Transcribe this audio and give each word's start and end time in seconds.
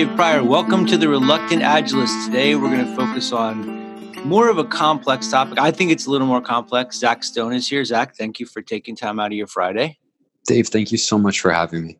Dave 0.00 0.16
Prior. 0.16 0.42
Welcome 0.42 0.86
to 0.86 0.96
the 0.96 1.10
Reluctant 1.10 1.60
Agilist. 1.60 2.24
Today 2.24 2.54
we're 2.54 2.70
going 2.70 2.86
to 2.86 2.96
focus 2.96 3.32
on 3.32 4.26
more 4.26 4.48
of 4.48 4.56
a 4.56 4.64
complex 4.64 5.28
topic. 5.28 5.58
I 5.58 5.70
think 5.70 5.90
it's 5.90 6.06
a 6.06 6.10
little 6.10 6.26
more 6.26 6.40
complex. 6.40 6.96
Zach 6.98 7.22
Stone 7.22 7.52
is 7.52 7.68
here. 7.68 7.84
Zach, 7.84 8.16
thank 8.16 8.40
you 8.40 8.46
for 8.46 8.62
taking 8.62 8.96
time 8.96 9.20
out 9.20 9.26
of 9.26 9.34
your 9.34 9.46
Friday. 9.46 9.98
Dave, 10.46 10.68
thank 10.68 10.90
you 10.90 10.96
so 10.96 11.18
much 11.18 11.40
for 11.40 11.52
having 11.52 11.84
me. 11.84 11.98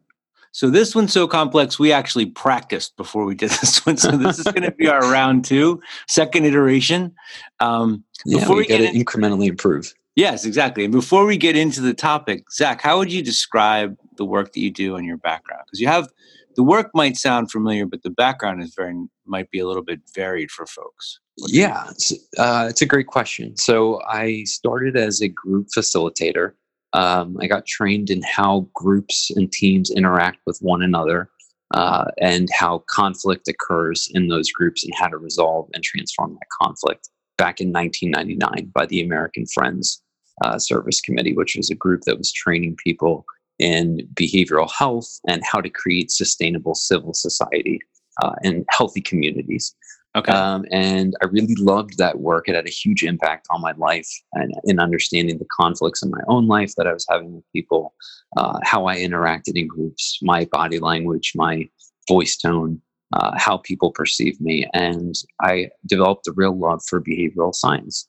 So 0.53 0.71
this 0.71 0.95
one's 0.95 1.13
so 1.13 1.29
complex, 1.29 1.79
we 1.79 1.93
actually 1.93 2.25
practiced 2.25 2.97
before 2.97 3.27
we 3.27 3.35
did 3.35 3.51
this 3.61 3.85
one. 3.85 3.99
So 3.99 4.13
this 4.13 4.39
is 4.39 4.47
going 4.47 4.63
to 4.63 4.71
be 4.71 4.89
our 4.89 5.03
round 5.13 5.45
two, 5.45 5.83
second 6.09 6.47
iteration. 6.47 7.15
Um, 7.59 8.03
yeah, 8.25 8.41
before 8.41 8.57
we, 8.57 8.63
we 8.63 8.67
get 8.69 8.79
to 8.79 8.99
incrementally 8.99 9.47
improve. 9.47 9.93
Yes, 10.17 10.47
exactly. 10.47 10.85
And 10.85 10.93
before 10.93 11.27
we 11.27 11.37
get 11.37 11.55
into 11.55 11.83
the 11.83 11.93
topic, 11.93 12.51
Zach, 12.51 12.81
how 12.81 12.97
would 12.97 13.13
you 13.13 13.23
describe 13.23 13.95
the 14.17 14.25
work 14.25 14.55
that 14.55 14.61
you 14.61 14.71
do 14.71 14.97
and 14.97 15.07
your 15.07 15.19
background? 15.19 15.65
Because 15.67 15.81
you 15.83 15.87
have 15.89 16.09
the 16.57 16.63
work 16.63 16.91
might 16.95 17.17
sound 17.17 17.51
familiar, 17.51 17.87
but 17.87 18.03
the 18.03 18.11
background 18.11 18.63
is 18.63 18.75
very 18.77 18.95
might 19.27 19.51
be 19.51 19.61
a 19.61 19.67
little 19.67 19.83
bit 19.83 20.01
varied 20.15 20.51
for 20.51 20.67
folks. 20.67 21.21
yeah, 21.47 21.87
it's, 21.91 22.13
uh, 22.39 22.67
it's 22.69 22.83
a 22.83 22.87
great 22.87 23.07
question. 23.07 23.57
So 23.57 24.01
I 24.09 24.45
started 24.45 24.97
as 24.97 25.21
a 25.21 25.29
group 25.29 25.69
facilitator. 25.77 26.53
Um, 26.93 27.37
I 27.41 27.47
got 27.47 27.67
trained 27.67 28.11
in 28.11 28.23
how 28.23 28.69
groups 28.75 29.31
and 29.31 29.51
teams 29.51 29.91
interact 29.91 30.39
with 30.47 30.59
one 30.61 30.83
another. 30.83 31.31
Uh, 31.73 32.11
and 32.21 32.49
how 32.53 32.83
conflict 32.89 33.47
occurs 33.47 34.09
in 34.13 34.27
those 34.27 34.51
groups 34.51 34.83
and 34.83 34.93
how 34.97 35.07
to 35.07 35.17
resolve 35.17 35.69
and 35.73 35.85
transform 35.85 36.33
that 36.33 36.49
conflict 36.61 37.09
back 37.39 37.61
in 37.61 37.73
1999 37.73 38.73
by 38.75 38.87
the 38.87 39.01
American 39.01 39.47
Friends 39.47 40.03
uh, 40.45 40.59
Service 40.59 41.01
Committee, 41.01 41.33
which 41.33 41.55
was 41.57 41.71
a 41.71 41.77
group 41.77 42.03
that 42.03 42.19
was 42.19 42.33
training 42.33 42.77
people 42.83 43.25
in 43.61 44.09
behavioral 44.15 44.71
health 44.71 45.21
and 45.29 45.43
how 45.45 45.61
to 45.61 45.69
create 45.69 46.11
sustainable 46.11 46.75
civil 46.75 47.15
society 47.15 47.79
uh, 48.23 48.33
and 48.43 48.65
healthy 48.71 49.01
communities. 49.01 49.75
Okay. 50.17 50.33
Um, 50.33 50.65
and 50.73 51.15
I 51.23 51.27
really 51.27 51.55
loved 51.55 51.99
that 51.99 52.19
work. 52.19 52.49
It 52.49 52.57
had 52.57 52.67
a 52.67 52.71
huge 52.71 53.05
impact 53.05 53.47
on 53.51 53.61
my 53.61 53.73
life 53.77 54.09
and 54.33 54.53
in 54.65 54.81
understanding 54.81 55.39
the 55.39 55.47
conflicts 55.53 56.03
in 56.03 56.11
my 56.11 56.21
own 56.27 56.49
life 56.49 56.75
that 56.77 56.89
I 56.89 56.93
was 56.93 57.07
having 57.09 57.33
with 57.37 57.45
people, 57.53 57.95
uh, 58.37 58.59
how 58.65 58.87
I 58.87 58.97
interacted 58.97 59.57
in 59.57 59.69
groups, 59.69 60.19
my 60.21 60.47
body 60.51 60.81
language, 60.81 61.33
my 61.37 61.69
voice 62.09 62.37
tone, 62.37 62.83
uh, 63.13 63.33
how 63.37 63.59
people 63.59 63.93
perceive 63.93 64.41
me. 64.41 64.69
And 64.75 65.15
I 65.41 65.71
developed 65.87 66.27
a 66.27 66.33
real 66.33 66.59
love 66.59 66.83
for 66.85 67.01
behavioral 67.01 67.55
science. 67.55 68.09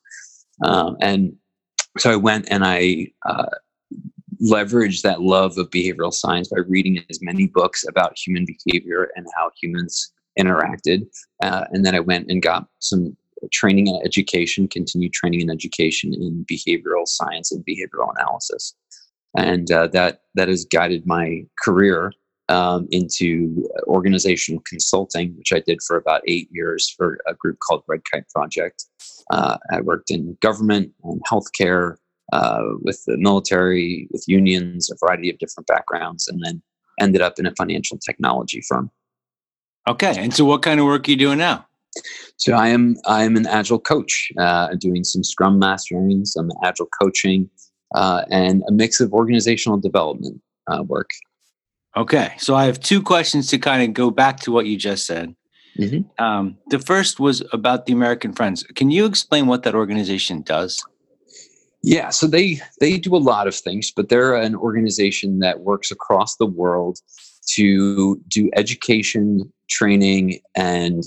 Um, 0.64 0.96
and 1.00 1.36
so 1.98 2.10
I 2.10 2.16
went 2.16 2.46
and 2.50 2.64
I 2.64 3.12
uh, 3.28 3.46
leverage 4.42 5.02
that 5.02 5.22
love 5.22 5.56
of 5.56 5.70
behavioral 5.70 6.12
science 6.12 6.48
by 6.48 6.58
reading 6.66 7.02
as 7.08 7.20
many 7.22 7.46
books 7.46 7.84
about 7.88 8.18
human 8.18 8.44
behavior 8.44 9.08
and 9.14 9.26
how 9.36 9.50
humans 9.60 10.12
interacted. 10.38 11.06
Uh, 11.42 11.64
and 11.70 11.84
then 11.86 11.94
I 11.94 12.00
went 12.00 12.30
and 12.30 12.42
got 12.42 12.66
some 12.80 13.16
training 13.52 13.88
and 13.88 14.04
education, 14.04 14.68
continued 14.68 15.12
training 15.12 15.42
and 15.42 15.50
education 15.50 16.12
in 16.12 16.44
behavioral 16.50 17.06
science 17.06 17.52
and 17.52 17.64
behavioral 17.64 18.12
analysis. 18.16 18.74
And 19.36 19.70
uh, 19.70 19.88
that 19.88 20.22
that 20.34 20.48
has 20.48 20.64
guided 20.64 21.06
my 21.06 21.44
career 21.62 22.12
um, 22.48 22.86
into 22.90 23.66
organizational 23.86 24.62
consulting, 24.68 25.34
which 25.36 25.52
I 25.52 25.60
did 25.60 25.80
for 25.86 25.96
about 25.96 26.22
eight 26.26 26.48
years 26.50 26.92
for 26.96 27.18
a 27.26 27.34
group 27.34 27.58
called 27.66 27.82
Red 27.88 28.02
Kite 28.10 28.28
Project. 28.28 28.84
Uh, 29.30 29.56
I 29.70 29.80
worked 29.80 30.10
in 30.10 30.36
government 30.40 30.92
and 31.04 31.22
healthcare, 31.30 31.96
uh, 32.32 32.62
with 32.80 33.04
the 33.06 33.16
military, 33.18 34.08
with 34.10 34.24
unions, 34.26 34.90
a 34.90 34.96
variety 34.98 35.30
of 35.30 35.38
different 35.38 35.66
backgrounds, 35.66 36.26
and 36.28 36.40
then 36.44 36.62
ended 37.00 37.22
up 37.22 37.38
in 37.38 37.46
a 37.46 37.54
financial 37.54 37.98
technology 37.98 38.62
firm. 38.68 38.90
Okay, 39.88 40.14
and 40.16 40.32
so 40.32 40.44
what 40.44 40.62
kind 40.62 40.80
of 40.80 40.86
work 40.86 41.06
are 41.06 41.10
you 41.10 41.16
doing 41.16 41.38
now? 41.38 41.66
So 42.36 42.54
I 42.54 42.68
am 42.68 42.96
I 43.06 43.24
am 43.24 43.36
an 43.36 43.46
agile 43.46 43.78
coach, 43.78 44.32
uh, 44.38 44.74
doing 44.76 45.04
some 45.04 45.22
Scrum 45.22 45.58
mastering, 45.58 46.24
some 46.24 46.50
agile 46.64 46.88
coaching, 47.00 47.50
uh, 47.94 48.24
and 48.30 48.62
a 48.68 48.72
mix 48.72 49.00
of 49.00 49.12
organizational 49.12 49.78
development 49.78 50.40
uh, 50.68 50.82
work. 50.82 51.10
Okay, 51.96 52.32
so 52.38 52.54
I 52.54 52.64
have 52.64 52.80
two 52.80 53.02
questions 53.02 53.48
to 53.48 53.58
kind 53.58 53.82
of 53.82 53.92
go 53.92 54.10
back 54.10 54.40
to 54.40 54.52
what 54.52 54.64
you 54.64 54.78
just 54.78 55.06
said. 55.06 55.34
Mm-hmm. 55.78 56.22
Um, 56.22 56.56
the 56.68 56.78
first 56.78 57.20
was 57.20 57.42
about 57.52 57.86
the 57.86 57.92
American 57.92 58.32
Friends. 58.32 58.62
Can 58.74 58.90
you 58.90 59.04
explain 59.04 59.46
what 59.46 59.62
that 59.64 59.74
organization 59.74 60.42
does? 60.42 60.82
Yeah, 61.82 62.10
so 62.10 62.26
they 62.26 62.60
they 62.80 62.98
do 62.98 63.16
a 63.16 63.18
lot 63.18 63.48
of 63.48 63.54
things, 63.56 63.90
but 63.90 64.08
they're 64.08 64.36
an 64.36 64.54
organization 64.54 65.40
that 65.40 65.60
works 65.60 65.90
across 65.90 66.36
the 66.36 66.46
world 66.46 67.00
to 67.54 68.20
do 68.28 68.50
education, 68.54 69.52
training, 69.68 70.40
and 70.54 71.02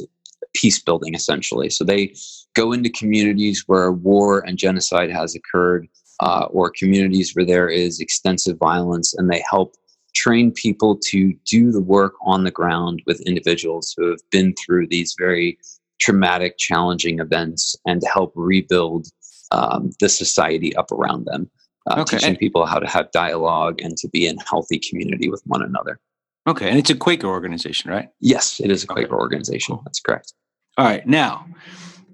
peace 0.54 0.82
building 0.82 1.14
essentially. 1.14 1.70
So 1.70 1.84
they 1.84 2.14
go 2.56 2.74
into 2.74 2.90
communities 2.90 3.64
where 3.68 3.92
war 3.92 4.40
and 4.46 4.58
genocide 4.58 5.12
has 5.12 5.34
occurred, 5.34 5.88
uh, 6.20 6.48
or 6.50 6.72
communities 6.72 7.34
where 7.34 7.46
there 7.46 7.70
is 7.70 8.00
extensive 8.02 8.58
violence, 8.58 9.14
and 9.14 9.30
they 9.30 9.44
help 9.50 9.76
train 10.14 10.52
people 10.52 10.98
to 11.12 11.34
do 11.46 11.72
the 11.72 11.82
work 11.82 12.14
on 12.26 12.44
the 12.44 12.52
ground 12.52 13.02
with 13.06 13.22
individuals 13.22 13.94
who 13.96 14.10
have 14.10 14.22
been 14.32 14.54
through 14.56 14.88
these 14.88 15.16
very 15.18 15.58
traumatic, 16.00 16.58
challenging 16.58 17.20
events 17.20 17.76
and 17.86 18.02
to 18.02 18.08
help 18.08 18.32
rebuild 18.36 19.08
um, 19.52 19.92
the 20.00 20.10
society 20.10 20.76
up 20.76 20.92
around 20.92 21.26
them, 21.26 21.50
uh, 21.90 22.02
okay. 22.02 22.18
teaching 22.18 22.36
people 22.36 22.66
how 22.66 22.80
to 22.80 22.88
have 22.88 23.12
dialogue 23.12 23.82
and 23.82 23.98
to 23.98 24.10
be 24.10 24.28
in 24.28 24.38
healthy 24.38 24.80
community 24.80 25.30
with 25.30 25.42
one 25.46 25.62
another. 25.62 26.00
Okay, 26.48 26.70
and 26.70 26.78
it's 26.78 26.90
a 26.90 26.96
Quaker 26.96 27.28
organization, 27.28 27.90
right? 27.90 28.10
Yes, 28.20 28.60
it 28.60 28.70
is 28.70 28.84
a 28.84 28.88
Quaker 28.88 29.16
okay. 29.16 29.16
organization. 29.16 29.80
That's 29.84 30.00
correct. 30.00 30.34
All 30.78 30.86
right, 30.86 31.06
now 31.08 31.46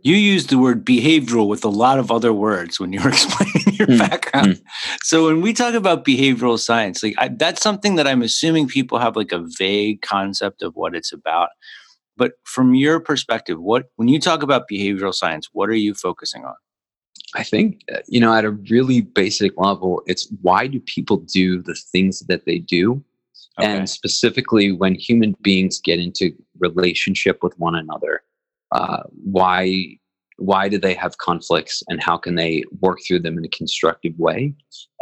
you 0.03 0.15
use 0.15 0.47
the 0.47 0.57
word 0.57 0.85
behavioral 0.85 1.47
with 1.47 1.63
a 1.63 1.69
lot 1.69 1.99
of 1.99 2.11
other 2.11 2.33
words 2.33 2.79
when 2.79 2.93
you're 2.93 3.07
explaining 3.07 3.77
your 3.77 3.87
mm. 3.87 3.97
background. 3.99 4.53
Mm. 4.53 4.61
So 5.03 5.27
when 5.27 5.41
we 5.41 5.53
talk 5.53 5.73
about 5.73 6.05
behavioral 6.05 6.59
science, 6.59 7.03
like 7.03 7.15
I, 7.17 7.29
that's 7.29 7.61
something 7.61 7.95
that 7.95 8.07
I'm 8.07 8.21
assuming 8.21 8.67
people 8.67 8.99
have 8.99 9.15
like 9.15 9.31
a 9.31 9.45
vague 9.57 10.01
concept 10.01 10.61
of 10.63 10.75
what 10.75 10.95
it's 10.95 11.13
about. 11.13 11.49
But 12.17 12.33
from 12.43 12.75
your 12.75 12.99
perspective, 12.99 13.59
what 13.59 13.85
when 13.95 14.07
you 14.07 14.19
talk 14.19 14.43
about 14.43 14.69
behavioral 14.71 15.13
science, 15.13 15.49
what 15.53 15.69
are 15.69 15.73
you 15.73 15.93
focusing 15.93 16.45
on? 16.45 16.55
I 17.33 17.43
think, 17.43 17.81
uh, 17.93 17.99
you 18.07 18.19
know, 18.19 18.33
at 18.33 18.45
a 18.45 18.51
really 18.51 19.01
basic 19.01 19.53
level, 19.57 20.01
it's 20.05 20.27
why 20.41 20.67
do 20.67 20.79
people 20.81 21.17
do 21.17 21.61
the 21.61 21.75
things 21.75 22.21
that 22.27 22.45
they 22.45 22.59
do? 22.59 23.03
Okay. 23.59 23.69
And 23.69 23.89
specifically, 23.89 24.71
when 24.71 24.95
human 24.95 25.35
beings 25.41 25.79
get 25.79 25.99
into 25.99 26.31
relationship 26.59 27.39
with 27.41 27.57
one 27.57 27.75
another, 27.75 28.21
uh, 28.71 29.03
why 29.23 29.97
why 30.37 30.67
do 30.67 30.79
they 30.79 30.95
have 30.95 31.19
conflicts 31.19 31.83
and 31.87 32.01
how 32.01 32.17
can 32.17 32.33
they 32.33 32.63
work 32.79 32.97
through 33.05 33.19
them 33.19 33.37
in 33.37 33.45
a 33.45 33.49
constructive 33.49 34.17
way 34.17 34.53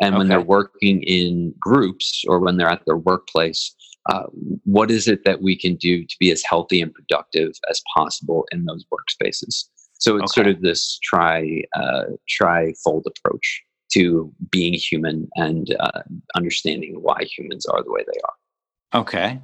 and 0.02 0.18
when 0.18 0.28
they're 0.28 0.42
working 0.42 1.02
in 1.04 1.54
groups 1.60 2.26
or 2.28 2.40
when 2.40 2.58
they're 2.58 2.68
at 2.68 2.84
their 2.86 2.98
workplace 2.98 3.74
uh, 4.10 4.24
what 4.66 4.92
is 4.92 5.08
it 5.08 5.24
that 5.24 5.42
we 5.42 5.56
can 5.56 5.76
do 5.76 6.04
to 6.04 6.16
be 6.20 6.30
as 6.30 6.44
healthy 6.44 6.82
and 6.82 6.94
productive 6.94 7.52
as 7.70 7.82
possible 7.96 8.46
in 8.52 8.66
those 8.66 8.86
workspaces 8.92 9.70
so 10.00 10.16
it's 10.16 10.32
okay. 10.32 10.44
sort 10.44 10.48
of 10.48 10.62
this 10.62 10.98
tri 11.04 11.64
uh, 11.76 12.04
tri-fold 12.28 13.06
approach 13.08 13.62
to 13.92 14.32
being 14.52 14.74
human 14.74 15.28
and 15.36 15.76
uh, 15.80 16.02
understanding 16.36 16.96
why 17.02 17.24
humans 17.24 17.66
are 17.66 17.84
the 17.84 17.92
way 17.92 18.04
they 18.06 18.20
are. 18.24 19.02
Okay, 19.02 19.40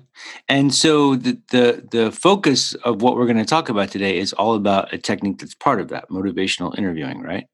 and 0.50 0.74
so 0.74 1.16
the 1.16 1.40
the 1.52 1.88
the 1.92 2.12
focus 2.12 2.74
of 2.76 3.04
what 3.04 3.16
we're 3.16 3.28
going 3.28 3.38
to 3.38 3.46
talk 3.46 3.70
about 3.70 3.92
today 3.92 4.18
is 4.18 4.34
all 4.34 4.56
about 4.56 4.92
a 4.92 4.98
technique 4.98 5.38
that's 5.38 5.54
part 5.54 5.80
of 5.80 5.90
that 5.90 6.10
motivational 6.10 6.76
interviewing, 6.78 7.22
right? 7.22 7.46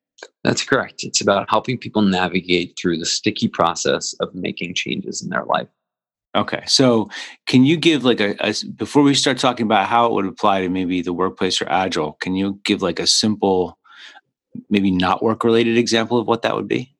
That's 0.43 0.63
correct. 0.63 1.03
It's 1.03 1.19
about 1.19 1.49
helping 1.49 1.77
people 1.77 2.01
navigate 2.01 2.77
through 2.79 2.97
the 2.97 3.05
sticky 3.05 3.47
process 3.47 4.13
of 4.21 4.33
making 4.33 4.75
changes 4.75 5.21
in 5.21 5.29
their 5.29 5.45
life. 5.45 5.67
Okay. 6.35 6.63
So, 6.65 7.09
can 7.45 7.65
you 7.65 7.75
give 7.75 8.05
like 8.05 8.21
a, 8.21 8.35
a, 8.39 8.53
before 8.75 9.03
we 9.03 9.13
start 9.15 9.37
talking 9.37 9.65
about 9.65 9.87
how 9.87 10.05
it 10.05 10.13
would 10.13 10.25
apply 10.25 10.61
to 10.61 10.69
maybe 10.69 11.01
the 11.01 11.13
workplace 11.13 11.61
or 11.61 11.69
agile, 11.69 12.13
can 12.21 12.35
you 12.35 12.59
give 12.63 12.81
like 12.81 12.99
a 12.99 13.07
simple, 13.07 13.77
maybe 14.69 14.91
not 14.91 15.21
work 15.21 15.43
related 15.43 15.77
example 15.77 16.17
of 16.17 16.27
what 16.27 16.41
that 16.43 16.55
would 16.55 16.67
be? 16.67 16.95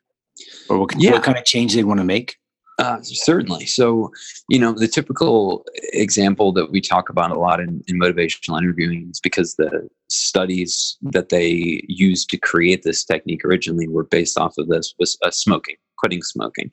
Or 0.70 0.80
what, 0.80 0.94
yeah. 0.98 1.12
what 1.12 1.24
kind 1.24 1.38
of 1.38 1.46
change 1.46 1.74
they 1.74 1.84
want 1.84 2.00
to 2.00 2.04
make? 2.04 2.36
Uh, 2.78 3.00
certainly. 3.04 3.66
So, 3.68 4.12
you 4.50 4.58
know, 4.58 4.74
the 4.74 4.88
typical 4.88 5.64
example 5.94 6.52
that 6.54 6.72
we 6.72 6.82
talk 6.82 7.10
about 7.10 7.32
a 7.32 7.40
lot 7.40 7.60
in, 7.60 7.84
in 7.88 8.00
motivational 8.00 8.58
interviewing 8.58 9.08
is 9.12 9.20
because 9.20 9.56
the 9.56 9.88
studies 10.10 10.98
that 11.04 11.30
they 11.30 11.84
used 11.88 12.30
to 12.32 12.38
create 12.38 12.84
this 12.84 13.06
technique 13.06 13.46
originally 13.46 13.88
were 13.88 14.04
based 14.04 14.38
off 14.38 14.58
of 14.58 14.68
this 14.68 14.96
was 14.98 15.18
uh, 15.22 15.32
smoking, 15.32 15.76
quitting 16.00 16.24
smoking. 16.24 16.72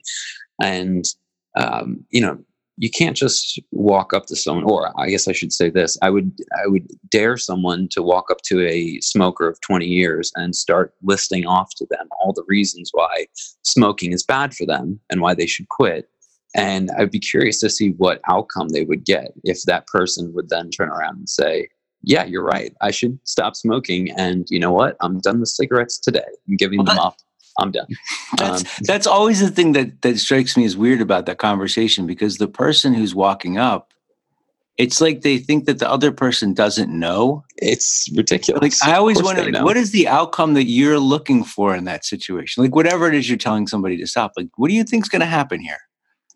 And 0.61 1.05
um, 1.55 2.05
you 2.09 2.21
know, 2.21 2.39
you 2.81 2.89
can't 2.89 3.17
just 3.17 3.59
walk 3.71 4.13
up 4.13 4.25
to 4.25 4.35
someone 4.35 4.63
or 4.63 4.91
i 4.99 5.09
guess 5.09 5.27
i 5.27 5.31
should 5.31 5.53
say 5.53 5.69
this 5.69 5.97
i 6.01 6.09
would 6.09 6.31
i 6.63 6.67
would 6.67 6.87
dare 7.11 7.37
someone 7.37 7.87
to 7.89 8.01
walk 8.01 8.31
up 8.31 8.41
to 8.41 8.65
a 8.65 8.99
smoker 9.01 9.47
of 9.47 9.59
20 9.61 9.85
years 9.85 10.31
and 10.35 10.55
start 10.55 10.93
listing 11.03 11.45
off 11.45 11.69
to 11.75 11.85
them 11.91 12.07
all 12.19 12.33
the 12.33 12.45
reasons 12.47 12.89
why 12.93 13.27
smoking 13.63 14.13
is 14.13 14.23
bad 14.23 14.53
for 14.53 14.65
them 14.65 14.99
and 15.09 15.21
why 15.21 15.33
they 15.33 15.45
should 15.45 15.67
quit 15.69 16.09
and 16.55 16.89
I'd 16.97 17.11
be 17.11 17.19
curious 17.19 17.59
to 17.59 17.69
see 17.69 17.91
what 17.97 18.21
outcome 18.27 18.69
they 18.69 18.83
would 18.83 19.05
get 19.05 19.33
if 19.43 19.63
that 19.63 19.87
person 19.87 20.33
would 20.33 20.49
then 20.49 20.71
turn 20.71 20.89
around 20.89 21.17
and 21.17 21.29
say, 21.29 21.69
yeah, 22.01 22.23
you're 22.23 22.43
right. 22.43 22.73
I 22.81 22.91
should 22.91 23.19
stop 23.23 23.55
smoking. 23.55 24.09
And 24.11 24.47
you 24.49 24.59
know 24.59 24.71
what? 24.71 24.95
I'm 25.01 25.19
done 25.19 25.39
with 25.39 25.49
cigarettes 25.49 25.99
today. 25.99 26.25
I'm 26.47 26.55
giving 26.55 26.79
well, 26.79 26.85
them 26.85 26.95
that, 26.95 27.03
up. 27.03 27.17
I'm 27.59 27.71
done. 27.71 27.87
That's, 28.37 28.61
um, 28.61 28.67
that's 28.81 29.07
always 29.07 29.39
the 29.39 29.49
thing 29.49 29.73
that, 29.73 30.01
that 30.01 30.17
strikes 30.19 30.55
me 30.55 30.63
as 30.63 30.77
weird 30.77 31.01
about 31.01 31.25
that 31.25 31.39
conversation 31.39 32.07
because 32.07 32.37
the 32.37 32.47
person 32.47 32.93
who's 32.93 33.13
walking 33.13 33.57
up, 33.57 33.93
it's 34.77 35.01
like 35.01 35.21
they 35.21 35.37
think 35.39 35.65
that 35.65 35.79
the 35.79 35.89
other 35.89 36.11
person 36.11 36.53
doesn't 36.53 36.89
know. 36.89 37.43
It's 37.57 38.07
ridiculous. 38.15 38.61
Like 38.61 38.89
I 38.89 38.97
always 38.97 39.21
wonder, 39.21 39.51
like, 39.51 39.63
what 39.63 39.75
is 39.75 39.91
the 39.91 40.07
outcome 40.07 40.53
that 40.53 40.65
you're 40.65 40.99
looking 40.99 41.43
for 41.43 41.75
in 41.75 41.83
that 41.83 42.05
situation? 42.05 42.63
Like 42.63 42.73
whatever 42.73 43.07
it 43.07 43.13
is 43.13 43.27
you're 43.27 43.37
telling 43.37 43.67
somebody 43.67 43.97
to 43.97 44.07
stop. 44.07 44.31
Like, 44.37 44.47
what 44.55 44.69
do 44.69 44.75
you 44.75 44.85
think's 44.85 45.09
going 45.09 45.19
to 45.19 45.25
happen 45.25 45.59
here? 45.59 45.79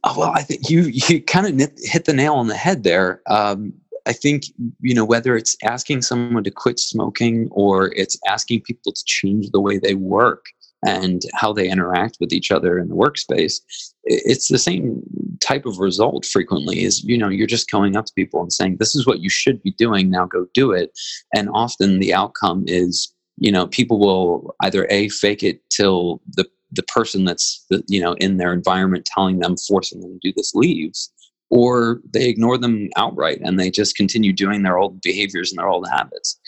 Oh, 0.04 0.16
well, 0.20 0.34
I 0.36 0.42
think 0.42 0.70
you 0.70 0.82
you 0.92 1.24
kind 1.24 1.48
of 1.62 1.72
hit 1.78 2.04
the 2.04 2.14
nail 2.14 2.34
on 2.34 2.48
the 2.48 2.58
head 2.58 2.84
there. 2.84 3.22
Um, 3.28 3.74
I 4.06 4.12
think 4.12 4.44
you 4.82 4.94
know 4.94 5.06
whether 5.06 5.38
it's 5.38 5.56
asking 5.64 6.02
someone 6.02 6.44
to 6.44 6.52
quit 6.52 6.80
smoking 6.80 7.48
or 7.52 7.94
it's 7.94 8.20
asking 8.28 8.62
people 8.62 8.92
to 8.92 9.04
change 9.06 9.52
the 9.52 9.62
way 9.62 9.78
they 9.78 9.96
work 9.96 10.48
and 10.86 11.24
how 11.34 11.54
they 11.54 11.70
interact 11.70 12.18
with 12.20 12.34
each 12.34 12.52
other 12.52 12.78
in 12.80 12.90
the 12.90 12.96
workspace 12.96 13.60
it's 14.06 14.50
the 14.50 14.60
same 14.60 15.02
type 15.40 15.66
of 15.66 15.80
result 15.80 16.26
frequently 16.26 16.84
is 16.84 17.04
you 17.04 17.18
know 17.18 17.30
you're 17.30 17.48
just 17.48 17.70
going 17.70 17.96
up 17.96 18.06
to 18.06 18.14
people 18.16 18.42
and 18.42 18.52
saying 18.52 18.78
this 18.78 18.96
is 18.96 19.08
what 19.08 19.20
you 19.20 19.30
should 19.30 19.62
be 19.62 19.72
doing 19.72 20.10
now 20.10 20.26
go 20.26 20.46
do 20.54 20.72
it. 20.72 20.92
And 21.36 21.50
often 21.54 22.00
the 22.00 22.14
outcome 22.14 22.64
is 22.68 23.14
you 23.38 23.52
know 23.52 23.68
people 23.68 24.00
will 24.00 24.56
either 24.62 24.88
a 24.90 25.10
fake 25.10 25.44
it 25.44 25.62
till 25.70 26.22
the 26.36 26.46
the 26.72 26.84
person 26.84 27.26
that's 27.26 27.66
the, 27.70 27.84
you 27.88 28.02
know 28.02 28.14
in 28.14 28.38
their 28.38 28.54
environment 28.54 29.06
telling 29.06 29.40
them 29.40 29.56
forcing 29.68 30.02
them 30.02 30.20
to 30.20 30.30
do 30.30 30.34
this 30.36 30.54
leaves 30.54 31.12
or 31.50 32.02
they 32.14 32.28
ignore 32.28 32.58
them 32.58 32.90
outright 32.98 33.40
and 33.44 33.60
they 33.60 33.70
just 33.70 33.96
continue 33.96 34.34
doing 34.34 34.64
their 34.64 34.78
old 34.78 35.02
behaviors 35.02 35.52
and 35.52 35.60
their 35.60 35.68
old 35.68 35.88
habits. 35.88 36.40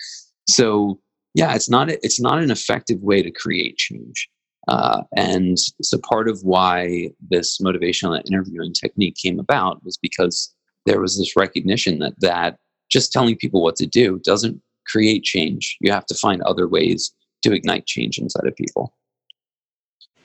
So 0.50 1.00
yeah 1.36 1.54
it's 1.54 1.70
not 1.70 1.90
it's 1.90 2.20
not 2.20 2.42
an 2.42 2.50
effective 2.50 3.00
way 3.02 3.22
to 3.22 3.32
create 3.32 3.78
change 3.78 4.30
uh, 4.68 5.04
and 5.16 5.60
so 5.60 6.00
part 6.00 6.28
of 6.28 6.42
why 6.44 7.12
this 7.30 7.60
motivational 7.60 8.20
interviewing 8.26 8.74
technique 8.74 9.16
came 9.16 9.40
about 9.40 9.84
was 9.86 9.96
because 9.98 10.52
there 10.88 11.00
was 11.00 11.20
this 11.20 11.36
recognition 11.36 12.00
that 12.00 12.20
that 12.20 12.58
just 12.90 13.12
telling 13.12 13.36
people 13.36 13.62
what 13.62 13.76
to 13.76 13.86
do 13.86 14.20
doesn't 14.24 14.60
create 14.88 15.24
change 15.24 15.78
you 15.82 15.92
have 15.92 16.06
to 16.06 16.16
find 16.16 16.42
other 16.42 16.68
ways 16.68 17.14
to 17.44 17.54
ignite 17.54 17.86
change 17.86 18.18
inside 18.18 18.48
of 18.48 18.56
people 18.56 18.92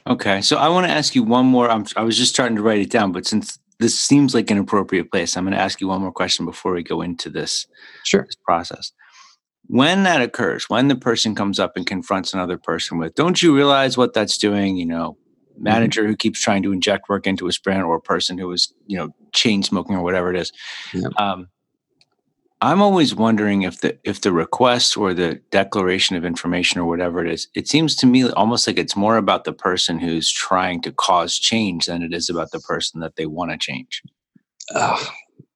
Okay, 0.06 0.40
so 0.40 0.56
I 0.56 0.68
want 0.68 0.86
to 0.86 0.92
ask 0.92 1.14
you 1.14 1.22
one 1.22 1.46
more. 1.46 1.70
I'm, 1.70 1.84
I 1.94 2.02
was 2.02 2.16
just 2.16 2.32
starting 2.32 2.56
to 2.56 2.62
write 2.62 2.80
it 2.80 2.90
down, 2.90 3.12
but 3.12 3.26
since 3.26 3.58
this 3.78 3.98
seems 3.98 4.34
like 4.34 4.50
an 4.50 4.58
appropriate 4.58 5.10
place, 5.10 5.36
I'm 5.36 5.44
going 5.44 5.54
to 5.54 5.60
ask 5.60 5.80
you 5.80 5.88
one 5.88 6.00
more 6.00 6.12
question 6.12 6.46
before 6.46 6.72
we 6.72 6.82
go 6.82 7.02
into 7.02 7.30
this, 7.30 7.66
sure. 8.04 8.24
this 8.24 8.36
process. 8.36 8.92
When 9.70 10.02
that 10.02 10.20
occurs, 10.20 10.68
when 10.68 10.88
the 10.88 10.96
person 10.96 11.36
comes 11.36 11.60
up 11.60 11.76
and 11.76 11.86
confronts 11.86 12.34
another 12.34 12.58
person 12.58 12.98
with, 12.98 13.14
"Don't 13.14 13.40
you 13.40 13.54
realize 13.54 13.96
what 13.96 14.12
that's 14.12 14.36
doing?" 14.36 14.76
You 14.76 14.86
know, 14.86 15.16
mm-hmm. 15.52 15.62
manager 15.62 16.06
who 16.06 16.16
keeps 16.16 16.40
trying 16.40 16.64
to 16.64 16.72
inject 16.72 17.08
work 17.08 17.26
into 17.26 17.46
a 17.46 17.52
sprint, 17.52 17.84
or 17.84 17.94
a 17.94 18.00
person 18.00 18.36
who 18.36 18.50
is, 18.50 18.74
you 18.86 18.96
know, 18.96 19.10
chain 19.32 19.62
smoking 19.62 19.94
or 19.94 20.02
whatever 20.02 20.34
it 20.34 20.40
is. 20.40 20.52
Yeah. 20.92 21.08
Um, 21.18 21.48
I'm 22.62 22.82
always 22.82 23.14
wondering 23.14 23.62
if 23.62 23.80
the 23.80 23.96
if 24.04 24.20
the 24.20 24.32
request 24.32 24.96
or 24.96 25.14
the 25.14 25.40
declaration 25.50 26.16
of 26.16 26.24
information 26.24 26.80
or 26.80 26.84
whatever 26.84 27.24
it 27.24 27.32
is, 27.32 27.48
it 27.54 27.68
seems 27.68 27.94
to 27.96 28.06
me 28.06 28.28
almost 28.28 28.66
like 28.66 28.78
it's 28.78 28.96
more 28.96 29.16
about 29.16 29.44
the 29.44 29.52
person 29.52 29.98
who's 29.98 30.30
trying 30.30 30.82
to 30.82 30.92
cause 30.92 31.38
change 31.38 31.86
than 31.86 32.02
it 32.02 32.12
is 32.12 32.28
about 32.28 32.50
the 32.50 32.60
person 32.60 33.00
that 33.00 33.16
they 33.16 33.24
want 33.24 33.50
to 33.50 33.56
change. 33.56 34.02
Uh, 34.74 35.02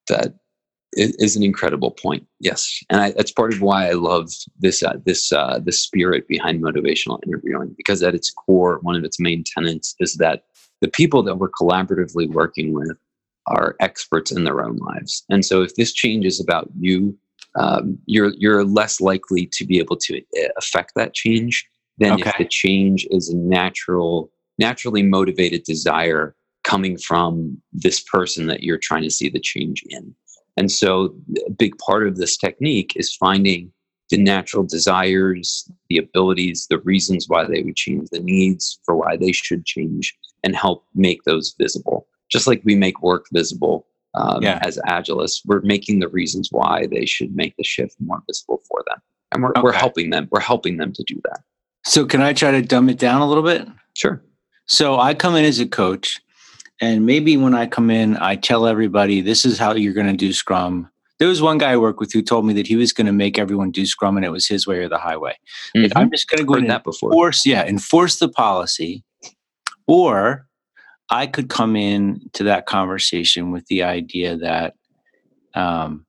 that 0.09 0.35
is 0.97 1.37
an 1.37 1.43
incredible 1.43 1.91
point. 1.91 2.27
Yes, 2.41 2.83
and 2.91 3.01
I, 3.01 3.11
that's 3.13 3.33
part 3.33 3.53
of 3.53 3.61
why 3.61 3.89
I 3.89 3.93
love 3.93 4.31
this 4.59 4.83
uh, 4.83 4.95
this 5.05 5.33
uh, 5.33 5.61
this 5.63 5.81
spirit 5.81 6.27
behind 6.29 6.63
motivational 6.63 7.19
interviewing 7.27 7.75
because 7.77 8.03
at 8.03 8.15
its 8.15 8.31
core, 8.31 8.79
one 8.83 8.97
of 8.97 9.05
its 9.05 9.21
main 9.21 9.45
tenets 9.45 9.95
is 10.01 10.15
that 10.15 10.45
the 10.81 10.89
people 10.89 11.23
that 11.23 11.37
we're 11.37 11.51
collaboratively 11.51 12.29
working 12.31 12.73
with 12.73 12.97
are 13.47 13.77
experts 13.81 14.33
in 14.33 14.45
their 14.45 14.65
own 14.65 14.77
lives. 14.77 15.25
And 15.29 15.45
so 15.45 15.63
if 15.63 15.75
this 15.75 15.93
change 15.93 16.25
is 16.25 16.41
about 16.41 16.71
you, 16.79 17.17
um, 17.57 17.99
you're 18.07 18.33
you're 18.37 18.65
less 18.65 19.01
likely 19.01 19.47
to 19.53 19.65
be 19.65 19.79
able 19.79 19.97
to 19.97 20.19
uh, 20.19 20.49
affect 20.57 20.93
that 20.97 21.15
change 21.15 21.67
than 21.99 22.13
okay. 22.13 22.31
if 22.31 22.39
the 22.39 22.45
change 22.47 23.07
is 23.11 23.29
a 23.29 23.37
natural, 23.37 24.31
naturally 24.59 25.03
motivated 25.03 25.63
desire 25.65 26.35
coming 26.65 26.97
from 26.97 27.61
this 27.73 28.01
person 28.01 28.47
that 28.47 28.63
you're 28.63 28.79
trying 28.79 29.03
to 29.03 29.11
see 29.11 29.29
the 29.29 29.39
change 29.39 29.85
in. 29.91 30.15
And 30.57 30.71
so 30.71 31.15
a 31.47 31.51
big 31.51 31.77
part 31.79 32.07
of 32.07 32.17
this 32.17 32.37
technique 32.37 32.93
is 32.97 33.15
finding 33.15 33.73
the 34.11 34.17
natural 34.17 34.65
desires, 34.65 35.69
the 35.89 35.99
abilities, 35.99 36.67
the 36.69 36.79
reasons 36.81 37.29
why 37.29 37.45
they 37.45 37.63
would 37.63 37.77
change, 37.77 38.11
the 38.11 38.21
needs 38.21 38.79
for 38.85 38.95
why 38.95 39.17
they 39.17 39.33
should 39.33 39.65
change, 39.65 40.17
and 40.43 40.55
help 40.55 40.85
make 40.95 41.25
those 41.25 41.55
visible 41.59 42.07
just 42.35 42.47
like 42.47 42.61
we 42.65 42.75
make 42.75 43.01
work 43.01 43.27
visible 43.33 43.87
um, 44.15 44.43
yeah. 44.43 44.59
as 44.63 44.79
agilists, 44.89 45.41
we're 45.45 45.61
making 45.61 46.01
the 46.01 46.09
reasons 46.09 46.49
why 46.51 46.87
they 46.91 47.07
should 47.07 47.35
make 47.35 47.57
the 47.57 47.65
shift 47.65 47.97
more 48.01 48.23
visible 48.27 48.61
for 48.69 48.83
them, 48.89 48.99
and 49.33 49.43
we're 49.43 49.51
okay. 49.51 49.63
we're 49.63 49.73
helping 49.73 50.11
them. 50.11 50.29
We're 50.31 50.41
helping 50.41 50.77
them 50.77 50.93
to 50.93 51.03
do 51.05 51.21
that. 51.25 51.41
So, 51.85 52.07
can 52.07 52.23
I 52.23 52.33
try 52.33 52.51
to 52.53 52.63
dumb 52.63 52.89
it 52.89 52.99
down 52.99 53.23
a 53.23 53.27
little 53.27 53.43
bit? 53.43 53.69
Sure. 53.97 54.23
So, 54.67 54.99
I 54.99 55.15
come 55.15 55.37
in 55.37 55.45
as 55.45 55.61
a 55.61 55.67
coach, 55.67 56.21
and 56.81 57.07
maybe 57.07 57.37
when 57.37 57.55
I 57.55 57.67
come 57.67 57.91
in, 57.91 58.17
I 58.17 58.37
tell 58.37 58.67
everybody 58.67 59.21
this 59.21 59.45
is 59.45 59.59
how 59.59 59.75
you're 59.75 59.93
going 59.93 60.07
to 60.07 60.13
do 60.13 60.33
Scrum. 60.33 60.91
There 61.19 61.29
was 61.29 61.41
one 61.41 61.59
guy 61.59 61.73
I 61.73 61.77
work 61.77 62.01
with 62.01 62.13
who 62.13 62.23
told 62.23 62.45
me 62.45 62.55
that 62.55 62.67
he 62.67 62.77
was 62.77 62.93
going 62.93 63.07
to 63.07 63.13
make 63.13 63.39
everyone 63.39 63.71
do 63.71 63.87
Scrum, 63.87 64.17
and 64.17 64.27
it 64.27 64.31
was 64.31 64.47
his 64.47 64.67
way 64.67 64.79
or 64.79 64.89
the 64.89 64.99
highway. 64.99 65.37
Mm-hmm. 65.77 65.83
Like, 65.85 65.93
I'm 65.97 66.11
just 66.11 66.29
going 66.29 66.39
to 66.39 66.45
go 66.45 66.55
in 66.55 66.67
that 66.67 66.85
before. 66.85 67.11
enforce, 67.11 67.47
yeah, 67.47 67.65
enforce 67.65 68.19
the 68.19 68.29
policy, 68.29 69.05
or 69.87 70.47
I 71.11 71.27
could 71.27 71.49
come 71.49 71.77
in 71.77 72.21
to 72.33 72.45
that 72.45 72.67
conversation 72.67 73.53
with 73.53 73.67
the 73.67 73.85
idea 73.85 74.37
that 74.39 74.75
um, 75.55 76.07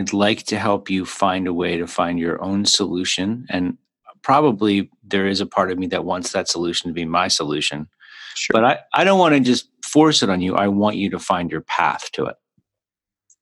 I'd 0.00 0.12
like 0.12 0.44
to 0.44 0.58
help 0.58 0.88
you 0.88 1.04
find 1.04 1.46
a 1.46 1.52
way 1.52 1.76
to 1.76 1.86
find 1.86 2.18
your 2.18 2.42
own 2.42 2.64
solution. 2.64 3.46
And 3.50 3.76
probably 4.22 4.90
there 5.02 5.26
is 5.26 5.40
a 5.40 5.46
part 5.46 5.70
of 5.70 5.78
me 5.78 5.86
that 5.88 6.04
wants 6.04 6.32
that 6.32 6.48
solution 6.48 6.88
to 6.88 6.94
be 6.94 7.04
my 7.04 7.28
solution. 7.28 7.88
Sure. 8.38 8.54
But 8.54 8.64
I, 8.64 8.78
I 8.94 9.04
don't 9.04 9.18
want 9.18 9.34
to 9.34 9.40
just 9.40 9.68
force 9.84 10.22
it 10.22 10.30
on 10.30 10.40
you. 10.40 10.54
I 10.54 10.68
want 10.68 10.96
you 10.96 11.10
to 11.10 11.18
find 11.18 11.50
your 11.50 11.62
path 11.62 12.10
to 12.12 12.26
it. 12.26 12.36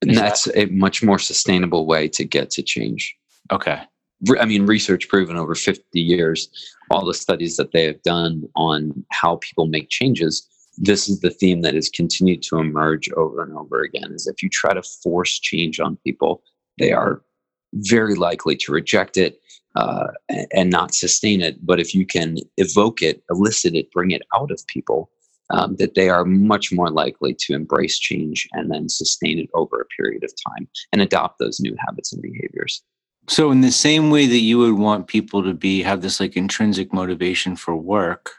And 0.03 0.17
that's 0.17 0.49
a 0.55 0.67
much 0.67 1.03
more 1.03 1.19
sustainable 1.19 1.87
way 1.87 2.09
to 2.09 2.25
get 2.25 2.51
to 2.51 2.63
change. 2.63 3.17
Okay. 3.51 3.81
I 4.39 4.45
mean, 4.45 4.67
research 4.67 5.09
proven 5.09 5.37
over 5.37 5.55
50 5.55 6.01
years, 6.01 6.49
all 6.91 7.05
the 7.05 7.15
studies 7.15 7.57
that 7.57 7.73
they 7.73 7.85
have 7.85 8.03
done 8.03 8.49
on 8.55 9.05
how 9.11 9.37
people 9.37 9.67
make 9.67 9.89
changes, 9.89 10.49
this 10.79 11.09
is 11.09 11.21
the 11.21 11.31
theme 11.31 11.63
that 11.63 11.75
has 11.75 11.89
continued 11.89 12.43
to 12.43 12.59
emerge 12.59 13.11
over 13.13 13.43
and 13.43 13.57
over 13.57 13.83
again 13.83 14.13
is 14.13 14.27
if 14.27 14.43
you 14.43 14.49
try 14.49 14.73
to 14.73 14.83
force 14.83 15.39
change 15.39 15.81
on 15.81 15.97
people, 16.05 16.43
they 16.79 16.93
are 16.93 17.23
very 17.75 18.15
likely 18.15 18.57
to 18.57 18.73
reject 18.73 19.17
it 19.17 19.41
uh, 19.75 20.09
and 20.53 20.71
not 20.71 20.95
sustain 20.95 21.41
it. 21.41 21.65
But 21.65 21.81
if 21.81 21.95
you 21.95 22.07
can 22.07 22.39
evoke 22.57 23.03
it, 23.03 23.23
elicit 23.31 23.75
it, 23.75 23.91
bring 23.93 24.11
it 24.11 24.23
out 24.35 24.51
of 24.51 24.67
people, 24.67 25.11
um, 25.51 25.77
that 25.77 25.95
they 25.95 26.09
are 26.09 26.25
much 26.25 26.73
more 26.73 26.91
likely 26.91 27.35
to 27.35 27.55
embrace 27.55 27.99
change 27.99 28.49
and 28.53 28.71
then 28.71 28.89
sustain 28.89 29.39
it 29.39 29.51
over 29.55 29.81
a 29.81 30.03
period 30.03 30.25
of 30.25 30.33
time 30.49 30.69
and 30.93 31.01
adopt 31.01 31.39
those 31.39 31.61
new 31.61 31.77
habits 31.87 32.13
and 32.13 32.23
behaviors. 32.23 32.83
So 33.29 33.51
in 33.51 33.61
the 33.61 33.73
same 33.73 34.11
way 34.11 34.27
that 34.27 34.39
you 34.39 34.59
would 34.59 34.75
want 34.75 35.09
people 35.09 35.43
to 35.43 35.53
be 35.53 35.83
have 35.83 36.01
this 36.01 36.21
like 36.21 36.37
intrinsic 36.37 36.93
motivation 36.93 37.57
for 37.57 37.77
work, 37.77 38.31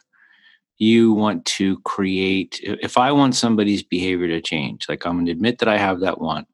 you 0.77 1.11
want 1.11 1.45
to 1.45 1.79
create 1.79 2.59
if 2.61 2.97
I 2.97 3.11
want 3.11 3.35
somebody's 3.35 3.83
behavior 3.83 4.27
to 4.27 4.41
change, 4.41 4.85
like 4.87 5.05
I'm 5.05 5.13
going 5.13 5.25
to 5.25 5.31
admit 5.31 5.59
that 5.59 5.67
I 5.67 5.77
have 5.77 6.01
that 6.01 6.21
want. 6.21 6.47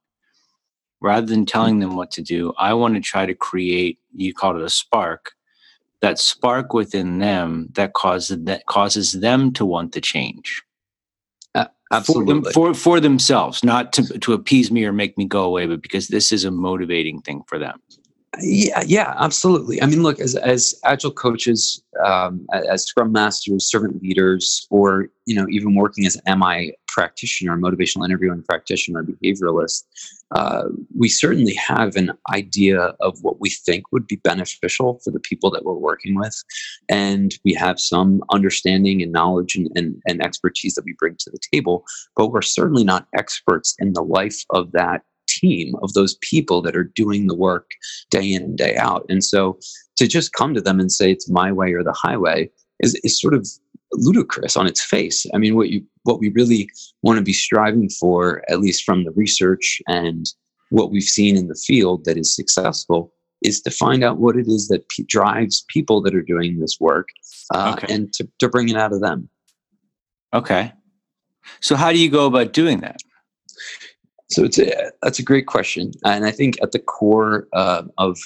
Rather 1.04 1.28
than 1.28 1.46
telling 1.46 1.80
them 1.80 1.98
what 1.98 2.10
to 2.12 2.22
do, 2.22 2.54
I 2.58 2.74
want 2.74 2.96
to 2.96 3.02
try 3.02 3.26
to 3.26 3.36
create, 3.36 4.00
you 4.16 4.34
call 4.34 4.56
it 4.56 4.64
a 4.64 4.70
spark, 4.70 5.34
that 6.00 6.18
spark 6.18 6.74
within 6.74 7.20
them 7.20 7.68
that 7.74 7.94
causes 7.94 8.44
that 8.46 8.66
causes 8.66 9.12
them 9.12 9.52
to 9.54 9.66
want 9.66 9.92
the 9.92 10.02
change. 10.02 10.64
Uh, 11.56 11.66
absolutely. 11.92 12.36
For, 12.36 12.42
them, 12.42 12.54
for, 12.54 12.74
for 12.74 13.00
themselves, 13.00 13.64
not 13.64 13.94
to, 13.94 14.20
to 14.20 14.34
appease 14.34 14.72
me 14.72 14.86
or 14.86 14.94
make 14.94 15.18
me 15.18 15.26
go 15.26 15.44
away, 15.44 15.68
but 15.68 15.82
because 15.82 16.08
this 16.08 16.32
is 16.32 16.46
a 16.46 16.52
motivating 16.52 17.22
thing 17.22 17.44
for 17.48 17.60
them. 17.60 17.82
Yeah, 18.42 18.82
yeah, 18.86 19.14
absolutely. 19.20 19.82
I 19.82 19.86
mean, 19.86 20.02
look, 20.02 20.20
as 20.20 20.36
as 20.36 20.74
agile 20.84 21.12
coaches, 21.12 21.84
um, 22.04 22.48
as 22.52 22.84
Scrum 22.86 23.12
masters, 23.12 23.70
servant 23.70 24.02
leaders, 24.02 24.66
or 24.72 25.10
you 25.26 25.36
know, 25.36 25.46
even 25.50 25.76
working 25.76 26.06
as 26.08 26.20
MI 26.26 26.74
practitioner, 26.88 27.58
motivational 27.58 28.06
interviewing 28.06 28.42
practitioner, 28.42 29.04
behavioralist, 29.04 29.84
uh, 30.36 30.64
we 30.98 31.10
certainly 31.10 31.54
have 31.54 31.96
an 31.96 32.12
idea 32.34 32.96
of 33.02 33.18
what 33.22 33.40
we 33.40 33.52
think 33.52 33.92
would 33.92 34.08
be 34.08 34.16
beneficial 34.18 35.00
for 35.04 35.12
the 35.12 35.20
people 35.20 35.52
that 35.52 35.64
we're 35.64 35.74
working 35.74 36.16
with. 36.16 36.44
And 36.90 37.34
we 37.46 37.54
have 37.54 37.80
some 37.80 38.24
understanding 38.32 39.02
and 39.02 39.12
knowledge 39.12 39.56
and, 39.56 39.70
and, 39.76 40.02
and 40.08 40.24
expertise 40.24 40.74
that 40.76 40.86
we 40.86 40.96
bring 40.98 41.16
to 41.20 41.30
the 41.30 41.40
table, 41.54 41.86
but 42.16 42.32
we're 42.32 42.42
certainly 42.42 42.84
not 42.84 43.08
experts 43.16 43.76
in 43.80 43.94
the 43.94 44.04
life 44.04 44.44
of 44.50 44.72
that 44.72 45.04
team 45.44 45.76
of 45.84 45.94
those 45.94 46.16
people 46.22 46.62
that 46.62 46.76
are 46.76 46.92
doing 46.96 47.28
the 47.28 47.36
work 47.36 47.68
day 48.10 48.34
in 48.34 48.44
and 48.44 48.58
day 48.58 48.76
out. 48.78 49.06
And 49.10 49.24
so 49.24 49.60
to 49.98 50.08
just 50.08 50.34
come 50.34 50.54
to 50.54 50.62
them 50.62 50.80
and 50.80 50.92
say 50.92 51.12
it's 51.12 51.30
my 51.30 51.52
way 51.52 51.74
or 51.74 51.84
the 51.84 52.00
highway 52.06 52.50
is, 52.80 52.96
is 53.04 53.20
sort 53.20 53.34
of 53.34 53.48
ludicrous 53.94 54.58
on 54.58 54.68
its 54.68 54.84
face. 54.84 55.26
I 55.34 55.38
mean, 55.38 55.56
what 55.56 55.70
you 55.70 55.84
what 56.04 56.20
we 56.20 56.30
really 56.30 56.70
want 57.04 57.18
to 57.18 57.24
be 57.24 57.34
striving 57.34 57.90
for, 57.90 58.44
at 58.50 58.60
least 58.60 58.84
from 58.84 59.04
the 59.04 59.12
research 59.12 59.82
and 59.88 60.26
what 60.70 60.92
we've 60.92 61.04
seen 61.04 61.38
in 61.38 61.48
the 61.48 61.62
field 61.68 62.06
that 62.06 62.18
is 62.18 62.36
successful, 62.36 63.14
is 63.42 63.62
to 63.62 63.72
find 63.72 64.04
out 64.04 64.18
what 64.18 64.36
it 64.36 64.48
is 64.48 64.68
that 64.70 64.88
p- 64.90 65.04
drives 65.04 65.64
people 65.70 66.02
that 66.02 66.16
are 66.16 66.24
doing 66.24 66.60
this 66.60 66.78
work, 66.80 67.10
uh, 67.54 67.76
okay. 67.78 67.94
and 67.94 68.12
to, 68.14 68.28
to 68.40 68.50
bring 68.50 68.70
it 68.70 68.76
out 68.76 68.92
of 68.92 69.02
them. 69.02 69.30
Okay. 70.34 70.74
So 71.62 71.76
how 71.76 71.92
do 71.92 72.00
you 72.00 72.10
go 72.10 72.26
about 72.26 72.54
doing 72.54 72.80
that? 72.82 72.98
So 74.34 74.44
it's 74.44 74.58
a, 74.58 74.92
that's 75.02 75.20
a 75.20 75.24
great 75.24 75.48
question, 75.48 75.92
and 76.06 76.26
I 76.26 76.32
think 76.32 76.56
at 76.62 76.72
the 76.72 76.80
core 76.80 77.48
uh, 77.54 77.84
of 77.98 78.18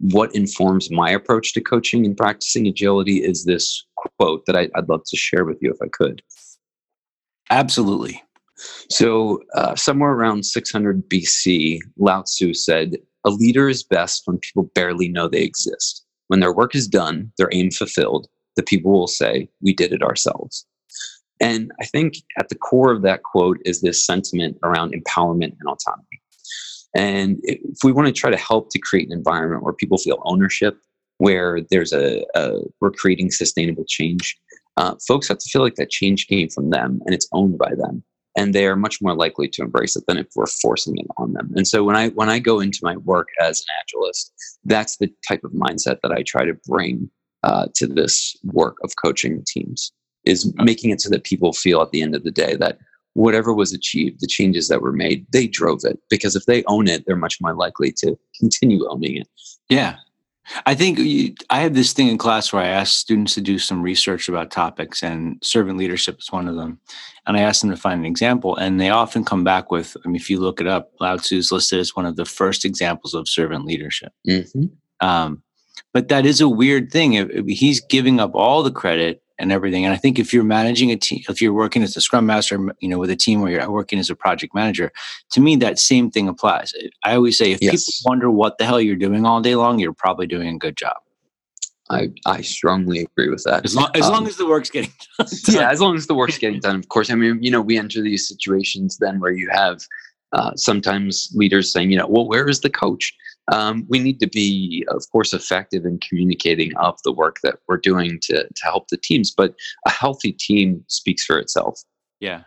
what 0.00 0.34
informs 0.34 0.90
my 0.90 1.10
approach 1.10 1.54
to 1.54 1.60
coaching 1.60 2.04
and 2.04 2.16
practicing 2.16 2.66
agility 2.66 3.22
is 3.22 3.44
this 3.44 3.86
quote 3.96 4.44
that 4.46 4.56
I, 4.56 4.68
would 4.74 4.88
love 4.88 5.04
to 5.06 5.16
share 5.16 5.44
with 5.44 5.58
you 5.62 5.70
if 5.70 5.78
I 5.82 5.88
could. 5.88 6.22
Absolutely. 7.50 8.22
So, 8.90 9.40
uh, 9.54 9.74
somewhere 9.74 10.12
around 10.12 10.44
600 10.44 11.08
BC, 11.08 11.78
Lao 11.98 12.22
Tzu 12.22 12.54
said, 12.54 12.96
A 13.24 13.30
leader 13.30 13.68
is 13.68 13.82
best 13.82 14.22
when 14.26 14.38
people 14.38 14.70
barely 14.74 15.08
know 15.08 15.28
they 15.28 15.42
exist. 15.42 16.04
When 16.28 16.40
their 16.40 16.54
work 16.54 16.74
is 16.74 16.86
done, 16.86 17.32
their 17.38 17.48
aim 17.52 17.70
fulfilled, 17.70 18.28
the 18.56 18.62
people 18.62 18.92
will 18.92 19.06
say, 19.06 19.48
We 19.60 19.72
did 19.72 19.92
it 19.92 20.02
ourselves. 20.02 20.66
And 21.40 21.72
I 21.80 21.84
think 21.84 22.14
at 22.38 22.48
the 22.48 22.54
core 22.54 22.92
of 22.92 23.02
that 23.02 23.22
quote 23.22 23.58
is 23.64 23.80
this 23.80 24.04
sentiment 24.04 24.56
around 24.62 24.94
empowerment 24.94 25.56
and 25.58 25.68
autonomy. 25.68 26.20
And 26.94 27.40
if 27.42 27.78
we 27.82 27.92
want 27.92 28.06
to 28.06 28.12
try 28.12 28.30
to 28.30 28.36
help 28.36 28.70
to 28.70 28.78
create 28.78 29.08
an 29.08 29.12
environment 29.12 29.64
where 29.64 29.72
people 29.72 29.98
feel 29.98 30.22
ownership, 30.24 30.78
where 31.18 31.60
there's 31.70 31.92
a, 31.92 32.24
a 32.36 32.60
we're 32.80 32.92
creating 32.92 33.30
sustainable 33.30 33.84
change, 33.86 34.38
uh, 34.76 34.94
folks 35.06 35.28
have 35.28 35.38
to 35.38 35.48
feel 35.50 35.62
like 35.62 35.74
that 35.74 35.90
change 35.90 36.28
came 36.28 36.48
from 36.48 36.70
them 36.70 37.00
and 37.04 37.14
it's 37.14 37.28
owned 37.32 37.58
by 37.58 37.70
them, 37.76 38.04
and 38.36 38.54
they 38.54 38.66
are 38.66 38.76
much 38.76 39.02
more 39.02 39.14
likely 39.14 39.48
to 39.48 39.62
embrace 39.62 39.96
it 39.96 40.04
than 40.06 40.18
if 40.18 40.28
we're 40.36 40.46
forcing 40.46 40.96
it 40.96 41.06
on 41.16 41.32
them. 41.32 41.50
And 41.56 41.66
so 41.66 41.82
when 41.82 41.96
I 41.96 42.10
when 42.10 42.28
I 42.28 42.38
go 42.38 42.60
into 42.60 42.78
my 42.82 42.96
work 42.98 43.28
as 43.40 43.60
an 43.60 43.66
agilist, 43.82 44.30
that's 44.64 44.96
the 44.98 45.12
type 45.26 45.42
of 45.42 45.50
mindset 45.50 45.98
that 46.02 46.12
I 46.12 46.22
try 46.22 46.44
to 46.44 46.54
bring 46.66 47.10
uh, 47.42 47.66
to 47.74 47.88
this 47.88 48.36
work 48.44 48.76
of 48.84 48.92
coaching 49.02 49.42
teams 49.46 49.92
is 50.24 50.52
making 50.56 50.90
it 50.90 51.00
so 51.00 51.10
that 51.10 51.24
people 51.24 51.52
feel 51.52 51.82
at 51.82 51.90
the 51.90 52.02
end 52.02 52.14
of 52.14 52.24
the 52.24 52.30
day 52.30 52.56
that 52.56 52.78
whatever 53.14 53.54
was 53.54 53.72
achieved, 53.72 54.20
the 54.20 54.26
changes 54.26 54.68
that 54.68 54.82
were 54.82 54.92
made, 54.92 55.26
they 55.32 55.46
drove 55.46 55.80
it 55.84 55.98
because 56.10 56.34
if 56.34 56.46
they 56.46 56.64
own 56.64 56.88
it, 56.88 57.04
they're 57.06 57.16
much 57.16 57.40
more 57.40 57.54
likely 57.54 57.92
to 57.92 58.18
continue 58.38 58.86
owning 58.88 59.16
it. 59.16 59.28
Yeah. 59.68 59.96
I 60.66 60.74
think 60.74 60.98
you, 60.98 61.34
I 61.48 61.60
have 61.60 61.74
this 61.74 61.94
thing 61.94 62.08
in 62.08 62.18
class 62.18 62.52
where 62.52 62.62
I 62.62 62.68
ask 62.68 62.92
students 62.92 63.34
to 63.34 63.40
do 63.40 63.58
some 63.58 63.82
research 63.82 64.28
about 64.28 64.50
topics, 64.50 65.02
and 65.02 65.38
servant 65.42 65.78
leadership 65.78 66.18
is 66.18 66.30
one 66.30 66.48
of 66.48 66.56
them. 66.56 66.78
And 67.26 67.36
I 67.36 67.40
ask 67.40 67.62
them 67.62 67.70
to 67.70 67.78
find 67.78 68.00
an 68.00 68.06
example, 68.06 68.54
and 68.56 68.78
they 68.78 68.90
often 68.90 69.24
come 69.24 69.42
back 69.42 69.70
with, 69.70 69.96
I 70.04 70.08
mean, 70.08 70.16
if 70.16 70.28
you 70.28 70.38
look 70.38 70.60
it 70.60 70.66
up, 70.66 70.92
Lao 71.00 71.16
Tzu 71.16 71.38
is 71.38 71.50
listed 71.50 71.80
as 71.80 71.96
one 71.96 72.04
of 72.04 72.16
the 72.16 72.26
first 72.26 72.66
examples 72.66 73.14
of 73.14 73.26
servant 73.26 73.64
leadership. 73.64 74.12
Mm-hmm. 74.28 74.66
Um, 75.00 75.42
but 75.94 76.08
that 76.08 76.26
is 76.26 76.42
a 76.42 76.48
weird 76.48 76.92
thing. 76.92 77.46
He's 77.48 77.80
giving 77.80 78.20
up 78.20 78.34
all 78.34 78.62
the 78.62 78.70
credit 78.70 79.22
and 79.38 79.50
everything. 79.50 79.84
And 79.84 79.92
I 79.92 79.96
think 79.96 80.18
if 80.18 80.32
you're 80.32 80.44
managing 80.44 80.90
a 80.90 80.96
team, 80.96 81.22
if 81.28 81.42
you're 81.42 81.52
working 81.52 81.82
as 81.82 81.96
a 81.96 82.00
scrum 82.00 82.26
master, 82.26 82.58
you 82.80 82.88
know, 82.88 82.98
with 82.98 83.10
a 83.10 83.16
team 83.16 83.42
or 83.42 83.50
you're 83.50 83.70
working 83.70 83.98
as 83.98 84.10
a 84.10 84.14
project 84.14 84.54
manager, 84.54 84.92
to 85.32 85.40
me, 85.40 85.56
that 85.56 85.78
same 85.78 86.10
thing 86.10 86.28
applies. 86.28 86.72
I 87.02 87.14
always 87.14 87.36
say 87.36 87.52
if 87.52 87.60
yes. 87.60 87.84
people 87.84 88.10
wonder 88.10 88.30
what 88.30 88.58
the 88.58 88.64
hell 88.64 88.80
you're 88.80 88.96
doing 88.96 89.26
all 89.26 89.40
day 89.40 89.56
long, 89.56 89.78
you're 89.78 89.92
probably 89.92 90.26
doing 90.26 90.54
a 90.54 90.58
good 90.58 90.76
job. 90.76 90.96
I, 91.90 92.10
I 92.24 92.40
strongly 92.40 93.00
agree 93.00 93.28
with 93.28 93.44
that. 93.44 93.64
As 93.64 93.76
long 93.76 93.90
as, 93.94 94.06
um, 94.06 94.12
long 94.12 94.26
as 94.26 94.36
the 94.36 94.46
work's 94.46 94.70
getting 94.70 94.92
done. 95.18 95.28
Yeah, 95.48 95.70
as 95.70 95.80
long 95.80 95.96
as 95.96 96.06
the 96.06 96.14
work's 96.14 96.38
getting 96.38 96.60
done. 96.60 96.76
Of 96.76 96.88
course, 96.88 97.10
I 97.10 97.14
mean, 97.14 97.42
you 97.42 97.50
know, 97.50 97.60
we 97.60 97.78
enter 97.78 98.00
these 98.00 98.26
situations 98.26 98.98
then 98.98 99.20
where 99.20 99.32
you 99.32 99.50
have 99.50 99.82
uh, 100.32 100.52
sometimes 100.56 101.30
leaders 101.34 101.72
saying, 101.72 101.90
you 101.90 101.98
know, 101.98 102.06
well, 102.08 102.26
where 102.26 102.48
is 102.48 102.60
the 102.60 102.70
coach? 102.70 103.14
Um, 103.52 103.84
we 103.88 103.98
need 103.98 104.20
to 104.20 104.28
be, 104.28 104.84
of 104.88 105.04
course, 105.10 105.32
effective 105.32 105.84
in 105.84 105.98
communicating 105.98 106.76
of 106.76 106.98
the 107.04 107.12
work 107.12 107.38
that 107.42 107.56
we're 107.68 107.76
doing 107.76 108.18
to, 108.22 108.44
to 108.44 108.64
help 108.64 108.88
the 108.88 108.96
teams. 108.96 109.30
But 109.30 109.54
a 109.86 109.90
healthy 109.90 110.32
team 110.32 110.84
speaks 110.88 111.24
for 111.24 111.38
itself. 111.38 111.82
Yeah. 112.20 112.42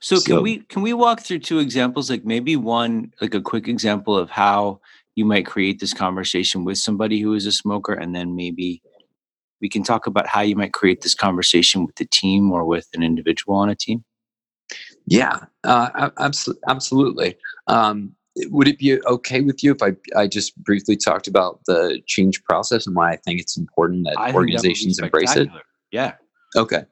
So, 0.00 0.16
so 0.16 0.24
can 0.24 0.42
we 0.42 0.58
can 0.60 0.82
we 0.82 0.92
walk 0.92 1.20
through 1.20 1.40
two 1.40 1.58
examples, 1.58 2.08
like 2.08 2.24
maybe 2.24 2.54
one, 2.56 3.12
like 3.20 3.34
a 3.34 3.40
quick 3.40 3.66
example 3.66 4.16
of 4.16 4.30
how 4.30 4.80
you 5.16 5.24
might 5.24 5.44
create 5.44 5.80
this 5.80 5.92
conversation 5.92 6.64
with 6.64 6.78
somebody 6.78 7.20
who 7.20 7.34
is 7.34 7.46
a 7.46 7.52
smoker, 7.52 7.92
and 7.92 8.14
then 8.14 8.36
maybe 8.36 8.80
we 9.60 9.68
can 9.68 9.82
talk 9.82 10.06
about 10.06 10.26
how 10.26 10.40
you 10.40 10.56
might 10.56 10.72
create 10.72 11.02
this 11.02 11.14
conversation 11.14 11.84
with 11.84 11.96
the 11.96 12.04
team 12.06 12.50
or 12.52 12.64
with 12.64 12.88
an 12.94 13.02
individual 13.02 13.56
on 13.56 13.70
a 13.70 13.74
team. 13.74 14.04
Yeah, 15.06 15.40
uh, 15.64 16.10
absolutely. 16.68 17.36
Um, 17.66 18.14
would 18.46 18.68
it 18.68 18.78
be 18.78 19.00
okay 19.04 19.40
with 19.40 19.62
you 19.62 19.72
if 19.72 19.82
I, 19.82 19.92
I 20.18 20.26
just 20.26 20.56
briefly 20.62 20.96
talked 20.96 21.28
about 21.28 21.60
the 21.66 22.00
change 22.06 22.42
process 22.44 22.86
and 22.86 22.96
why 22.96 23.12
I 23.12 23.16
think 23.16 23.40
it's 23.40 23.56
important 23.56 24.04
that 24.06 24.18
I 24.18 24.32
organizations 24.32 24.96
that 24.96 25.06
embrace 25.06 25.36
it? 25.36 25.48
Yeah. 25.90 26.14
Okay. 26.56 26.84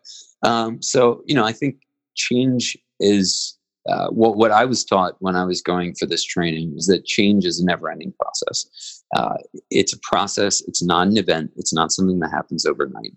Um, 0.42 0.82
so, 0.82 1.22
you 1.26 1.34
know, 1.34 1.44
I 1.44 1.52
think 1.52 1.76
change 2.14 2.76
is 2.98 3.58
uh, 3.88 4.08
what, 4.08 4.36
what 4.36 4.50
I 4.50 4.64
was 4.66 4.84
taught 4.84 5.16
when 5.20 5.36
I 5.36 5.44
was 5.44 5.62
going 5.62 5.94
for 5.94 6.06
this 6.06 6.22
training 6.22 6.74
is 6.76 6.86
that 6.86 7.06
change 7.06 7.46
is 7.46 7.60
a 7.60 7.64
never 7.64 7.90
ending 7.90 8.12
process. 8.20 9.02
Uh, 9.16 9.36
it's 9.70 9.94
a 9.94 9.98
process, 10.02 10.60
it's 10.68 10.82
not 10.82 11.08
an 11.08 11.16
event, 11.16 11.50
it's 11.56 11.72
not 11.72 11.90
something 11.90 12.18
that 12.20 12.30
happens 12.30 12.66
overnight. 12.66 13.12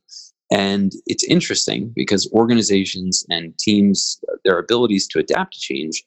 And 0.51 0.93
it's 1.07 1.23
interesting 1.23 1.91
because 1.95 2.31
organizations 2.31 3.25
and 3.29 3.57
teams, 3.57 4.19
their 4.45 4.59
abilities 4.59 5.07
to 5.07 5.19
adapt 5.19 5.53
to 5.53 5.59
change 5.59 6.03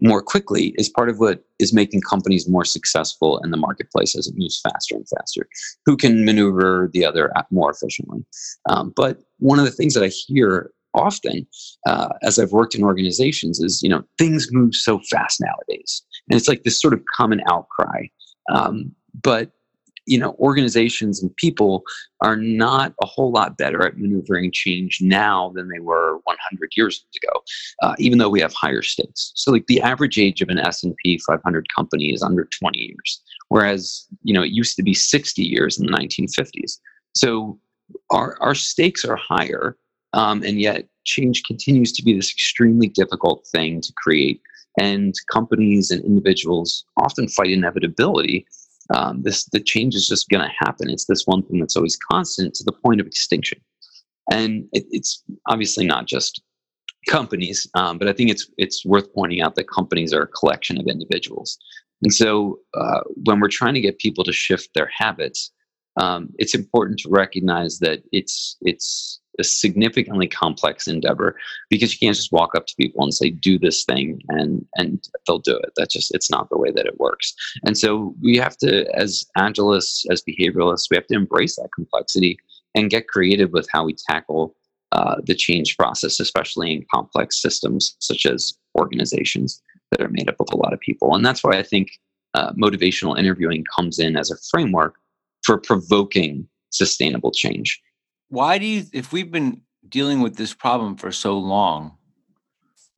more 0.00 0.22
quickly 0.22 0.74
is 0.78 0.88
part 0.88 1.08
of 1.08 1.18
what 1.18 1.44
is 1.58 1.72
making 1.72 2.00
companies 2.02 2.48
more 2.48 2.64
successful 2.64 3.38
in 3.44 3.50
the 3.50 3.56
marketplace 3.56 4.16
as 4.16 4.26
it 4.26 4.34
moves 4.36 4.60
faster 4.60 4.94
and 4.94 5.06
faster. 5.16 5.48
Who 5.86 5.96
can 5.96 6.24
maneuver 6.24 6.90
the 6.92 7.04
other 7.04 7.32
more 7.50 7.70
efficiently? 7.70 8.24
Um, 8.68 8.92
but 8.94 9.18
one 9.38 9.58
of 9.58 9.64
the 9.64 9.70
things 9.70 9.94
that 9.94 10.04
I 10.04 10.08
hear 10.08 10.70
often 10.94 11.46
uh, 11.86 12.08
as 12.22 12.38
I've 12.38 12.52
worked 12.52 12.74
in 12.74 12.82
organizations 12.82 13.60
is, 13.60 13.82
you 13.82 13.88
know, 13.88 14.02
things 14.18 14.48
move 14.52 14.74
so 14.74 15.00
fast 15.10 15.40
nowadays. 15.40 16.02
And 16.28 16.38
it's 16.38 16.48
like 16.48 16.62
this 16.62 16.80
sort 16.80 16.94
of 16.94 17.02
common 17.14 17.42
outcry. 17.48 18.06
Um, 18.52 18.92
but 19.22 19.52
you 20.08 20.18
know 20.18 20.34
organizations 20.38 21.22
and 21.22 21.34
people 21.36 21.82
are 22.20 22.36
not 22.36 22.94
a 23.02 23.06
whole 23.06 23.30
lot 23.30 23.56
better 23.56 23.86
at 23.86 23.98
maneuvering 23.98 24.50
change 24.50 24.98
now 25.00 25.52
than 25.54 25.68
they 25.68 25.80
were 25.80 26.18
100 26.24 26.72
years 26.76 27.04
ago 27.16 27.42
uh, 27.82 27.94
even 27.98 28.18
though 28.18 28.30
we 28.30 28.40
have 28.40 28.52
higher 28.54 28.82
stakes. 28.82 29.32
So 29.34 29.52
like 29.52 29.66
the 29.66 29.80
average 29.80 30.18
age 30.18 30.40
of 30.42 30.48
an 30.48 30.58
s&p 30.58 31.18
500 31.26 31.66
company 31.74 32.12
is 32.12 32.22
under 32.22 32.48
20 32.58 32.78
years 32.78 33.22
whereas 33.48 34.06
you 34.22 34.34
know 34.34 34.42
it 34.42 34.50
used 34.50 34.76
to 34.76 34.82
be 34.82 34.94
60 34.94 35.42
years 35.42 35.78
in 35.78 35.86
the 35.86 35.92
1950s 35.92 36.78
so 37.14 37.58
our, 38.10 38.36
our 38.40 38.54
stakes 38.54 39.04
are 39.04 39.16
higher 39.16 39.76
um, 40.12 40.42
and 40.42 40.60
yet 40.60 40.86
change 41.04 41.42
continues 41.44 41.92
to 41.92 42.02
be 42.02 42.14
this 42.14 42.30
extremely 42.30 42.88
difficult 42.88 43.46
thing 43.50 43.80
to 43.80 43.92
create 43.96 44.40
and 44.78 45.14
companies 45.30 45.90
and 45.90 46.04
individuals 46.04 46.84
often 46.98 47.28
fight 47.28 47.50
inevitability 47.50 48.46
um, 48.94 49.22
this 49.22 49.44
the 49.46 49.60
change 49.60 49.94
is 49.94 50.08
just 50.08 50.28
going 50.28 50.42
to 50.42 50.54
happen. 50.64 50.90
It's 50.90 51.06
this 51.06 51.24
one 51.26 51.42
thing 51.42 51.60
that's 51.60 51.76
always 51.76 51.98
constant 52.10 52.54
to 52.54 52.64
the 52.64 52.72
point 52.72 53.00
of 53.00 53.06
extinction, 53.06 53.60
and 54.30 54.64
it, 54.72 54.84
it's 54.90 55.22
obviously 55.46 55.86
not 55.86 56.06
just 56.06 56.42
companies, 57.08 57.66
um, 57.74 57.98
but 57.98 58.08
I 58.08 58.12
think 58.12 58.30
it's 58.30 58.50
it's 58.56 58.84
worth 58.84 59.12
pointing 59.14 59.40
out 59.40 59.54
that 59.56 59.68
companies 59.68 60.12
are 60.12 60.22
a 60.22 60.28
collection 60.28 60.78
of 60.78 60.86
individuals, 60.86 61.58
and 62.02 62.12
so 62.12 62.60
uh, 62.74 63.00
when 63.24 63.40
we're 63.40 63.48
trying 63.48 63.74
to 63.74 63.80
get 63.80 63.98
people 63.98 64.24
to 64.24 64.32
shift 64.32 64.70
their 64.74 64.90
habits, 64.96 65.52
um, 65.98 66.30
it's 66.38 66.54
important 66.54 66.98
to 67.00 67.10
recognize 67.10 67.78
that 67.80 68.02
it's 68.12 68.56
it's 68.60 69.20
a 69.38 69.44
significantly 69.44 70.26
complex 70.26 70.86
endeavor 70.86 71.36
because 71.70 71.92
you 71.92 71.98
can't 71.98 72.16
just 72.16 72.32
walk 72.32 72.54
up 72.54 72.66
to 72.66 72.74
people 72.76 73.02
and 73.02 73.14
say 73.14 73.30
do 73.30 73.58
this 73.58 73.84
thing 73.84 74.20
and 74.28 74.64
and 74.76 75.08
they'll 75.26 75.38
do 75.38 75.56
it 75.56 75.70
that's 75.76 75.94
just 75.94 76.14
it's 76.14 76.30
not 76.30 76.48
the 76.50 76.58
way 76.58 76.70
that 76.70 76.86
it 76.86 76.98
works 76.98 77.34
and 77.64 77.78
so 77.78 78.14
we 78.22 78.36
have 78.36 78.56
to 78.56 78.86
as 78.96 79.24
agilists 79.36 80.04
as 80.10 80.22
behavioralists 80.22 80.88
we 80.90 80.96
have 80.96 81.06
to 81.06 81.14
embrace 81.14 81.56
that 81.56 81.70
complexity 81.74 82.38
and 82.74 82.90
get 82.90 83.08
creative 83.08 83.50
with 83.52 83.68
how 83.72 83.84
we 83.84 83.94
tackle 84.08 84.54
uh, 84.92 85.16
the 85.24 85.34
change 85.34 85.76
process, 85.76 86.18
especially 86.18 86.72
in 86.72 86.86
complex 86.92 87.42
systems 87.42 87.96
such 87.98 88.24
as 88.24 88.54
organizations 88.78 89.62
that 89.90 90.00
are 90.00 90.08
made 90.08 90.28
up 90.28 90.36
of 90.40 90.48
a 90.50 90.56
lot 90.56 90.72
of 90.72 90.80
people. 90.80 91.14
And 91.14 91.24
that's 91.24 91.44
why 91.44 91.58
I 91.58 91.62
think 91.62 91.90
uh, 92.34 92.52
motivational 92.52 93.18
interviewing 93.18 93.64
comes 93.74 93.98
in 93.98 94.16
as 94.16 94.30
a 94.30 94.36
framework 94.50 94.94
for 95.42 95.58
provoking 95.58 96.48
sustainable 96.70 97.32
change. 97.32 97.80
Why 98.28 98.58
do 98.58 98.66
you, 98.66 98.84
if 98.92 99.12
we've 99.12 99.30
been 99.30 99.62
dealing 99.88 100.20
with 100.20 100.36
this 100.36 100.52
problem 100.52 100.96
for 100.96 101.12
so 101.12 101.38
long, 101.38 101.98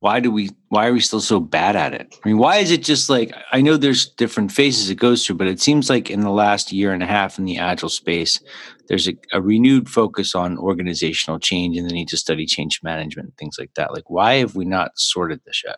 why 0.01 0.19
do 0.19 0.31
we 0.31 0.51
why 0.69 0.87
are 0.87 0.93
we 0.93 1.01
still 1.01 1.21
so 1.21 1.41
bad 1.41 1.77
at 1.77 1.93
it? 1.93 2.17
I 2.25 2.29
mean 2.29 2.39
why 2.39 2.57
is 2.57 2.71
it 2.71 2.83
just 2.83 3.11
like 3.11 3.33
i 3.53 3.61
know 3.61 3.77
there's 3.77 4.09
different 4.09 4.51
phases 4.51 4.89
it 4.89 4.95
goes 4.97 5.25
through 5.25 5.37
but 5.37 5.47
it 5.47 5.61
seems 5.61 5.91
like 5.91 6.11
in 6.11 6.21
the 6.21 6.31
last 6.31 6.73
year 6.73 6.93
and 6.93 7.03
a 7.03 7.07
half 7.07 7.39
in 7.39 7.45
the 7.45 7.59
agile 7.59 7.91
space 7.91 8.41
there's 8.89 9.09
a, 9.09 9.15
a 9.33 9.43
renewed 9.43 9.89
focus 9.89 10.35
on 10.35 10.59
organizational 10.59 11.39
change 11.39 11.77
and 11.77 11.89
the 11.89 11.93
need 11.93 12.09
to 12.09 12.17
study 12.17 12.47
change 12.47 12.81
management 12.83 13.35
things 13.37 13.57
like 13.59 13.75
that. 13.75 13.93
Like 13.93 14.09
why 14.09 14.37
have 14.37 14.57
we 14.57 14.65
not 14.65 14.93
sorted 14.97 15.43
this 15.45 15.63
yet 15.65 15.77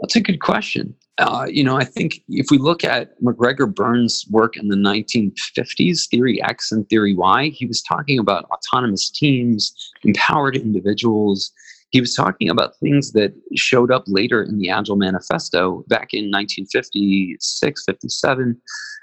that's 0.00 0.16
a 0.16 0.20
good 0.20 0.40
question. 0.40 0.94
Uh, 1.18 1.46
you 1.50 1.64
know, 1.64 1.76
I 1.76 1.84
think 1.84 2.22
if 2.28 2.46
we 2.50 2.58
look 2.58 2.84
at 2.84 3.20
McGregor 3.20 3.72
Burns' 3.72 4.24
work 4.30 4.56
in 4.56 4.68
the 4.68 4.76
1950s, 4.76 6.08
Theory 6.08 6.40
X 6.42 6.70
and 6.70 6.88
Theory 6.88 7.14
Y, 7.14 7.48
he 7.48 7.66
was 7.66 7.82
talking 7.82 8.20
about 8.20 8.44
autonomous 8.50 9.10
teams, 9.10 9.74
empowered 10.04 10.56
individuals. 10.56 11.50
He 11.90 12.00
was 12.00 12.14
talking 12.14 12.48
about 12.48 12.78
things 12.78 13.12
that 13.12 13.34
showed 13.56 13.90
up 13.90 14.04
later 14.06 14.42
in 14.42 14.58
the 14.58 14.70
Agile 14.70 14.96
Manifesto 14.96 15.84
back 15.88 16.14
in 16.14 16.30
1956, 16.30 17.84
57. 17.84 18.60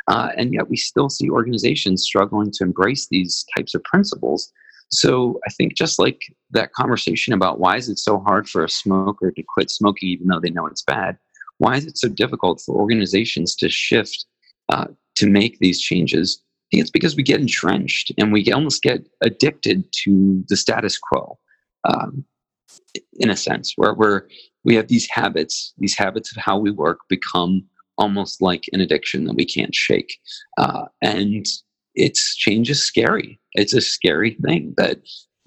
Uh, 0.08 0.30
and 0.38 0.54
yet 0.54 0.70
we 0.70 0.78
still 0.78 1.10
see 1.10 1.30
organizations 1.30 2.04
struggling 2.04 2.52
to 2.52 2.64
embrace 2.64 3.08
these 3.10 3.44
types 3.58 3.76
of 3.76 3.84
principles. 3.84 4.54
So 4.90 5.40
I 5.48 5.52
think 5.52 5.76
just 5.76 6.00
like 6.00 6.22
that 6.52 6.74
conversation 6.74 7.34
about 7.34 7.60
why 7.60 7.78
is 7.78 7.90
it 7.90 8.00
so 8.00 8.20
hard 8.20 8.48
for 8.48 8.64
a 8.64 8.70
smoker 8.70 9.32
to 9.32 9.44
quit 9.44 9.70
smoking 9.70 10.10
even 10.10 10.28
though 10.28 10.40
they 10.40 10.50
know 10.50 10.68
it's 10.68 10.84
bad, 10.84 11.18
why 11.58 11.76
is 11.76 11.86
it 11.86 11.98
so 11.98 12.10
difficult 12.10 12.62
for 12.66 12.76
organizations 12.76 13.56
to 13.56 13.70
shift 13.70 14.26
uh, 14.70 14.88
to 15.16 15.30
make 15.30 15.60
these 15.60 15.82
changes? 15.82 16.42
I 16.42 16.68
think 16.72 16.82
it's 16.82 16.92
because 16.92 17.16
we 17.16 17.24
get 17.24 17.40
entrenched 17.40 18.12
and 18.18 18.34
we 18.34 18.52
almost 18.52 18.82
get 18.82 19.08
addicted 19.24 19.86
to 20.04 20.44
the 20.50 20.58
status 20.58 20.98
quo, 20.98 21.38
um, 21.88 22.26
in 23.14 23.30
a 23.30 23.38
sense, 23.38 23.74
where 23.76 23.94
we're 23.94 24.24
we 24.64 24.76
have 24.76 24.88
these 24.88 25.08
habits, 25.10 25.74
these 25.78 25.96
habits 25.96 26.36
of 26.36 26.42
how 26.42 26.58
we 26.58 26.72
work 26.72 27.00
become 27.08 27.64
almost 27.98 28.42
like 28.42 28.64
an 28.74 28.82
addiction 28.82 29.26
that 29.26 29.36
we 29.36 29.46
can't 29.46 29.76
shake, 29.76 30.20
uh, 30.58 30.86
and 31.02 31.46
it's 31.96 32.36
change 32.36 32.70
is 32.70 32.82
scary. 32.82 33.40
It's 33.54 33.74
a 33.74 33.82
scary 33.82 34.38
thing 34.46 34.74
that 34.78 35.00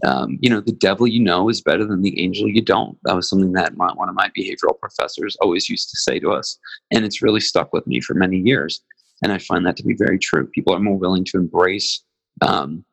um, 0.05 0.39
you 0.41 0.49
know 0.49 0.61
the 0.61 0.73
devil 0.73 1.07
you 1.07 1.21
know 1.21 1.49
is 1.49 1.61
better 1.61 1.85
than 1.85 2.03
the 2.03 2.21
angel 2.23 2.49
you 2.49 2.63
don't. 2.63 2.97
That 3.05 3.17
was 3.17 3.29
something 3.29 3.53
that 3.53 3.77
my, 3.77 3.93
one 3.95 4.09
of 4.09 4.15
my 4.15 4.31
behavioral 4.39 4.79
professors 4.79 5.37
always 5.41 5.69
used 5.69 5.91
to 5.91 5.97
say 5.97 6.19
to 6.21 6.31
us, 6.33 6.59
and 6.91 7.05
it's 7.05 7.23
really 7.23 7.41
stuck 7.41 7.73
with 7.73 7.87
me 7.87 8.01
for 8.01 8.15
many 8.15 8.39
years. 8.39 8.81
And 9.23 9.33
I 9.33 9.39
find 9.39 9.67
that 9.67 9.77
to 9.79 9.83
be 9.83 9.95
very 9.95 10.19
true. 10.19 10.47
People 10.47 10.75
are 10.75 10.81
more 10.81 10.97
willing 10.97 11.25
to 11.25 11.39
embrace 11.39 12.05
um, 12.41 12.85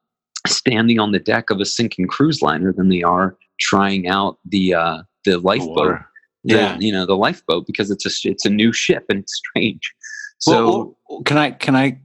standing 0.48 1.00
on 1.00 1.12
the 1.12 1.20
deck 1.20 1.52
of 1.52 1.60
a 1.60 1.66
sinking 1.66 2.08
cruise 2.08 2.42
liner 2.42 2.74
than 2.74 2.90
they 2.90 3.04
are 3.04 3.38
trying 3.60 4.08
out 4.08 4.40
the 4.46 4.74
uh, 4.74 5.04
the 5.24 5.40
lifeboat. 5.40 6.00
Yeah, 6.44 6.78
the, 6.78 6.86
you 6.86 6.92
know 6.92 7.06
the 7.06 7.18
lifeboat 7.18 7.66
because 7.68 7.92
it's 7.92 8.06
a 8.06 8.30
it's 8.30 8.46
a 8.46 8.50
new 8.50 8.74
ship 8.74 9.06
and 9.10 9.20
it's 9.20 9.36
strange. 9.36 9.94
So 10.40 10.98
well, 11.10 11.24
can 11.24 11.38
I 11.38 11.52
can 11.52 11.76
I 11.76 12.00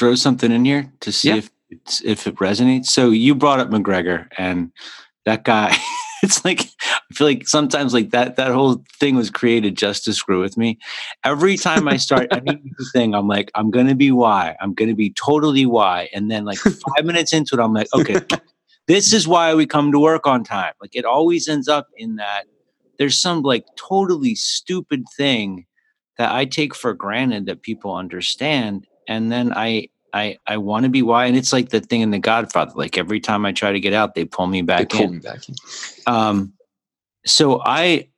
throw 0.00 0.14
something 0.14 0.50
in 0.50 0.64
here 0.64 0.90
to 1.00 1.12
see 1.12 1.28
yeah. 1.28 1.36
if 1.36 1.50
if 2.02 2.26
it 2.26 2.36
resonates. 2.36 2.86
So 2.86 3.10
you 3.10 3.34
brought 3.34 3.60
up 3.60 3.68
McGregor 3.70 4.26
and 4.36 4.72
that 5.26 5.44
guy. 5.44 5.76
it's 6.22 6.44
like 6.44 6.62
I 6.62 7.14
feel 7.14 7.26
like 7.26 7.46
sometimes 7.46 7.92
like 7.92 8.10
that 8.10 8.36
that 8.36 8.50
whole 8.50 8.82
thing 8.98 9.14
was 9.14 9.30
created 9.30 9.76
just 9.76 10.04
to 10.04 10.14
screw 10.14 10.40
with 10.40 10.56
me. 10.56 10.78
Every 11.22 11.58
time 11.58 11.86
I 11.86 11.98
start 11.98 12.28
any 12.32 12.56
new 12.64 12.86
thing, 12.94 13.14
I'm 13.14 13.28
like, 13.28 13.50
I'm 13.54 13.70
gonna 13.70 13.94
be 13.94 14.10
Y. 14.10 14.56
I'm 14.60 14.72
gonna 14.72 14.94
be 14.94 15.12
totally 15.12 15.66
Y. 15.66 16.08
And 16.14 16.30
then 16.30 16.46
like 16.46 16.58
five 16.58 17.04
minutes 17.04 17.34
into 17.34 17.54
it, 17.54 17.60
I'm 17.60 17.74
like, 17.74 17.88
okay, 17.94 18.20
this 18.88 19.12
is 19.12 19.28
why 19.28 19.54
we 19.54 19.66
come 19.66 19.92
to 19.92 19.98
work 19.98 20.26
on 20.26 20.44
time. 20.44 20.72
Like 20.80 20.96
it 20.96 21.04
always 21.04 21.46
ends 21.46 21.68
up 21.68 21.88
in 21.96 22.16
that 22.16 22.44
there's 22.98 23.18
some 23.18 23.42
like 23.42 23.66
totally 23.76 24.34
stupid 24.34 25.04
thing 25.14 25.66
that 26.16 26.32
I 26.32 26.46
take 26.46 26.74
for 26.74 26.94
granted 26.94 27.46
that 27.46 27.62
people 27.62 27.94
understand 27.94 28.86
and 29.10 29.30
then 29.30 29.52
I 29.54 29.88
I 30.14 30.38
I 30.46 30.56
want 30.56 30.84
to 30.84 30.88
be 30.88 31.02
Y, 31.02 31.26
and 31.26 31.36
it's 31.36 31.52
like 31.52 31.68
the 31.68 31.80
thing 31.80 32.00
in 32.00 32.12
The 32.12 32.18
Godfather. 32.18 32.72
Like 32.74 32.96
every 32.96 33.20
time 33.20 33.44
I 33.44 33.52
try 33.52 33.72
to 33.72 33.80
get 33.80 33.92
out, 33.92 34.14
they 34.14 34.24
pull 34.24 34.46
me 34.46 34.62
back 34.62 34.88
they 34.88 34.96
pull 34.96 35.06
in. 35.06 35.12
Me 35.14 35.18
back 35.18 35.46
in. 35.48 35.56
Um, 36.06 36.54
so 37.26 37.60
I 37.62 38.08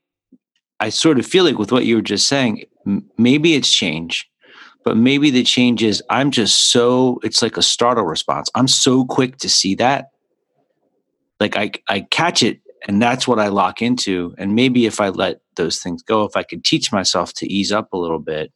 I 0.78 0.90
sort 0.90 1.18
of 1.18 1.26
feel 1.26 1.44
like 1.44 1.58
with 1.58 1.72
what 1.72 1.86
you 1.86 1.96
were 1.96 2.02
just 2.02 2.28
saying, 2.28 2.64
m- 2.86 3.10
maybe 3.16 3.54
it's 3.54 3.72
change, 3.72 4.30
but 4.84 4.96
maybe 4.96 5.30
the 5.30 5.42
change 5.42 5.82
is 5.82 6.02
I'm 6.10 6.30
just 6.30 6.70
so 6.70 7.18
it's 7.24 7.42
like 7.42 7.56
a 7.56 7.62
startle 7.62 8.04
response. 8.04 8.50
I'm 8.54 8.68
so 8.68 9.06
quick 9.06 9.38
to 9.38 9.48
see 9.48 9.74
that, 9.76 10.10
like 11.40 11.56
I 11.56 11.72
I 11.88 12.00
catch 12.10 12.42
it, 12.42 12.60
and 12.86 13.00
that's 13.00 13.26
what 13.26 13.38
I 13.38 13.48
lock 13.48 13.80
into. 13.80 14.34
And 14.36 14.54
maybe 14.54 14.84
if 14.84 15.00
I 15.00 15.08
let 15.08 15.40
those 15.56 15.78
things 15.78 16.02
go, 16.02 16.24
if 16.24 16.36
I 16.36 16.42
could 16.42 16.64
teach 16.64 16.92
myself 16.92 17.32
to 17.34 17.50
ease 17.50 17.72
up 17.72 17.94
a 17.94 17.98
little 17.98 18.18
bit, 18.18 18.52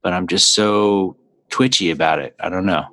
but 0.00 0.12
I'm 0.12 0.28
just 0.28 0.54
so 0.54 1.16
twitchy 1.50 1.90
about 1.90 2.18
it. 2.18 2.34
I 2.40 2.48
don't 2.48 2.66
know. 2.66 2.84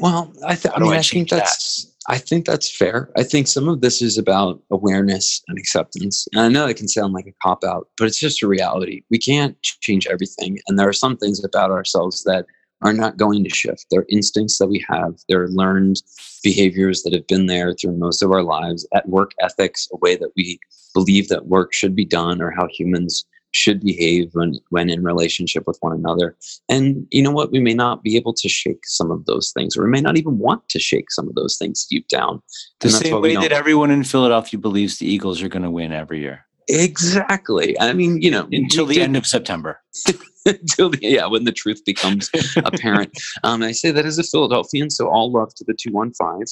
Well, 0.00 0.32
I, 0.46 0.54
th- 0.54 0.74
I 0.74 0.80
mean, 0.80 0.92
I, 0.92 0.98
I 0.98 1.02
think 1.02 1.28
that's. 1.28 1.84
That? 1.84 1.90
I 2.06 2.18
think 2.18 2.44
that's 2.44 2.70
fair. 2.70 3.10
I 3.16 3.22
think 3.22 3.48
some 3.48 3.66
of 3.66 3.80
this 3.80 4.02
is 4.02 4.18
about 4.18 4.60
awareness 4.70 5.42
and 5.48 5.58
acceptance. 5.58 6.28
And 6.34 6.42
I 6.42 6.48
know 6.48 6.66
it 6.66 6.76
can 6.76 6.86
sound 6.86 7.14
like 7.14 7.26
a 7.26 7.32
cop 7.42 7.64
out, 7.64 7.88
but 7.96 8.06
it's 8.06 8.18
just 8.18 8.42
a 8.42 8.46
reality. 8.46 9.02
We 9.10 9.18
can't 9.18 9.56
change 9.62 10.06
everything. 10.06 10.58
And 10.68 10.78
there 10.78 10.86
are 10.86 10.92
some 10.92 11.16
things 11.16 11.42
about 11.42 11.70
ourselves 11.70 12.22
that 12.24 12.44
are 12.82 12.92
not 12.92 13.16
going 13.16 13.42
to 13.44 13.48
shift. 13.48 13.86
They're 13.90 14.04
instincts 14.10 14.58
that 14.58 14.66
we 14.66 14.84
have, 14.86 15.14
they're 15.30 15.48
learned 15.48 16.02
behaviors 16.42 17.02
that 17.04 17.14
have 17.14 17.26
been 17.26 17.46
there 17.46 17.72
through 17.72 17.96
most 17.96 18.22
of 18.22 18.30
our 18.30 18.42
lives, 18.42 18.86
at 18.92 19.08
work 19.08 19.30
ethics, 19.40 19.88
a 19.90 19.96
way 19.96 20.14
that 20.14 20.32
we 20.36 20.58
believe 20.92 21.28
that 21.28 21.46
work 21.46 21.72
should 21.72 21.96
be 21.96 22.04
done, 22.04 22.42
or 22.42 22.50
how 22.50 22.68
humans 22.70 23.24
should 23.54 23.80
behave 23.80 24.30
when 24.32 24.58
when 24.70 24.90
in 24.90 25.02
relationship 25.02 25.66
with 25.66 25.78
one 25.80 25.92
another. 25.92 26.36
And 26.68 27.06
you 27.10 27.22
know 27.22 27.30
what? 27.30 27.52
We 27.52 27.60
may 27.60 27.74
not 27.74 28.02
be 28.02 28.16
able 28.16 28.34
to 28.34 28.48
shake 28.48 28.84
some 28.84 29.10
of 29.10 29.24
those 29.26 29.52
things 29.52 29.76
or 29.76 29.84
we 29.84 29.90
may 29.90 30.00
not 30.00 30.18
even 30.18 30.38
want 30.38 30.68
to 30.70 30.78
shake 30.78 31.10
some 31.10 31.28
of 31.28 31.34
those 31.34 31.56
things 31.56 31.86
deep 31.88 32.08
down. 32.08 32.42
The 32.80 32.90
same 32.90 33.20
way 33.20 33.36
that 33.36 33.52
everyone 33.52 33.90
in 33.90 34.04
philadelphia 34.04 34.58
believes 34.58 34.98
the 34.98 35.06
eagles 35.06 35.42
are 35.42 35.48
going 35.48 35.62
to 35.62 35.70
win 35.70 35.92
every 35.92 36.20
year 36.20 36.43
exactly. 36.68 37.78
I 37.80 37.92
mean 37.92 38.20
you 38.20 38.30
know 38.30 38.48
until 38.50 38.86
the 38.86 39.00
end 39.00 39.16
of 39.16 39.26
september. 39.26 39.80
Until 40.46 40.90
the, 40.90 40.98
yeah 41.00 41.24
when 41.24 41.44
the 41.44 41.52
truth 41.52 41.82
becomes 41.86 42.30
apparent. 42.56 43.18
Um, 43.44 43.62
i 43.62 43.72
say 43.72 43.90
that 43.90 44.04
as 44.04 44.18
a 44.18 44.22
philadelphian 44.22 44.90
so 44.90 45.08
all 45.08 45.32
love 45.32 45.54
to 45.54 45.64
the 45.64 45.72
215 45.72 46.44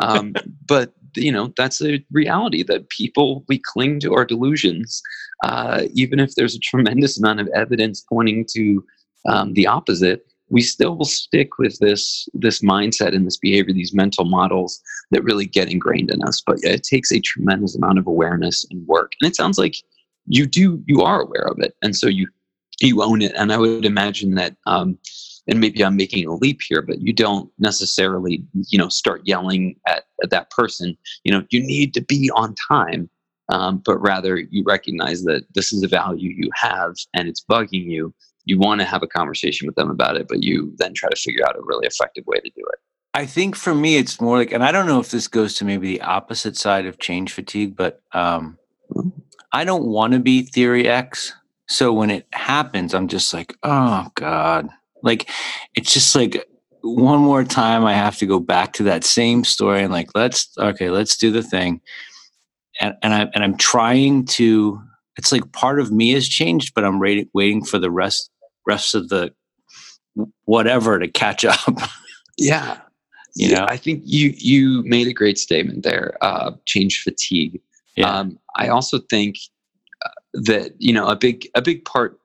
um, 0.00 0.34
but 0.66 0.92
you 1.16 1.32
know 1.32 1.50
that's 1.56 1.80
a 1.80 2.04
reality 2.12 2.62
that 2.64 2.90
people 2.90 3.46
we 3.48 3.58
cling 3.58 4.00
to 4.00 4.12
our 4.12 4.26
delusions 4.26 5.00
uh, 5.44 5.84
even 5.94 6.20
if 6.20 6.34
there's 6.34 6.54
a 6.54 6.58
tremendous 6.58 7.18
amount 7.18 7.40
of 7.40 7.48
evidence 7.54 8.04
pointing 8.06 8.44
to 8.54 8.84
um, 9.30 9.54
the 9.54 9.66
opposite 9.66 10.26
we 10.50 10.60
still 10.60 10.96
will 10.96 11.04
stick 11.04 11.58
with 11.58 11.78
this 11.78 12.28
this 12.34 12.60
mindset 12.60 13.14
and 13.14 13.26
this 13.26 13.36
behavior 13.36 13.72
these 13.72 13.94
mental 13.94 14.24
models 14.24 14.80
that 15.10 15.24
really 15.24 15.46
get 15.46 15.70
ingrained 15.70 16.10
in 16.10 16.22
us 16.22 16.42
but 16.46 16.58
it 16.62 16.82
takes 16.82 17.12
a 17.12 17.20
tremendous 17.20 17.76
amount 17.76 17.98
of 17.98 18.06
awareness 18.06 18.64
and 18.70 18.86
work 18.86 19.12
and 19.20 19.30
it 19.30 19.36
sounds 19.36 19.58
like 19.58 19.76
you 20.26 20.46
do 20.46 20.82
you 20.86 21.02
are 21.02 21.20
aware 21.20 21.46
of 21.46 21.58
it 21.58 21.74
and 21.82 21.96
so 21.96 22.06
you 22.06 22.26
you 22.80 23.02
own 23.02 23.22
it 23.22 23.32
and 23.34 23.52
i 23.52 23.58
would 23.58 23.84
imagine 23.84 24.34
that 24.34 24.56
um, 24.66 24.98
and 25.48 25.60
maybe 25.60 25.82
I'm 25.82 25.96
making 25.96 26.26
a 26.26 26.34
leap 26.34 26.60
here, 26.68 26.82
but 26.82 27.00
you 27.00 27.12
don't 27.12 27.50
necessarily, 27.58 28.44
you 28.68 28.78
know, 28.78 28.90
start 28.90 29.22
yelling 29.24 29.76
at, 29.86 30.04
at 30.22 30.30
that 30.30 30.50
person, 30.50 30.96
you 31.24 31.32
know, 31.32 31.44
you 31.50 31.60
need 31.60 31.94
to 31.94 32.02
be 32.02 32.30
on 32.34 32.54
time. 32.54 33.08
Um, 33.50 33.82
but 33.84 33.96
rather 33.98 34.36
you 34.36 34.62
recognize 34.66 35.24
that 35.24 35.44
this 35.54 35.72
is 35.72 35.82
a 35.82 35.88
value 35.88 36.34
you 36.36 36.50
have 36.54 36.96
and 37.14 37.28
it's 37.28 37.42
bugging 37.42 37.90
you. 37.90 38.14
You 38.48 38.58
want 38.58 38.80
to 38.80 38.86
have 38.86 39.02
a 39.02 39.06
conversation 39.06 39.66
with 39.66 39.76
them 39.76 39.90
about 39.90 40.16
it, 40.16 40.26
but 40.28 40.42
you 40.42 40.72
then 40.78 40.94
try 40.94 41.08
to 41.08 41.16
figure 41.16 41.44
out 41.46 41.56
a 41.56 41.62
really 41.62 41.86
effective 41.86 42.24
way 42.26 42.38
to 42.38 42.50
do 42.50 42.62
it. 42.72 42.78
I 43.14 43.26
think 43.26 43.56
for 43.56 43.74
me, 43.74 43.96
it's 43.96 44.20
more 44.20 44.38
like, 44.38 44.52
and 44.52 44.64
I 44.64 44.72
don't 44.72 44.86
know 44.86 45.00
if 45.00 45.10
this 45.10 45.28
goes 45.28 45.54
to 45.54 45.64
maybe 45.64 45.86
the 45.88 46.02
opposite 46.02 46.56
side 46.56 46.86
of 46.86 46.98
change 46.98 47.32
fatigue, 47.32 47.76
but 47.76 48.02
um. 48.12 48.58
I 49.52 49.64
don't 49.64 49.86
want 49.86 50.12
to 50.12 50.18
be 50.18 50.42
theory 50.42 50.88
X. 50.88 51.32
So 51.68 51.92
when 51.92 52.10
it 52.10 52.26
happens, 52.32 52.94
I'm 52.94 53.08
just 53.08 53.32
like, 53.32 53.56
oh 53.62 54.08
God, 54.14 54.68
like 55.02 55.30
it's 55.74 55.92
just 55.92 56.14
like 56.14 56.46
one 56.82 57.20
more 57.20 57.44
time 57.44 57.84
I 57.84 57.94
have 57.94 58.16
to 58.18 58.26
go 58.26 58.40
back 58.40 58.72
to 58.74 58.82
that 58.84 59.04
same 59.04 59.44
story 59.44 59.82
and 59.82 59.92
like 59.92 60.10
let's 60.14 60.48
okay, 60.58 60.90
let's 60.90 61.16
do 61.16 61.30
the 61.30 61.42
thing. 61.42 61.80
And 62.80 62.94
and 63.02 63.14
I 63.14 63.20
and 63.34 63.44
I'm 63.44 63.56
trying 63.56 64.26
to 64.26 64.80
it's 65.16 65.32
like 65.32 65.50
part 65.52 65.80
of 65.80 65.90
me 65.90 66.10
has 66.12 66.28
changed, 66.28 66.72
but 66.74 66.84
I'm 66.84 67.00
waiting 67.00 67.64
for 67.64 67.78
the 67.78 67.90
rest 67.90 68.30
rest 68.68 68.94
of 68.94 69.08
the 69.08 69.32
whatever 70.44 70.98
to 70.98 71.08
catch 71.08 71.44
up. 71.44 71.58
Yeah. 72.40 72.78
You 73.34 73.52
know, 73.52 73.66
I 73.68 73.76
think 73.76 74.02
you 74.04 74.32
you 74.36 74.84
made 74.84 75.08
a 75.08 75.12
great 75.12 75.38
statement 75.38 75.82
there. 75.82 76.16
Uh, 76.20 76.52
change 76.66 77.02
fatigue. 77.02 77.60
yeah. 77.96 78.08
Um, 78.08 78.38
I 78.54 78.68
also 78.68 79.00
think 79.10 79.34
uh, 80.06 80.10
that 80.34 80.72
you 80.78 80.92
know 80.92 81.08
a 81.08 81.16
big 81.16 81.48
a 81.56 81.62
big 81.62 81.84
part 81.84 82.20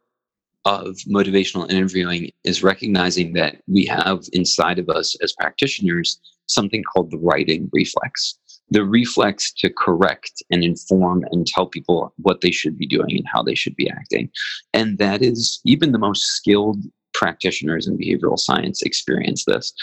of 0.66 0.98
motivational 1.08 1.68
interviewing 1.70 2.32
is 2.44 2.62
recognizing 2.62 3.34
that 3.34 3.64
we 3.68 3.86
have 3.86 4.26
inside 4.34 4.78
of 4.78 4.88
us 4.88 5.16
as 5.24 5.34
practitioners 5.34 6.20
something 6.46 6.84
called 6.84 7.10
the 7.10 7.18
righting 7.18 7.70
reflex. 7.74 8.38
The 8.74 8.84
reflex 8.84 9.54
to 9.60 9.68
correct 9.86 10.36
and 10.52 10.64
inform 10.64 11.20
and 11.32 11.46
tell 11.46 11.68
people 11.68 12.14
what 12.18 12.42
they 12.42 12.52
should 12.52 12.78
be 12.78 12.88
doing 12.88 13.12
and 13.20 13.28
how 13.34 13.42
they 13.44 13.56
should 13.56 13.76
be 13.76 13.90
acting. 13.90 14.30
And 14.74 14.98
that 14.98 15.22
is 15.22 15.62
even 15.74 15.92
the 15.92 16.00
most 16.08 16.24
skilled 16.38 16.82
practitioners 17.14 17.88
in 17.88 17.98
behavioral 17.98 18.40
science 18.40 18.82
experience 18.82 19.46
this. 19.46 19.74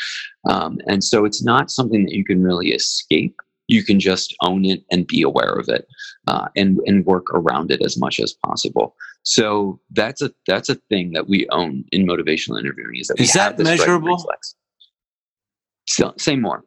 Um, 0.48 0.78
and 0.88 1.02
so 1.10 1.24
it's 1.24 1.42
not 1.52 1.70
something 1.70 2.04
that 2.04 2.14
you 2.18 2.24
can 2.24 2.42
really 2.42 2.70
escape. 2.70 3.36
You 3.68 3.84
can 3.84 4.00
just 4.00 4.34
own 4.42 4.64
it 4.64 4.82
and 4.90 5.06
be 5.06 5.22
aware 5.22 5.54
of 5.62 5.68
it 5.68 5.86
uh, 6.26 6.48
and, 6.56 6.80
and 6.86 7.06
work 7.06 7.26
around 7.32 7.70
it 7.70 7.80
as 7.88 7.96
much 7.96 8.18
as 8.18 8.34
possible. 8.44 8.96
So 9.22 9.78
that's 9.92 10.22
a 10.22 10.32
that's 10.46 10.68
a 10.68 10.76
thing 10.90 11.12
that 11.12 11.28
we 11.28 11.46
own 11.50 11.84
in 11.92 12.06
motivational 12.06 12.58
interviewing 12.58 12.96
is 13.00 13.06
that 13.08 13.18
we 13.18 13.24
Is 13.26 13.34
have 13.34 13.56
that 13.58 13.62
measurable? 13.62 14.16
reflex. 14.16 14.56
So, 15.86 16.14
say 16.18 16.36
more. 16.36 16.64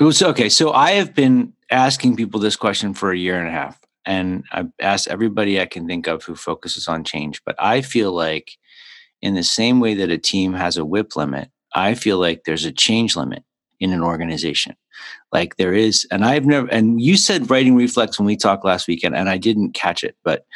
It 0.00 0.04
was 0.04 0.22
okay. 0.22 0.48
So 0.48 0.72
I 0.72 0.92
have 0.92 1.14
been 1.14 1.52
asking 1.70 2.16
people 2.16 2.40
this 2.40 2.56
question 2.56 2.94
for 2.94 3.12
a 3.12 3.18
year 3.18 3.38
and 3.38 3.46
a 3.46 3.52
half, 3.52 3.78
and 4.06 4.44
I've 4.50 4.70
asked 4.80 5.08
everybody 5.08 5.60
I 5.60 5.66
can 5.66 5.86
think 5.86 6.06
of 6.06 6.24
who 6.24 6.34
focuses 6.34 6.88
on 6.88 7.04
change. 7.04 7.42
But 7.44 7.54
I 7.58 7.82
feel 7.82 8.10
like, 8.12 8.56
in 9.20 9.34
the 9.34 9.42
same 9.42 9.78
way 9.78 9.92
that 9.92 10.08
a 10.08 10.16
team 10.16 10.54
has 10.54 10.78
a 10.78 10.86
WIP 10.86 11.16
limit, 11.16 11.50
I 11.74 11.94
feel 11.94 12.16
like 12.16 12.44
there's 12.44 12.64
a 12.64 12.72
change 12.72 13.14
limit 13.14 13.44
in 13.78 13.92
an 13.92 14.02
organization. 14.02 14.74
Like 15.32 15.56
there 15.56 15.74
is, 15.74 16.06
and 16.10 16.24
I've 16.24 16.46
never, 16.46 16.66
and 16.68 16.98
you 16.98 17.18
said 17.18 17.50
righting 17.50 17.76
reflex 17.76 18.18
when 18.18 18.24
we 18.24 18.38
talked 18.38 18.64
last 18.64 18.88
weekend, 18.88 19.14
and 19.14 19.28
I 19.28 19.36
didn't 19.36 19.74
catch 19.74 20.02
it, 20.02 20.16
but 20.24 20.46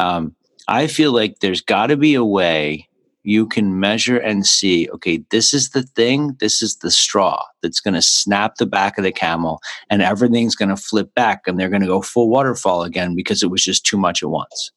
um, 0.00 0.34
I 0.66 0.88
feel 0.88 1.12
like 1.12 1.38
there's 1.38 1.60
got 1.60 1.86
to 1.86 1.96
be 1.96 2.14
a 2.14 2.24
way 2.24 2.87
you 3.28 3.46
can 3.46 3.78
measure 3.78 4.18
and 4.18 4.46
see 4.46 4.88
okay 4.90 5.22
this 5.30 5.52
is 5.52 5.70
the 5.70 5.82
thing 5.82 6.36
this 6.40 6.62
is 6.62 6.76
the 6.78 6.90
straw 6.90 7.44
that's 7.62 7.80
going 7.80 7.94
to 7.94 8.02
snap 8.02 8.56
the 8.56 8.66
back 8.66 8.98
of 8.98 9.04
the 9.04 9.12
camel 9.12 9.60
and 9.90 10.02
everything's 10.02 10.56
going 10.56 10.68
to 10.70 10.76
flip 10.76 11.14
back 11.14 11.42
and 11.46 11.58
they're 11.60 11.68
going 11.68 11.82
to 11.82 11.88
go 11.88 12.02
full 12.02 12.30
waterfall 12.30 12.82
again 12.84 13.14
because 13.14 13.42
it 13.42 13.50
was 13.50 13.62
just 13.64 13.84
too 13.84 13.98
much 13.98 14.22
at 14.22 14.30
once 14.30 14.72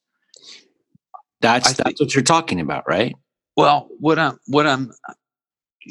that's 1.42 1.80
I 1.80 1.84
that's 1.84 2.00
what 2.02 2.14
you're 2.16 2.24
talking 2.24 2.60
about 2.60 2.84
right 2.88 3.16
Well, 3.58 3.90
what 4.00 4.20
I'm 4.20 4.40
what 4.48 4.68
I'm 4.68 4.92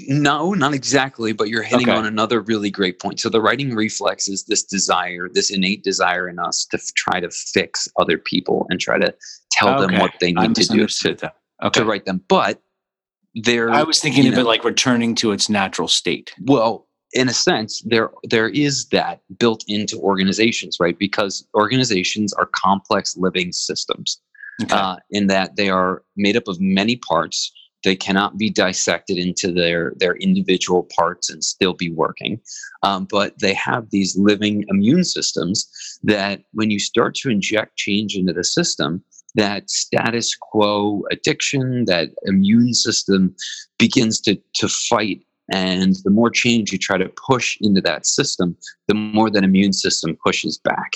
no, 0.09 0.55
not 0.55 0.73
exactly, 0.73 1.33
but 1.33 1.49
you're 1.49 1.65
hitting 1.65 1.89
Okay. 1.89 1.99
on 1.99 2.07
another 2.07 2.41
really 2.43 2.71
great 2.71 3.01
point. 3.01 3.19
So 3.19 3.29
the 3.29 3.41
righting 3.41 3.75
reflex 3.75 4.29
is 4.29 4.45
this 4.45 4.63
desire, 4.63 5.29
this 5.33 5.51
innate 5.51 5.83
desire 5.83 6.29
in 6.29 6.39
us 6.39 6.65
to 6.71 6.77
f- 6.77 6.95
try 6.95 7.19
to 7.21 7.31
fix 7.31 7.89
other 7.99 8.17
people 8.17 8.67
and 8.71 8.81
try 8.81 8.99
to 8.99 9.13
tell 9.51 9.77
them 9.81 9.99
what 9.99 10.13
they 10.21 10.33
i 10.37 10.47
need 10.47 10.55
to 10.55 10.65
do 10.69 10.87
to, 10.87 11.33
okay 11.63 11.81
to 11.81 11.87
right 11.87 12.05
them. 12.05 12.23
But 12.29 12.63
there 13.35 13.71
i 13.71 13.85
was 13.85 14.01
thinking 14.01 14.27
of 14.27 14.35
know, 14.35 14.41
it 14.41 14.45
like 14.45 14.65
returning 14.65 15.15
to 15.15 15.31
its 15.31 15.49
natural 15.49 15.87
state 15.87 16.35
well, 16.41 16.89
in 17.13 17.29
a 17.29 17.35
sense, 17.35 17.83
there 17.85 18.11
there 18.25 18.49
is 18.49 18.87
that 18.89 19.21
built 19.39 19.65
into 19.67 19.99
organizations, 19.99 20.79
right? 20.79 20.99
Because 20.99 21.47
organizations 21.55 22.33
are 22.35 22.49
complex 22.55 23.17
living 23.17 23.53
systems. 23.53 24.21
okay. 24.63 24.75
uh, 24.75 24.97
in 25.11 25.27
that 25.27 25.57
they 25.57 25.71
are 25.71 26.03
made 26.17 26.37
up 26.37 26.47
of 26.49 26.61
many 26.61 26.97
parts. 26.97 27.53
They 27.83 27.97
cannot 27.97 28.37
be 28.37 28.51
dissected 28.51 29.17
into 29.17 29.53
their 29.53 29.95
their 29.97 30.17
individual 30.17 30.87
parts 30.95 31.31
and 31.31 31.43
still 31.43 31.73
be 31.73 31.91
working. 31.91 32.41
Um, 32.83 33.07
but 33.11 33.39
they 33.41 33.55
have 33.55 33.91
these 33.91 34.17
living 34.17 34.65
immune 34.69 35.05
systems 35.05 35.69
that, 36.03 36.43
when 36.53 36.71
you 36.71 36.79
start 36.79 37.15
to 37.17 37.31
inject 37.31 37.77
change 37.77 38.17
into 38.17 38.33
the 38.35 38.45
system, 38.45 39.03
that 39.35 39.71
status 39.71 40.37
quo 40.41 41.03
addiction, 41.11 41.85
that 41.87 42.11
immune 42.25 42.75
system 42.75 43.35
begins 43.79 44.21
to 44.23 44.37
to 44.55 44.69
fight. 44.69 45.23
And 45.53 45.97
the 46.05 46.11
more 46.11 46.31
change 46.31 46.71
you 46.71 46.79
try 46.79 46.97
to 46.97 47.11
push 47.27 47.59
into 47.61 47.81
that 47.81 48.07
system, 48.07 48.57
the 48.87 48.95
more 48.95 49.31
that 49.31 49.43
immune 49.43 49.73
system 49.73 50.17
pushes 50.25 50.59
back. 50.59 50.93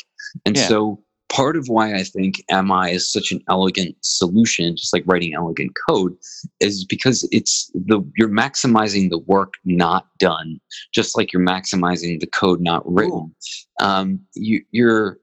And 0.47 0.57
Yeah. 0.57 0.69
so 0.69 1.03
part 1.29 1.57
of 1.57 1.69
why 1.69 1.95
I 1.95 2.05
think 2.05 2.45
MI 2.49 2.93
is 2.93 3.11
such 3.11 3.33
an 3.33 3.41
elegant 3.49 3.97
solution, 4.03 4.77
just 4.77 4.93
like 4.93 5.03
writing 5.07 5.35
elegant 5.35 5.73
code, 5.89 6.17
is 6.61 6.85
because 6.85 7.29
it's 7.33 7.71
the 7.75 8.01
you're 8.17 8.29
maximizing 8.29 9.11
the 9.11 9.19
work 9.19 9.55
not 9.65 10.07
done, 10.19 10.61
just 10.93 11.17
like 11.17 11.33
you're 11.33 11.45
maximizing 11.45 12.21
the 12.21 12.29
code 12.29 12.61
not 12.61 12.83
written. 12.91 13.35
Um, 13.81 14.21
you, 14.35 14.63
you're 14.71 15.19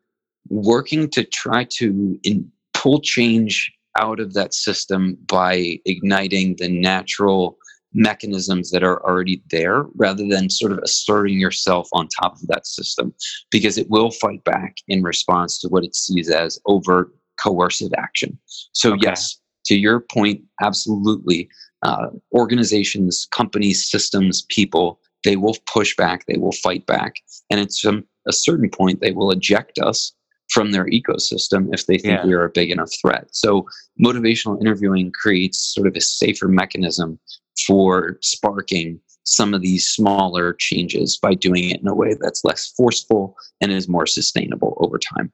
working 0.49 1.09
to 1.11 1.23
try 1.23 1.63
to 1.63 2.19
in, 2.23 2.51
pull 2.81 2.99
change 3.01 3.71
out 3.99 4.19
of 4.19 4.33
that 4.33 4.53
system 4.53 5.17
by 5.27 5.79
igniting 5.85 6.55
the 6.57 6.69
natural 6.69 7.57
mechanisms 7.93 8.71
that 8.71 8.83
are 8.83 9.03
already 9.05 9.43
there 9.51 9.83
rather 9.95 10.25
than 10.27 10.49
sort 10.49 10.71
of 10.71 10.79
asserting 10.79 11.37
yourself 11.37 11.89
on 11.91 12.07
top 12.07 12.35
of 12.35 12.47
that 12.47 12.65
system 12.65 13.13
because 13.51 13.77
it 13.77 13.89
will 13.89 14.11
fight 14.11 14.41
back 14.45 14.77
in 14.87 15.03
response 15.03 15.59
to 15.59 15.67
what 15.67 15.83
it 15.83 15.93
sees 15.93 16.29
as 16.29 16.57
overt 16.65 17.13
coercive 17.37 17.91
action. 17.97 18.37
So, 18.71 18.93
Okay. 18.93 19.01
yes, 19.03 19.37
to 19.65 19.75
your 19.75 19.99
point, 19.99 20.41
absolutely. 20.61 21.49
Uh, 21.83 22.07
organizations, 22.33 23.27
companies, 23.31 23.89
systems, 23.89 24.43
people, 24.49 24.99
they 25.23 25.35
will 25.35 25.57
push 25.65 25.95
back, 25.95 26.25
they 26.27 26.37
will 26.37 26.51
fight 26.51 26.85
back. 26.85 27.15
And 27.49 27.59
at 27.59 27.71
some, 27.73 28.05
a 28.27 28.31
certain 28.31 28.69
point, 28.69 29.01
they 29.01 29.11
will 29.11 29.31
eject 29.31 29.79
us 29.79 30.13
from 30.51 30.71
their 30.71 30.85
ecosystem 30.85 31.69
if 31.73 31.85
they 31.87 31.97
think 31.97 32.19
Yeah. 32.19 32.25
we 32.25 32.33
are 32.33 32.43
a 32.45 32.49
big 32.49 32.71
enough 32.71 32.91
threat. 33.01 33.27
So, 33.31 33.65
motivational 34.03 34.59
interviewing 34.61 35.11
creates 35.11 35.57
sort 35.73 35.87
of 35.87 35.95
a 35.95 36.01
safer 36.01 36.47
mechanism 36.47 37.19
for 37.65 38.17
sparking 38.21 38.99
some 39.23 39.53
of 39.53 39.61
these 39.61 39.87
smaller 39.87 40.53
changes 40.53 41.17
by 41.17 41.33
doing 41.35 41.69
it 41.69 41.79
in 41.81 41.87
a 41.87 41.93
way 41.95 42.15
that's 42.19 42.43
less 42.43 42.67
forceful 42.75 43.35
and 43.61 43.71
is 43.71 43.87
more 43.87 44.05
sustainable 44.07 44.77
over 44.81 44.97
time. 44.99 45.31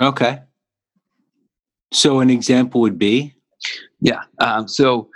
okay 0.00 0.40
so 1.92 2.20
an 2.20 2.30
example 2.30 2.80
would 2.82 2.98
be 2.98 3.34
Yeah. 4.00 4.22
Um, 4.38 4.68
so 4.68 5.10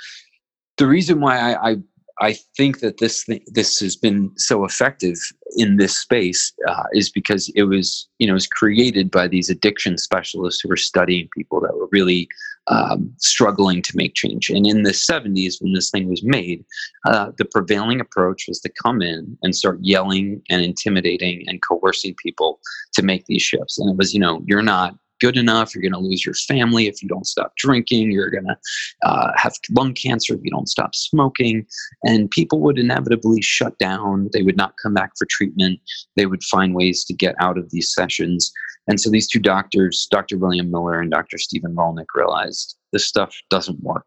the 0.79 0.87
reason 0.87 1.21
why 1.21 1.38
I, 1.38 1.71
I 1.71 1.77
I 2.20 2.35
think 2.57 2.81
that 2.81 2.98
this 2.98 3.24
thing, 3.24 3.42
this 3.46 3.81
has 3.81 3.96
been 3.96 4.31
so 4.37 4.64
effective 4.64 5.16
in 5.57 5.77
this 5.77 5.98
space 5.98 6.53
uh, 6.68 6.85
is 6.92 7.11
because 7.11 7.50
it 7.55 7.64
was 7.64 8.09
you 8.18 8.27
know 8.27 8.35
was 8.35 8.46
created 8.46 9.11
by 9.11 9.29
these 9.29 9.50
addiction 9.50 9.98
specialists 9.98 10.61
who 10.61 10.68
were 10.68 10.77
studying 10.77 11.29
people 11.35 11.61
that 11.61 11.77
were 11.77 11.88
really 11.90 12.29
um, 12.66 13.12
struggling 13.18 13.83
to 13.83 13.96
make 13.96 14.14
change. 14.14 14.48
And 14.48 14.66
in 14.66 14.83
the 14.85 14.90
70s, 14.90 15.61
when 15.61 15.72
this 15.72 15.90
thing 15.90 16.09
was 16.09 16.22
made, 16.22 16.64
uh, 17.07 17.31
the 17.37 17.44
prevailing 17.44 18.00
approach 18.00 18.46
was 18.48 18.61
to 18.61 18.72
come 18.83 19.03
in 19.03 19.37
and 19.42 19.55
start 19.55 19.79
yelling 19.83 20.40
and 20.48 20.62
intimidating 20.62 21.44
and 21.46 21.61
coercing 21.62 22.14
people 22.14 22.61
to 22.94 23.03
make 23.03 23.27
these 23.27 23.42
shifts. 23.42 23.79
And 23.79 23.90
it 23.90 23.96
was, 23.96 24.14
you 24.14 24.20
know, 24.20 24.42
you're 24.46 24.62
not 24.62 24.96
good 25.20 25.37
enough. 25.37 25.74
You're 25.74 25.83
going 25.83 25.92
to 25.92 25.98
lose 25.98 26.24
your 26.24 26.35
family 26.35 26.87
if 26.87 27.03
you 27.03 27.09
don't 27.09 27.27
stop 27.27 27.55
drinking. 27.57 28.11
You're 28.11 28.31
going 28.31 28.46
to 28.46 28.57
uh, 29.03 29.33
have 29.37 29.55
lung 29.70 29.94
cancer 29.94 30.35
if 30.35 30.40
you 30.42 30.50
don't 30.50 30.68
stop 30.68 30.94
smoking. 30.94 31.66
And 32.05 32.31
people 32.31 32.61
would 32.61 32.79
inevitably 32.79 33.42
shut 33.42 33.79
down. 33.79 34.31
They 34.33 34.42
would 34.42 34.57
not 34.57 34.74
come 34.83 34.94
back 34.94 35.12
for 35.16 35.27
treatment. 35.27 35.81
They 36.16 36.27
would 36.27 36.42
find 36.44 36.74
ways 36.74 37.05
to 37.05 37.14
get 37.14 37.35
out 37.40 37.59
of 37.59 37.70
these 37.70 37.92
sessions. 37.92 38.53
And 38.87 39.00
so 39.00 39.11
these 39.11 39.29
two 39.29 39.40
doctors, 39.40 40.07
Dr. 40.11 40.37
William 40.37 40.70
Miller 40.70 41.00
and 41.00 41.11
Dr. 41.11 41.38
Stephen 41.38 41.74
Rollnick, 41.74 42.07
realized 42.14 42.77
this 42.92 43.07
stuff 43.07 43.35
doesn't 43.50 43.83
work. 43.83 44.07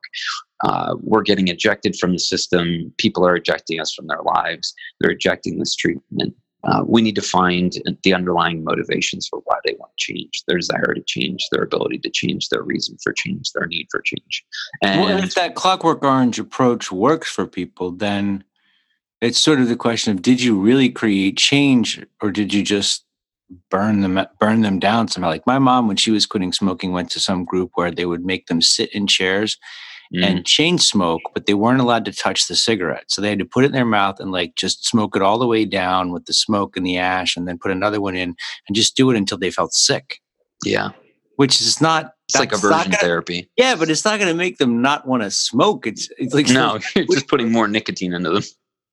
Uh, 0.63 0.95
we're 1.01 1.23
getting 1.23 1.47
ejected 1.47 1.95
from 1.95 2.13
the 2.13 2.19
system. 2.19 2.93
People 2.97 3.25
are 3.25 3.35
ejecting 3.35 3.79
us 3.79 3.93
from 3.93 4.07
their 4.07 4.21
lives. 4.23 4.73
They're 4.99 5.11
ejecting 5.11 5.59
this 5.59 5.75
treatment. 5.75 6.35
Uh, 6.63 6.83
we 6.85 7.01
need 7.01 7.15
to 7.15 7.21
find 7.21 7.73
the 8.03 8.13
underlying 8.13 8.63
motivations 8.63 9.27
for 9.27 9.41
why 9.45 9.57
they 9.63 9.75
want 9.79 9.91
to 9.97 10.13
change, 10.13 10.43
their 10.47 10.57
desire 10.57 10.93
to 10.93 11.03
change, 11.05 11.45
their 11.51 11.63
ability 11.63 11.99
to 11.99 12.09
change, 12.09 12.49
their 12.49 12.63
reason 12.63 12.97
for 13.01 13.13
change, 13.13 13.51
their 13.53 13.67
need 13.67 13.87
for 13.91 14.01
change. 14.01 14.43
And 14.81 15.01
well, 15.01 15.23
if 15.23 15.35
that 15.35 15.55
clockwork 15.55 16.03
orange 16.03 16.39
approach 16.39 16.91
works 16.91 17.29
for 17.29 17.45
people, 17.45 17.91
then 17.91 18.43
it's 19.21 19.39
sort 19.39 19.59
of 19.59 19.69
the 19.69 19.75
question 19.75 20.13
of 20.13 20.21
did 20.21 20.41
you 20.41 20.59
really 20.59 20.89
create 20.89 21.37
change 21.37 22.03
or 22.21 22.31
did 22.31 22.53
you 22.53 22.63
just 22.63 23.05
burn 23.69 24.01
them 24.01 24.19
burn 24.39 24.61
them 24.61 24.79
down 24.79 25.07
somehow? 25.07 25.29
Like 25.29 25.47
my 25.47 25.59
mom, 25.59 25.87
when 25.87 25.97
she 25.97 26.11
was 26.11 26.25
quitting 26.25 26.53
smoking, 26.53 26.91
went 26.91 27.11
to 27.11 27.19
some 27.19 27.45
group 27.45 27.71
where 27.75 27.91
they 27.91 28.05
would 28.05 28.25
make 28.25 28.47
them 28.47 28.61
sit 28.61 28.93
in 28.93 29.07
chairs 29.07 29.57
Mm, 30.15 30.23
and 30.23 30.45
chain 30.45 30.77
smoke, 30.77 31.21
but 31.33 31.45
they 31.47 31.53
weren't 31.53 31.81
allowed 31.81 32.05
to 32.05 32.13
touch 32.13 32.47
the 32.47 32.55
cigarette. 32.55 33.03
So 33.09 33.21
they 33.21 33.29
had 33.29 33.39
to 33.39 33.45
put 33.45 33.63
it 33.63 33.67
in 33.67 33.71
their 33.73 33.83
mouth 33.85 34.19
and 34.19 34.31
like 34.31 34.55
just 34.55 34.85
smoke 34.85 35.15
it 35.15 35.21
all 35.21 35.37
the 35.37 35.47
way 35.47 35.65
down 35.65 36.11
with 36.13 36.25
the 36.25 36.33
smoke 36.33 36.77
and 36.77 36.85
the 36.85 36.97
ash, 36.97 37.35
and 37.35 37.47
then 37.47 37.57
put 37.57 37.71
another 37.71 37.99
one 37.99 38.15
in 38.15 38.35
and 38.67 38.75
just 38.75 38.95
do 38.95 39.09
it 39.11 39.17
until 39.17 39.37
they 39.37 39.51
felt 39.51 39.73
sick. 39.73 40.19
yeah, 40.63 40.89
Which 41.35 41.59
is 41.59 41.81
not 41.81 42.13
it's 42.29 42.39
like 42.39 42.51
aversion 42.53 42.91
gonna- 42.91 42.97
therapy. 42.97 43.49
Yeah, 43.57 43.75
but 43.75 43.89
it's 43.89 44.05
not 44.05 44.17
going 44.19 44.31
to 44.31 44.37
make 44.37 44.57
them 44.57 44.81
not 44.81 45.07
want 45.07 45.23
to 45.23 45.31
smoke. 45.31 45.85
It's 45.87 46.09
it's 46.17 46.33
like 46.33 46.47
No, 46.49 46.79
you're 46.95 47.05
just 47.05 47.27
putting 47.27 47.51
more 47.51 47.67
nicotine 47.67 48.13
into 48.13 48.29
them. 48.31 48.43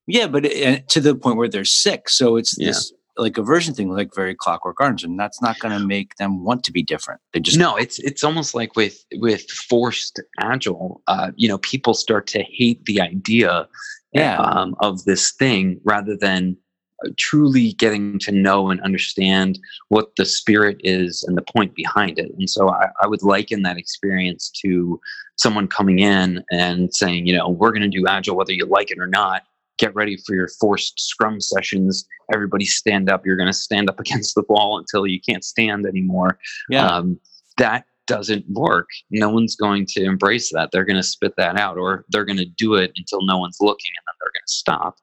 Yeah, 0.07 0.27
but 0.27 0.44
it, 0.46 0.88
to 0.90 1.00
the 1.00 1.14
point 1.14 1.37
where 1.37 1.48
they're 1.48 1.64
sick. 1.64 2.09
So 2.09 2.37
it's 2.37 2.57
yeah. 2.59 2.68
this 2.68 2.92
like 3.16 3.38
aversion 3.38 3.74
thing, 3.74 3.90
like 3.90 4.14
very 4.14 4.35
clockwork 4.35 4.81
orange, 4.81 5.05
and 5.05 5.18
that's 5.18 5.40
not 5.40 5.59
going 5.59 5.79
to 5.79 5.87
make 5.87 6.16
them 6.16 6.44
want 6.44 6.64
to 6.64 6.72
be 6.72 6.83
different. 6.83 7.20
They 7.33 7.40
just 7.40 7.59
no. 7.59 7.77
It's 7.77 7.98
it's 8.00 8.24
almost 8.24 8.55
like 8.55 8.77
with 8.77 9.05
with 9.14 9.48
forced 9.50 10.20
agile. 10.40 11.03
Uh, 11.07 11.31
you 11.37 11.48
know, 11.48 11.59
people 11.59 11.94
start 11.94 12.27
to 12.29 12.42
hate 12.42 12.85
the 12.85 13.00
idea 13.00 13.68
yeah. 14.12 14.38
um, 14.38 14.74
of 14.81 15.05
this 15.05 15.33
thing 15.33 15.81
rather 15.85 16.16
than 16.16 16.57
uh, 17.05 17.11
truly 17.16 17.72
getting 17.74 18.18
to 18.20 18.33
know 18.33 18.70
and 18.70 18.81
understand 18.81 19.59
what 19.88 20.11
the 20.16 20.24
spirit 20.24 20.81
is 20.85 21.22
and 21.24 21.37
the 21.37 21.42
point 21.42 21.74
behind 21.74 22.18
it. 22.18 22.33
And 22.38 22.48
so 22.48 22.70
I, 22.70 22.88
I 23.03 23.07
would 23.07 23.22
liken 23.22 23.62
that 23.62 23.77
experience 23.77 24.50
to 24.62 25.00
someone 25.37 25.66
coming 25.66 25.98
in 25.98 26.44
and 26.50 26.94
saying, 26.94 27.27
you 27.27 27.37
know, 27.37 27.48
we're 27.48 27.72
going 27.72 27.83
to 27.83 27.88
do 27.88 28.07
agile 28.07 28.37
whether 28.37 28.53
you 28.53 28.66
like 28.66 28.90
it 28.90 28.98
or 28.98 29.09
not 29.09 29.42
get 29.79 29.95
ready 29.95 30.17
for 30.27 30.35
your 30.35 30.49
forced 30.61 31.01
scrum 31.01 31.41
sessions. 31.41 32.07
Everybody 32.33 32.65
stand 32.65 33.11
up. 33.11 33.25
You're 33.25 33.37
going 33.37 33.49
to 33.49 33.53
stand 33.53 33.89
up 33.89 34.01
against 34.05 34.35
the 34.35 34.45
wall 34.49 34.79
until 34.79 35.07
you 35.07 35.21
can't 35.21 35.45
stand 35.45 35.87
anymore. 35.87 36.39
Yeah. 36.69 36.87
Um, 36.87 37.19
that 37.59 37.87
doesn't 38.07 38.45
work. 38.51 38.89
No 39.11 39.31
one's 39.31 39.57
going 39.57 39.87
to 39.91 40.05
embrace 40.05 40.51
that. 40.53 40.71
They're 40.73 40.85
going 40.85 40.97
to 40.97 41.03
spit 41.03 41.35
that 41.37 41.59
out 41.59 41.79
or 41.79 42.05
they're 42.11 42.25
going 42.25 42.39
to 42.39 42.45
do 42.45 42.75
it 42.75 42.93
until 42.97 43.25
no 43.25 43.39
one's 43.39 43.59
looking 43.61 43.93
and 43.97 44.05
then 44.07 44.15
they're 44.21 44.33
going 44.33 44.47
to 44.47 44.53
stop. 44.53 44.97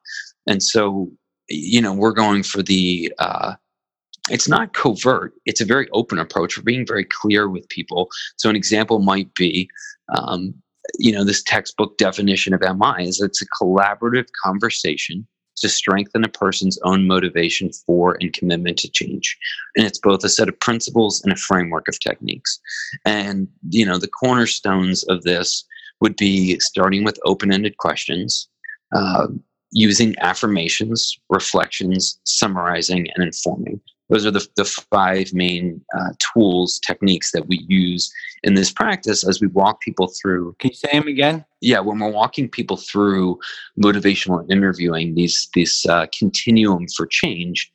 And 0.46 0.62
so, 0.62 1.10
you 1.48 1.80
know, 1.80 1.92
we're 1.92 2.12
going 2.12 2.42
for 2.42 2.62
the, 2.62 3.12
uh, 3.18 3.54
it's 4.30 4.48
not 4.48 4.72
covert. 4.72 5.34
It's 5.46 5.60
a 5.60 5.64
very 5.64 5.88
open 5.92 6.18
approach. 6.18 6.56
We're 6.56 6.62
being 6.62 6.86
very 6.86 7.04
clear 7.04 7.48
with 7.48 7.68
people. 7.68 8.08
So 8.36 8.48
an 8.48 8.56
example 8.56 9.00
might 9.00 9.34
be, 9.34 9.68
um, 10.14 10.54
you 10.98 11.12
know, 11.12 11.24
this 11.24 11.42
textbook 11.42 11.96
definition 11.98 12.54
of 12.54 12.60
MI 12.60 13.06
is 13.06 13.20
it's 13.20 13.42
a 13.42 13.46
collaborative 13.46 14.28
conversation 14.42 15.26
to 15.56 15.68
strengthen 15.68 16.24
a 16.24 16.28
person's 16.28 16.78
own 16.82 17.06
motivation 17.06 17.70
for 17.86 18.16
and 18.20 18.32
commitment 18.32 18.78
to 18.78 18.90
change. 18.90 19.36
And 19.76 19.86
it's 19.86 19.98
both 19.98 20.24
a 20.24 20.28
set 20.28 20.48
of 20.48 20.58
principles 20.60 21.22
and 21.22 21.32
a 21.32 21.36
framework 21.36 21.88
of 21.88 22.00
techniques. 22.00 22.58
And, 23.04 23.48
you 23.68 23.84
know, 23.84 23.98
the 23.98 24.08
cornerstones 24.08 25.04
of 25.04 25.22
this 25.22 25.64
would 26.00 26.16
be 26.16 26.58
starting 26.58 27.04
with 27.04 27.20
open 27.24 27.52
ended 27.52 27.76
questions, 27.76 28.48
uh, 28.94 29.28
using 29.70 30.16
affirmations, 30.20 31.16
reflections, 31.30 32.18
summarizing, 32.24 33.08
and 33.14 33.24
informing 33.24 33.80
those 34.08 34.26
are 34.26 34.30
the, 34.30 34.46
the 34.56 34.64
five 34.64 35.32
main 35.32 35.80
uh, 35.96 36.10
tools, 36.18 36.78
techniques 36.80 37.32
that 37.32 37.48
we 37.48 37.64
use 37.68 38.12
in 38.42 38.54
this 38.54 38.70
practice 38.70 39.26
as 39.26 39.40
we 39.40 39.46
walk 39.48 39.80
people 39.80 40.12
through. 40.20 40.54
Can 40.58 40.70
you 40.70 40.76
say 40.76 40.90
them 40.92 41.08
again? 41.08 41.44
Yeah, 41.60 41.80
when 41.80 41.98
we're 41.98 42.10
walking 42.10 42.48
people 42.48 42.76
through 42.76 43.38
motivational 43.80 44.44
interviewing, 44.50 45.14
these 45.14 45.48
this 45.54 45.86
uh, 45.86 46.06
continuum 46.16 46.86
for 46.94 47.06
change, 47.06 47.72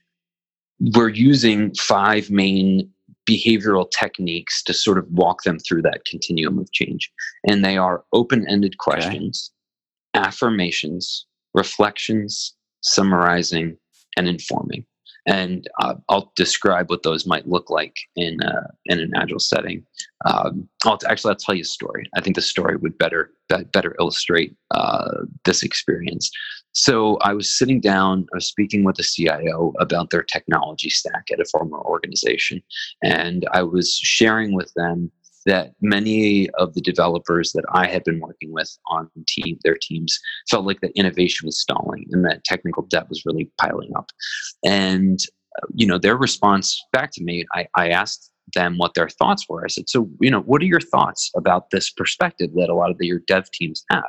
we're 0.96 1.10
using 1.10 1.74
five 1.76 2.30
main 2.30 2.90
behavioral 3.28 3.90
techniques 3.90 4.63
to 4.63 4.74
sort 4.74 4.98
of 4.98 5.10
walk 5.12 5.44
them 5.44 5.60
through 5.60 5.82
that 5.82 6.06
continuum 6.06 6.60
of 6.60 6.72
change, 6.72 7.12
and 7.50 7.63
they 7.63 7.78
are 7.78 8.04
open-ended 8.13 8.78
questions, 8.78 9.52
okay. 10.16 10.26
affirmations, 10.28 11.26
reflections, 11.54 12.54
summarizing, 12.82 13.78
and 14.18 14.28
informing 14.28 14.86
and 15.28 15.68
uh, 15.82 15.96
I'll 16.08 16.32
describe 16.36 16.90
what 16.90 17.04
those 17.04 17.28
might 17.28 17.48
look 17.48 17.70
like 17.70 17.96
in 18.16 18.42
uh, 18.42 18.68
in 18.86 19.00
an 19.00 19.12
agile 19.16 19.40
setting. 19.40 19.86
Um, 20.26 20.68
I'll 20.86 20.98
actually 21.08 21.32
I'll 21.32 21.36
tell 21.36 21.56
you 21.56 21.62
a 21.62 21.66
story. 21.66 22.10
I 22.16 22.22
think 22.22 22.36
the 22.36 22.42
story 22.42 22.78
would 22.78 22.98
better 22.98 23.32
better 23.72 23.96
illustrate 24.00 24.56
uh, 24.72 25.26
this 25.46 25.63
experience. 25.63 26.32
So 26.74 27.18
I 27.18 27.34
was 27.34 27.58
sitting 27.58 27.80
down, 27.80 28.28
I 28.34 28.38
was 28.38 28.48
speaking 28.48 28.84
with 28.84 28.98
the 28.98 29.04
CIO 29.04 29.74
about 29.80 30.10
their 30.10 30.24
technology 30.24 30.90
stack 30.90 31.26
at 31.32 31.40
a 31.40 31.46
former 31.46 31.80
organization, 31.80 32.62
and 33.04 33.46
I 33.52 33.63
was 33.63 33.98
sharing 33.98 34.54
with 34.54 34.72
them 34.76 35.12
that 35.48 35.72
many 35.82 36.50
of 36.52 36.74
the 36.76 36.82
developers 36.82 37.54
that 37.54 37.64
I 37.74 37.88
had 37.88 38.04
been 38.04 38.20
working 38.20 38.52
with 38.54 38.78
on 38.90 39.10
team, 39.28 39.58
their 39.64 39.78
teams 39.82 40.20
felt 40.50 40.66
like 40.66 40.82
the 40.82 40.92
innovation 40.96 41.48
was 41.48 41.60
stalling 41.60 42.06
and 42.12 42.24
that 42.26 42.44
technical 42.44 42.84
debt 42.84 43.10
was 43.10 43.24
really 43.26 43.50
piling 43.60 43.92
up. 43.96 44.12
And 44.64 45.20
uh, 45.58 45.68
you 45.74 45.88
know, 45.88 45.98
their 45.98 46.18
response 46.18 46.80
back 46.92 47.12
to 47.14 47.24
me, 47.24 47.46
I, 47.54 47.68
I 47.76 47.90
asked 47.90 48.30
them 48.54 48.78
what 48.78 48.94
their 48.94 49.10
thoughts 49.10 49.46
were. 49.50 49.64
I 49.64 49.70
said, 49.70 49.90
"So, 49.90 50.10
you 50.22 50.30
know, 50.30 50.42
what 50.42 50.62
are 50.62 50.66
your 50.66 50.82
thoughts 50.82 51.32
about 51.36 51.70
this 51.72 51.90
perspective 51.90 52.52
that 52.56 52.70
a 52.70 52.76
lot 52.76 52.92
of 52.92 52.98
the, 52.98 53.08
your 53.08 53.22
dev 53.28 53.50
teams 53.52 53.84
have? 53.90 54.04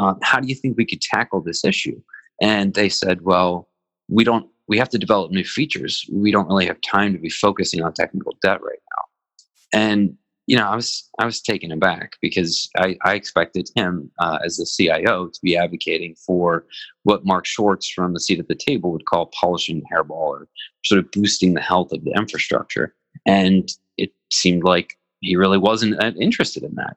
Um, 0.00 0.18
how 0.22 0.40
do 0.40 0.48
you 0.48 0.54
think 0.56 0.76
we 0.76 0.86
could 0.86 1.00
tackle 1.00 1.40
this 1.40 1.64
issue?" 1.64 2.00
And 2.42 2.74
they 2.74 2.88
said, 2.88 3.22
"Well, 3.22 3.68
we 4.08 4.24
don't. 4.24 4.48
We 4.66 4.78
have 4.78 4.88
to 4.90 4.98
develop 4.98 5.30
new 5.30 5.44
features. 5.44 6.04
We 6.12 6.32
don't 6.32 6.48
really 6.48 6.66
have 6.66 6.80
time 6.80 7.12
to 7.12 7.18
be 7.18 7.30
focusing 7.30 7.82
on 7.82 7.92
technical 7.92 8.36
debt 8.42 8.60
right 8.60 8.78
now." 8.96 9.80
And 9.80 10.16
you 10.46 10.56
know, 10.56 10.68
I 10.68 10.76
was 10.76 11.08
I 11.18 11.24
was 11.24 11.40
taken 11.40 11.72
aback 11.72 12.16
because 12.20 12.68
I, 12.76 12.96
I 13.04 13.14
expected 13.14 13.70
him 13.74 14.10
uh, 14.18 14.38
as 14.44 14.56
the 14.56 14.66
CIO 14.66 15.28
to 15.28 15.40
be 15.42 15.56
advocating 15.56 16.14
for 16.14 16.66
what 17.04 17.24
Mark 17.24 17.46
Schwartz 17.46 17.88
from 17.88 18.12
the 18.12 18.20
seat 18.20 18.38
at 18.38 18.48
the 18.48 18.54
table 18.54 18.92
would 18.92 19.06
call 19.06 19.26
polishing 19.26 19.80
the 19.80 19.96
hairball 19.96 20.10
or 20.10 20.48
sort 20.84 20.98
of 20.98 21.10
boosting 21.12 21.54
the 21.54 21.62
health 21.62 21.92
of 21.92 22.04
the 22.04 22.12
infrastructure, 22.12 22.94
and 23.24 23.70
it 23.96 24.12
seemed 24.30 24.64
like 24.64 24.98
he 25.20 25.36
really 25.36 25.58
wasn't 25.58 26.02
uh, 26.02 26.12
interested 26.20 26.62
in 26.62 26.74
that. 26.74 26.96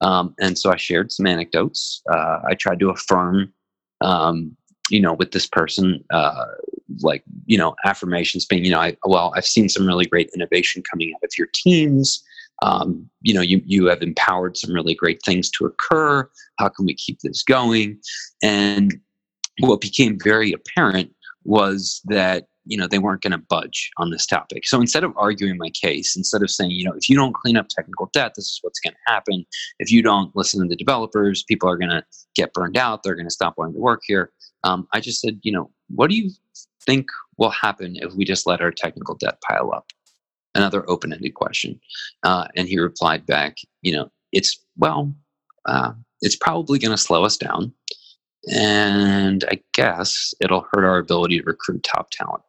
Um, 0.00 0.34
and 0.40 0.58
so 0.58 0.70
I 0.70 0.76
shared 0.76 1.12
some 1.12 1.26
anecdotes. 1.26 2.02
Uh, 2.10 2.40
I 2.48 2.54
tried 2.54 2.80
to 2.80 2.90
affirm, 2.90 3.52
um, 4.00 4.56
you 4.88 5.00
know, 5.00 5.12
with 5.12 5.32
this 5.32 5.46
person, 5.46 6.02
uh, 6.10 6.46
like 7.00 7.24
you 7.44 7.58
know, 7.58 7.74
affirmations 7.84 8.46
being, 8.46 8.64
you 8.64 8.70
know, 8.70 8.80
I, 8.80 8.96
well, 9.04 9.34
I've 9.36 9.46
seen 9.46 9.68
some 9.68 9.86
really 9.86 10.06
great 10.06 10.30
innovation 10.34 10.82
coming 10.90 11.12
out 11.14 11.24
of 11.24 11.36
your 11.36 11.48
teams 11.52 12.24
um, 12.62 13.08
you 13.22 13.34
know 13.34 13.40
you, 13.40 13.60
you 13.64 13.86
have 13.86 14.02
empowered 14.02 14.56
some 14.56 14.72
really 14.72 14.94
great 14.94 15.20
things 15.24 15.50
to 15.50 15.66
occur. 15.66 16.28
How 16.58 16.68
can 16.68 16.86
we 16.86 16.94
keep 16.94 17.20
this 17.20 17.42
going? 17.42 17.98
And 18.42 18.94
what 19.60 19.80
became 19.80 20.18
very 20.22 20.52
apparent 20.52 21.12
was 21.44 22.00
that 22.06 22.46
you 22.64 22.76
know 22.76 22.88
they 22.88 22.98
weren't 22.98 23.22
going 23.22 23.32
to 23.32 23.38
budge 23.38 23.90
on 23.98 24.10
this 24.10 24.26
topic. 24.26 24.66
So 24.66 24.80
instead 24.80 25.04
of 25.04 25.12
arguing 25.16 25.58
my 25.58 25.70
case 25.70 26.16
instead 26.16 26.42
of 26.42 26.50
saying 26.50 26.72
you 26.72 26.84
know 26.84 26.94
if 26.96 27.08
you 27.08 27.16
don't 27.16 27.34
clean 27.34 27.56
up 27.56 27.68
technical 27.68 28.10
debt 28.12 28.32
this 28.34 28.46
is 28.46 28.58
what's 28.62 28.80
going 28.80 28.94
to 28.94 29.12
happen. 29.12 29.44
If 29.78 29.92
you 29.92 30.02
don't 30.02 30.34
listen 30.34 30.60
to 30.62 30.68
the 30.68 30.76
developers 30.76 31.44
people 31.44 31.68
are 31.68 31.78
going 31.78 31.90
to 31.90 32.04
get 32.34 32.52
burned 32.52 32.76
out. 32.76 33.02
They're 33.02 33.14
going 33.14 33.28
to 33.28 33.30
stop 33.34 33.54
wanting 33.56 33.74
to 33.74 33.80
work 33.80 34.02
here. 34.06 34.32
Um, 34.64 34.88
i 34.92 35.00
just 35.00 35.20
said 35.20 35.38
you 35.42 35.52
know 35.52 35.70
what 35.88 36.10
do 36.10 36.16
you 36.16 36.30
think 36.84 37.06
will 37.36 37.50
happen 37.50 37.96
if 37.96 38.14
we 38.14 38.24
just 38.24 38.46
let 38.46 38.60
our 38.60 38.70
technical 38.70 39.14
debt 39.16 39.40
pile 39.42 39.72
up 39.74 39.86
another 40.56 40.88
open-ended 40.88 41.34
question 41.34 41.78
uh, 42.24 42.46
and 42.56 42.68
he 42.68 42.78
replied 42.78 43.24
back 43.26 43.56
you 43.82 43.92
know 43.92 44.10
it's 44.32 44.58
well 44.76 45.12
uh, 45.66 45.92
it's 46.22 46.36
probably 46.36 46.78
going 46.78 46.90
to 46.90 47.02
slow 47.02 47.24
us 47.24 47.36
down 47.36 47.72
and 48.52 49.44
i 49.50 49.60
guess 49.74 50.34
it'll 50.40 50.66
hurt 50.72 50.84
our 50.84 50.98
ability 50.98 51.38
to 51.38 51.44
recruit 51.44 51.82
top 51.82 52.10
talent. 52.10 52.42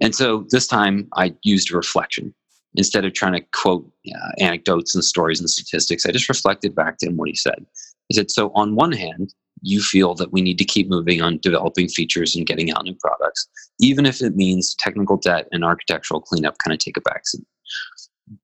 And 0.00 0.14
so 0.14 0.46
this 0.50 0.66
time 0.66 1.08
i 1.14 1.34
used 1.42 1.70
reflection. 1.72 2.34
Instead 2.74 3.04
of 3.04 3.12
trying 3.14 3.32
to 3.32 3.40
quote 3.52 3.90
uh, 4.14 4.30
anecdotes 4.38 4.94
and 4.94 5.02
stories 5.02 5.40
and 5.40 5.50
statistics 5.50 6.06
i 6.06 6.12
just 6.12 6.28
reflected 6.28 6.74
back 6.74 6.98
to 6.98 7.06
him 7.06 7.16
what 7.16 7.28
he 7.28 7.34
said. 7.34 7.64
He 8.08 8.14
said 8.14 8.30
so 8.30 8.50
on 8.54 8.76
one 8.76 8.92
hand 8.92 9.34
you 9.62 9.80
feel 9.80 10.14
that 10.14 10.32
we 10.32 10.40
need 10.40 10.58
to 10.58 10.64
keep 10.64 10.88
moving 10.88 11.20
on 11.22 11.38
developing 11.38 11.88
features 11.88 12.34
and 12.36 12.46
getting 12.46 12.70
out 12.70 12.84
new 12.84 12.94
products, 12.94 13.48
even 13.80 14.06
if 14.06 14.20
it 14.20 14.36
means 14.36 14.74
technical 14.78 15.16
debt 15.16 15.48
and 15.52 15.64
architectural 15.64 16.20
cleanup 16.20 16.56
kind 16.58 16.72
of 16.72 16.78
take 16.78 16.96
a 16.96 17.00
backseat. 17.00 17.44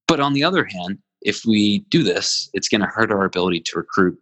But 0.06 0.20
on 0.20 0.32
the 0.32 0.44
other 0.44 0.64
hand, 0.64 0.98
if 1.22 1.44
we 1.44 1.80
do 1.90 2.02
this, 2.02 2.50
it's 2.52 2.68
going 2.68 2.80
to 2.80 2.86
hurt 2.86 3.10
our 3.10 3.24
ability 3.24 3.60
to 3.60 3.78
recruit 3.78 4.18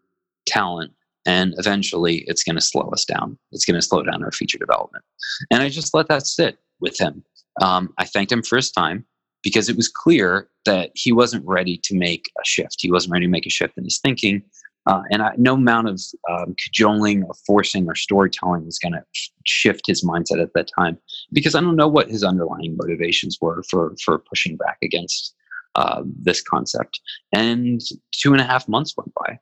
talent 0.46 0.92
and 1.26 1.54
eventually 1.58 2.24
it's 2.26 2.42
going 2.42 2.56
to 2.56 2.62
slow 2.62 2.88
us 2.90 3.04
down. 3.04 3.38
It's 3.52 3.64
going 3.64 3.80
to 3.80 3.86
slow 3.86 4.02
down 4.02 4.24
our 4.24 4.32
feature 4.32 4.58
development. 4.58 5.04
And 5.50 5.62
I 5.62 5.68
just 5.68 5.94
let 5.94 6.08
that 6.08 6.26
sit 6.26 6.58
with 6.80 7.00
him. 7.00 7.24
Um, 7.60 7.92
I 7.98 8.04
thanked 8.04 8.32
him 8.32 8.42
for 8.42 8.56
his 8.56 8.70
time 8.70 9.04
because 9.42 9.68
it 9.68 9.76
was 9.76 9.88
clear 9.88 10.48
that 10.64 10.90
he 10.94 11.12
wasn't 11.12 11.46
ready 11.46 11.78
to 11.84 11.96
make 11.96 12.30
a 12.40 12.44
shift. 12.44 12.76
He 12.80 12.90
wasn't 12.90 13.12
ready 13.12 13.26
to 13.26 13.30
make 13.30 13.46
a 13.46 13.50
shift 13.50 13.76
in 13.76 13.84
his 13.84 13.98
thinking. 13.98 14.42
Uh, 14.86 15.02
and 15.10 15.22
I, 15.22 15.32
no 15.36 15.54
amount 15.54 15.88
of 15.88 16.00
um, 16.30 16.54
cajoling 16.56 17.22
or 17.22 17.34
forcing 17.46 17.86
or 17.86 17.94
storytelling 17.94 18.66
is 18.66 18.78
going 18.78 18.92
to 18.92 19.04
shift 19.46 19.86
his 19.86 20.04
mindset 20.04 20.42
at 20.42 20.54
that 20.54 20.70
time 20.76 20.98
because 21.32 21.54
I 21.54 21.60
don't 21.60 21.76
know 21.76 21.88
what 21.88 22.10
his 22.10 22.24
underlying 22.24 22.76
motivations 22.76 23.38
were 23.40 23.62
for 23.70 23.94
for 24.04 24.18
pushing 24.18 24.56
back 24.56 24.78
against 24.82 25.34
uh, 25.76 26.02
this 26.04 26.42
concept. 26.42 27.00
And 27.32 27.80
two 28.10 28.32
and 28.32 28.40
a 28.40 28.44
half 28.44 28.68
months 28.68 28.94
went 28.96 29.12
by, 29.14 29.38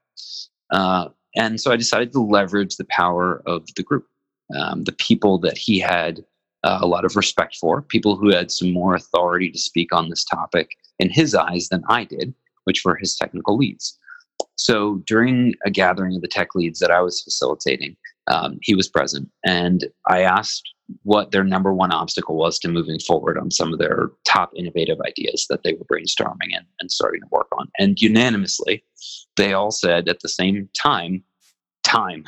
uh, 0.76 1.08
and 1.36 1.60
so 1.60 1.72
I 1.72 1.76
decided 1.76 2.12
to 2.12 2.20
leverage 2.20 2.76
the 2.76 2.86
power 2.90 3.42
of 3.46 3.66
the 3.76 3.82
group, 3.82 4.06
um, 4.58 4.84
the 4.84 4.92
people 4.92 5.38
that 5.38 5.56
he 5.56 5.78
had 5.78 6.24
uh, 6.64 6.78
a 6.82 6.86
lot 6.86 7.04
of 7.04 7.16
respect 7.16 7.56
for, 7.56 7.82
people 7.82 8.16
who 8.16 8.30
had 8.30 8.50
some 8.50 8.72
more 8.72 8.94
authority 8.94 9.50
to 9.50 9.58
speak 9.58 9.94
on 9.94 10.10
this 10.10 10.24
topic 10.24 10.76
in 10.98 11.08
his 11.08 11.34
eyes 11.34 11.68
than 11.68 11.82
I 11.88 12.04
did, 12.04 12.34
which 12.64 12.84
were 12.84 12.96
his 12.96 13.16
technical 13.16 13.56
leads. 13.56 13.98
So 14.56 15.02
during 15.06 15.54
a 15.64 15.70
gathering 15.70 16.16
of 16.16 16.22
the 16.22 16.28
tech 16.28 16.54
leads 16.54 16.78
that 16.80 16.90
I 16.90 17.00
was 17.00 17.22
facilitating, 17.22 17.96
Um, 18.26 18.58
he 18.62 18.74
was 18.76 18.88
present, 18.88 19.28
and 19.44 19.80
I 20.06 20.22
asked 20.22 20.62
what 21.02 21.30
their 21.30 21.44
number 21.44 21.72
one 21.72 21.92
obstacle 21.92 22.36
was 22.36 22.58
to 22.58 22.68
moving 22.68 23.00
forward 23.00 23.38
on 23.38 23.50
some 23.50 23.72
of 23.72 23.78
their 23.78 24.10
top 24.24 24.50
innovative 24.56 24.98
ideas 25.06 25.46
that 25.48 25.62
they 25.62 25.74
were 25.74 25.90
brainstorming 25.90 26.50
and, 26.56 26.66
and 26.80 26.90
starting 26.90 27.22
to 27.22 27.28
work 27.30 27.48
on. 27.58 27.66
And 27.78 28.00
unanimously, 28.00 28.84
they 29.36 29.52
all 29.52 29.70
said 29.70 30.08
at 30.08 30.20
the 30.20 30.28
same 30.28 30.68
time, 30.80 31.24
time. 31.82 32.24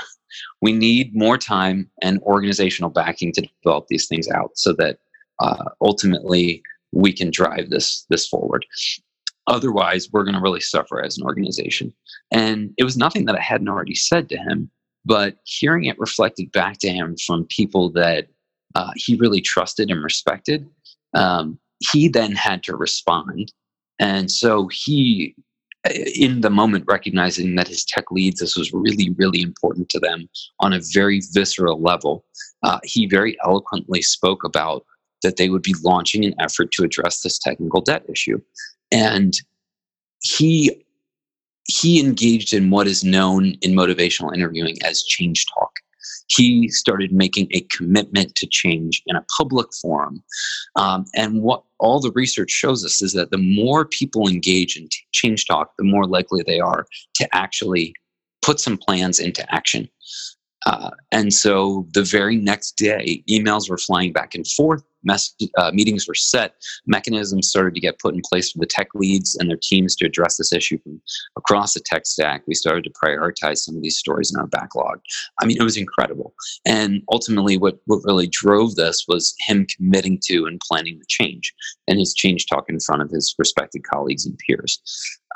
We 0.61 0.73
need 0.73 1.15
more 1.15 1.39
time 1.39 1.91
and 2.01 2.21
organizational 2.23 2.91
backing 2.91 3.33
to 3.35 3.49
develop 3.63 3.87
these 3.89 4.07
things 4.09 4.29
out 4.29 4.53
so 4.55 4.73
that 4.75 4.99
uh, 5.39 5.65
ultimately 5.81 6.63
we 6.93 7.13
can 7.13 7.31
drive 7.31 7.71
this 7.71 8.07
this 8.11 8.27
forward. 8.29 8.65
Otherwise, 9.47 10.09
we're 10.13 10.25
going 10.25 10.35
to 10.35 10.41
really 10.41 10.61
suffer 10.61 11.03
as 11.03 11.19
an 11.19 11.25
organization. 11.25 11.93
And 12.31 12.73
it 12.79 12.85
was 12.85 12.97
nothing 12.97 13.25
that 13.27 13.37
I 13.37 13.41
hadn't 13.41 13.69
already 13.69 13.95
said 13.95 14.29
to 14.29 14.37
him, 14.37 14.71
but 15.05 15.37
hearing 15.45 15.85
it 15.85 15.99
reflected 15.99 16.53
back 16.53 16.79
to 16.79 16.91
him 16.91 17.17
from 17.27 17.47
people 17.47 17.91
that 17.93 18.29
uh, 18.75 18.93
he 18.95 19.17
really 19.17 19.41
trusted 19.41 19.91
and 19.91 20.03
respected, 20.03 20.69
um, 21.15 21.59
he 21.91 22.09
then 22.09 22.33
had 22.33 22.63
to 22.65 22.77
respond. 22.77 23.53
And 23.99 24.31
so 24.31 24.69
he, 24.69 25.35
in 26.15 26.41
the 26.41 26.51
moment, 26.51 26.85
recognizing 26.87 27.57
that 27.57 27.69
his 27.69 27.85
tech 27.85 28.11
leads, 28.11 28.41
this 28.41 28.57
was 28.57 28.73
really, 28.73 29.11
really 29.19 29.43
important 29.43 29.89
to 29.91 29.99
them 29.99 30.29
on 30.61 30.73
a 30.73 30.81
very 30.93 31.21
visceral 31.33 31.81
level, 31.81 32.25
uh, 32.63 32.79
he 32.85 33.07
very 33.07 33.37
eloquently 33.45 34.03
spoke 34.03 34.45
about 34.45 34.85
that 35.23 35.37
they 35.37 35.49
would 35.49 35.63
be 35.63 35.75
launching 35.83 36.25
an 36.25 36.35
effort 36.39 36.73
to 36.73 36.85
address 36.85 37.23
this 37.23 37.39
technical 37.39 37.81
debt 37.81 38.05
issue. 38.09 38.41
And 38.91 39.35
he 40.23 40.85
he 41.69 42.01
engaged 42.01 42.53
in 42.53 42.71
what 42.71 42.87
is 42.87 43.05
known 43.05 43.55
in 43.63 43.73
motivational 43.73 44.35
interviewing 44.35 44.77
as 44.85 45.03
change 45.03 45.47
talk. 45.47 45.71
He 46.27 46.69
started 46.69 47.13
making 47.13 47.49
a 47.53 47.61
commitment 47.63 48.35
to 48.37 48.47
change 48.47 49.03
in 49.07 49.17
a 49.17 49.25
public 49.37 49.69
forum. 49.81 50.23
Um, 50.77 51.05
and 51.15 51.43
what 51.43 51.63
all 51.79 52.01
the 52.01 52.13
research 52.13 52.51
shows 52.51 52.85
us 52.85 53.01
is 53.01 53.13
that 53.13 53.31
the 53.31 53.39
more 53.39 53.85
people 53.85 54.29
engage 54.29 54.77
in 54.77 54.89
t- 54.89 54.99
change 55.13 55.47
talk, 55.47 55.73
the 55.79 55.85
more 55.85 56.07
likely 56.07 56.43
they 56.45 56.59
are 56.59 56.87
to 57.15 57.29
actually 57.35 57.95
put 58.41 58.59
some 58.59 58.77
plans 58.77 59.21
into 59.21 59.45
action. 59.55 59.89
Uh, 60.67 60.91
and 61.11 61.33
so 61.33 61.87
the 61.93 62.03
very 62.03 62.37
next 62.37 62.73
day, 62.73 63.23
emails 63.29 63.69
were 63.69 63.79
flying 63.79 64.13
back 64.13 64.35
and 64.35 64.47
forth 64.47 64.83
mess, 65.05 65.35
uh, 65.59 65.71
meetings 65.73 66.07
were 66.07 66.15
set, 66.15 66.55
mechanisms 66.87 67.49
started 67.49 67.75
to 67.75 67.81
get 67.81 67.99
put 67.99 68.15
in 68.15 68.23
place 68.29 68.53
for 68.53 68.59
the 68.59 68.67
tech 68.67 68.89
leads 68.95 69.35
and 69.37 69.49
their 69.49 69.59
teams 69.61 69.97
to 69.97 70.07
address 70.07 70.37
this 70.37 70.53
issue 70.53 70.79
from 70.83 71.01
across 71.37 71.75
the 71.75 71.81
tech 71.81 72.07
stack. 72.07 72.43
We 72.47 72.55
started 72.55 72.85
to 72.85 72.91
prioritize 72.91 73.59
some 73.59 73.77
of 73.77 73.83
these 73.83 73.99
stories 73.99 74.33
in 74.33 74.41
our 74.41 74.47
backlog. 74.47 75.01
I 75.41 75.47
mean, 75.47 75.57
it 75.59 75.65
was 75.65 75.77
incredible. 75.77 76.35
And 76.65 77.03
ultimately, 77.11 77.59
what, 77.59 77.79
what 77.87 78.03
really 78.05 78.29
drove 78.29 78.75
this 78.75 79.05
was 79.09 79.35
him 79.47 79.67
committing 79.77 80.21
to 80.25 80.47
and 80.47 80.61
planning 80.61 80.99
the 80.99 81.07
change 81.09 81.53
and 81.89 81.99
his 81.99 82.15
change 82.15 82.47
talk 82.47 82.65
in 82.69 82.81
front 82.81 83.03
of 83.03 83.11
his 83.11 83.35
respected 83.39 83.83
colleagues 83.85 84.27
and 84.27 84.39
peers. 84.39 84.81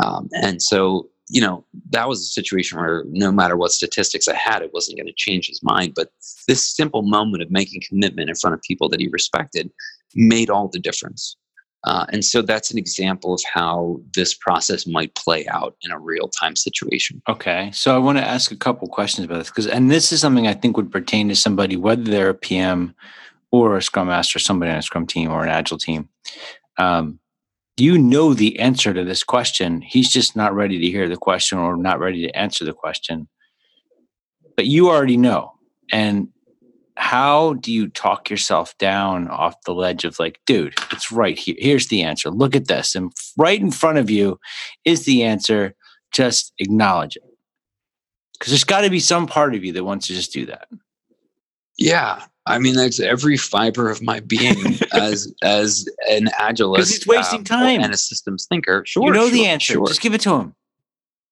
Um, 0.02 0.28
and 0.34 0.60
so 0.60 1.08
you 1.28 1.40
know, 1.40 1.64
that 1.90 2.08
was 2.08 2.20
a 2.20 2.24
situation 2.24 2.78
where 2.78 3.04
no 3.08 3.32
matter 3.32 3.56
what 3.56 3.72
statistics 3.72 4.28
I 4.28 4.34
had, 4.34 4.62
it 4.62 4.72
wasn't 4.72 4.98
going 4.98 5.08
to 5.08 5.12
change 5.16 5.48
his 5.48 5.62
mind. 5.62 5.94
But 5.94 6.10
this 6.46 6.64
simple 6.64 7.02
moment 7.02 7.42
of 7.42 7.50
making 7.50 7.82
commitment 7.88 8.28
in 8.28 8.36
front 8.36 8.54
of 8.54 8.62
people 8.62 8.88
that 8.90 9.00
he 9.00 9.08
respected 9.08 9.70
made 10.14 10.50
all 10.50 10.68
the 10.68 10.78
difference. 10.78 11.36
Uh, 11.84 12.04
and 12.08 12.24
so 12.24 12.42
that's 12.42 12.70
an 12.70 12.78
example 12.78 13.34
of 13.34 13.40
how 13.52 14.00
this 14.14 14.34
process 14.34 14.86
might 14.86 15.14
play 15.14 15.46
out 15.46 15.76
in 15.82 15.92
a 15.92 15.98
real 15.98 16.28
time 16.28 16.56
situation. 16.56 17.22
Okay. 17.28 17.70
So 17.72 17.94
I 17.94 17.98
want 17.98 18.18
to 18.18 18.24
ask 18.24 18.50
a 18.50 18.56
couple 18.56 18.88
questions 18.88 19.24
about 19.24 19.38
this 19.38 19.48
because, 19.48 19.66
and 19.68 19.90
this 19.90 20.12
is 20.12 20.20
something 20.20 20.48
I 20.48 20.54
think 20.54 20.76
would 20.76 20.90
pertain 20.90 21.28
to 21.28 21.36
somebody, 21.36 21.76
whether 21.76 22.02
they're 22.02 22.30
a 22.30 22.34
PM 22.34 22.94
or 23.52 23.76
a 23.76 23.82
Scrum 23.82 24.08
Master, 24.08 24.38
somebody 24.38 24.72
on 24.72 24.78
a 24.78 24.82
Scrum 24.82 25.06
team 25.06 25.30
or 25.30 25.44
an 25.44 25.48
Agile 25.48 25.78
team. 25.78 26.08
Um, 26.76 27.20
you 27.76 27.98
know 27.98 28.34
the 28.34 28.58
answer 28.58 28.94
to 28.94 29.04
this 29.04 29.22
question. 29.22 29.82
He's 29.82 30.08
just 30.08 30.34
not 30.34 30.54
ready 30.54 30.78
to 30.78 30.86
hear 30.86 31.08
the 31.08 31.16
question 31.16 31.58
or 31.58 31.76
not 31.76 32.00
ready 32.00 32.26
to 32.26 32.36
answer 32.36 32.64
the 32.64 32.72
question. 32.72 33.28
But 34.56 34.66
you 34.66 34.88
already 34.88 35.16
know. 35.16 35.52
And 35.92 36.28
how 36.96 37.54
do 37.54 37.70
you 37.70 37.88
talk 37.88 38.30
yourself 38.30 38.76
down 38.78 39.28
off 39.28 39.60
the 39.66 39.74
ledge 39.74 40.04
of 40.04 40.18
like, 40.18 40.40
dude, 40.46 40.74
it's 40.90 41.12
right 41.12 41.38
here. 41.38 41.56
Here's 41.58 41.88
the 41.88 42.02
answer. 42.02 42.30
Look 42.30 42.56
at 42.56 42.68
this. 42.68 42.94
And 42.94 43.12
right 43.36 43.60
in 43.60 43.70
front 43.70 43.98
of 43.98 44.08
you 44.08 44.40
is 44.84 45.04
the 45.04 45.22
answer. 45.22 45.74
Just 46.12 46.54
acknowledge 46.58 47.16
it. 47.16 47.22
Because 48.32 48.52
there's 48.52 48.64
got 48.64 48.82
to 48.82 48.90
be 48.90 49.00
some 49.00 49.26
part 49.26 49.54
of 49.54 49.64
you 49.64 49.72
that 49.72 49.84
wants 49.84 50.06
to 50.06 50.14
just 50.14 50.32
do 50.32 50.46
that. 50.46 50.68
Yeah. 51.76 52.24
I 52.46 52.58
mean, 52.58 52.74
that's 52.74 53.00
every 53.00 53.36
fiber 53.36 53.90
of 53.90 54.02
my 54.02 54.20
being 54.20 54.78
as 54.92 55.32
as 55.42 55.88
an 56.08 56.26
agilist. 56.38 56.74
Because 56.74 56.90
he's 56.90 57.06
wasting 57.06 57.40
um, 57.40 57.44
time 57.44 57.80
and 57.80 57.92
a 57.92 57.96
systems 57.96 58.46
thinker. 58.46 58.84
Sure, 58.86 59.04
you 59.04 59.12
know 59.12 59.22
sure, 59.22 59.30
the 59.30 59.46
answer. 59.46 59.72
Sure. 59.74 59.86
Just 59.86 60.00
give 60.00 60.14
it 60.14 60.20
to 60.22 60.34
him. 60.34 60.54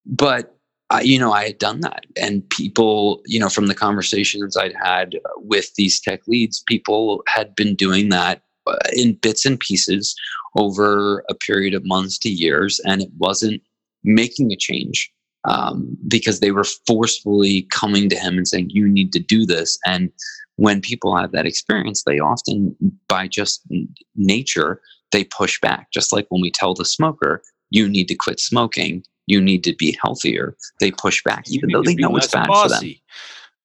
But 0.07 0.57
I, 0.90 1.00
you 1.00 1.18
know, 1.18 1.33
I 1.33 1.44
had 1.46 1.59
done 1.59 1.81
that, 1.81 2.05
and 2.16 2.48
people, 2.50 3.22
you 3.27 3.40
know, 3.40 3.48
from 3.48 3.68
the 3.68 3.74
conversations 3.74 4.57
I'd 4.57 4.74
had 4.83 5.16
with 5.37 5.74
these 5.77 6.00
tech 6.00 6.20
leads, 6.27 6.62
people 6.66 7.22
had 7.27 7.55
been 7.55 7.74
doing 7.74 8.11
that 8.11 8.42
uh, 8.66 8.77
in 8.94 9.14
bits 9.14 9.46
and 9.46 9.59
pieces 9.59 10.14
over 10.59 11.24
a 11.31 11.35
period 11.35 11.74
of 11.74 11.87
months 11.87 12.18
to 12.18 12.29
years, 12.29 12.81
and 12.85 13.03
it 13.03 13.11
wasn't 13.18 13.62
making 14.03 14.53
a 14.53 14.57
change 14.57 15.11
um, 15.44 15.96
because 16.09 16.40
they 16.40 16.50
were 16.50 16.64
forcefully 16.64 17.62
coming 17.70 18.09
to 18.09 18.16
him 18.16 18.37
and 18.37 18.48
saying, 18.48 18.70
"You 18.70 18.88
need 18.88 19.12
to 19.12 19.20
do 19.20 19.46
this," 19.46 19.79
and 19.87 20.11
when 20.57 20.81
people 20.81 21.17
have 21.17 21.33
that 21.33 21.47
experience, 21.47 22.05
they 22.05 22.19
often, 22.19 22.77
by 23.09 23.27
just 23.27 23.67
nature, 24.14 24.81
they 25.12 25.25
push 25.25 25.61
back. 25.61 25.90
Just 25.93 26.12
like 26.12 26.27
when 26.29 26.40
we 26.40 26.51
tell 26.51 26.75
the 26.75 26.85
smoker, 26.85 27.43
you 27.71 27.88
need 27.88 28.09
to 28.09 28.14
quit 28.14 28.40
smoking, 28.40 29.05
you 29.27 29.40
need 29.40 29.64
to 29.64 29.75
be 29.75 29.97
healthier, 30.03 30.57
they 30.81 30.90
push 30.90 31.23
back, 31.25 31.45
even 31.49 31.71
though 31.71 31.83
they 31.83 31.95
know 31.95 32.17
it's 32.17 32.29
bad 32.29 32.47
bossy. 32.47 33.03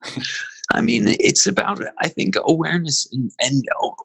for 0.01 0.11
them. 0.15 0.23
I 0.73 0.81
mean, 0.81 1.07
it's 1.19 1.47
about, 1.47 1.81
I 1.99 2.07
think, 2.07 2.35
awareness 2.43 3.07
and, 3.11 3.31
and 3.39 3.63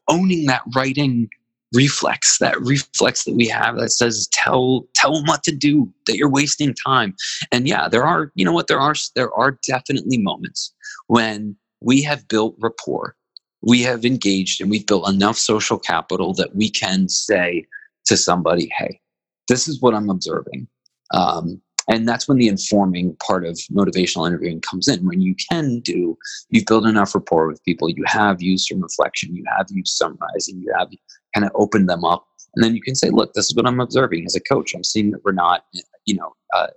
owning 0.08 0.46
that 0.46 0.62
righting 0.74 1.28
reflex, 1.74 2.38
that 2.38 2.58
reflex 2.60 3.24
that 3.24 3.34
we 3.34 3.46
have 3.48 3.76
that 3.76 3.90
says, 3.90 4.28
tell, 4.32 4.86
tell 4.94 5.14
them 5.14 5.24
what 5.26 5.42
to 5.42 5.52
do, 5.52 5.92
that 6.06 6.16
you're 6.16 6.30
wasting 6.30 6.74
time. 6.74 7.14
And 7.52 7.68
yeah, 7.68 7.88
there 7.88 8.06
are, 8.06 8.32
you 8.34 8.44
know 8.44 8.52
what, 8.52 8.68
there 8.68 8.80
are, 8.80 8.94
there 9.14 9.32
are 9.34 9.58
definitely 9.66 10.18
moments 10.18 10.72
when 11.08 11.56
we 11.84 12.02
have 12.02 12.26
built 12.28 12.56
rapport. 12.58 13.14
We 13.62 13.82
have 13.82 14.04
engaged 14.04 14.60
and 14.60 14.70
we've 14.70 14.86
built 14.86 15.08
enough 15.08 15.38
social 15.38 15.78
capital 15.78 16.34
that 16.34 16.54
we 16.54 16.70
can 16.70 17.08
say 17.08 17.66
to 18.06 18.16
somebody, 18.16 18.70
hey, 18.76 19.00
this 19.48 19.68
is 19.68 19.80
what 19.80 19.94
I'm 19.94 20.10
observing. 20.10 20.66
Um, 21.12 21.60
and 21.88 22.08
that's 22.08 22.26
when 22.26 22.38
the 22.38 22.48
informing 22.48 23.14
part 23.16 23.44
of 23.44 23.58
motivational 23.70 24.26
interviewing 24.26 24.60
comes 24.60 24.88
in. 24.88 25.06
When 25.06 25.20
you 25.20 25.34
can 25.50 25.80
do, 25.80 26.16
you've 26.48 26.66
built 26.66 26.86
enough 26.86 27.14
rapport 27.14 27.46
with 27.46 27.62
people, 27.64 27.90
you 27.90 28.04
have 28.06 28.40
used 28.40 28.68
some 28.68 28.80
reflection, 28.80 29.36
you 29.36 29.44
have 29.56 29.66
used 29.70 29.94
summarizing, 29.94 30.60
you 30.60 30.72
have 30.78 30.88
kind 31.34 31.44
of 31.44 31.52
opened 31.54 31.90
them 31.90 32.04
up. 32.04 32.26
And 32.54 32.64
then 32.64 32.74
you 32.74 32.80
can 32.80 32.94
say, 32.94 33.10
look, 33.10 33.34
this 33.34 33.46
is 33.46 33.54
what 33.54 33.66
I'm 33.66 33.80
observing 33.80 34.24
as 34.24 34.34
a 34.34 34.40
coach. 34.40 34.74
I'm 34.74 34.84
seeing 34.84 35.10
that 35.10 35.24
we're 35.24 35.32
not, 35.32 35.64
you 36.06 36.14
know, 36.14 36.32
uh, 36.54 36.68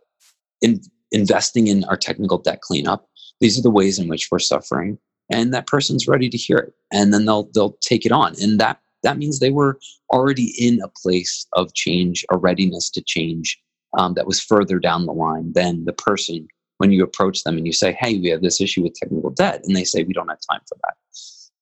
in, 0.62 0.82
investing 1.12 1.68
in 1.68 1.86
our 1.86 1.96
technical 1.96 2.38
debt 2.38 2.62
cleanup 2.62 3.08
these 3.40 3.58
are 3.58 3.64
the 3.64 3.72
ways 3.72 4.00
in 4.00 4.08
which 4.08 4.30
we're 4.32 4.40
suffering 4.40 4.98
and 5.32 5.54
that 5.54 5.68
person's 5.68 6.08
ready 6.08 6.30
to 6.30 6.38
hear 6.38 6.58
it 6.58 6.74
and 6.92 7.14
then 7.14 7.26
they'll 7.26 7.50
they'll 7.54 7.78
take 7.82 8.06
it 8.06 8.12
on 8.12 8.34
and 8.42 8.60
that 8.60 8.80
that 9.04 9.18
means 9.18 9.40
they 9.40 9.52
were 9.52 9.80
already 10.12 10.54
in 10.58 10.82
a 10.82 10.88
place 11.02 11.46
of 11.54 11.74
change 11.74 12.26
a 12.32 12.38
readiness 12.38 12.90
to 12.90 13.02
change 13.02 13.60
um, 13.98 14.14
that 14.16 14.28
was 14.28 14.40
further 14.40 14.80
down 14.80 15.06
the 15.06 15.14
line 15.14 15.52
than 15.54 15.86
the 15.86 15.94
person 15.94 16.48
when 16.78 16.92
you 16.92 17.04
approach 17.04 17.44
them 17.44 17.58
and 17.58 17.66
you 17.66 17.74
say 17.74 17.98
hey 18.00 18.18
we 18.20 18.30
have 18.30 18.42
this 18.42 18.62
issue 18.62 18.84
with 18.84 18.94
technical 18.94 19.32
debt 19.32 19.62
and 19.66 19.76
they 19.76 19.84
say 19.84 20.04
we 20.04 20.14
don't 20.14 20.30
have 20.30 20.40
time 20.50 20.62
for 20.68 20.78
that. 20.84 20.96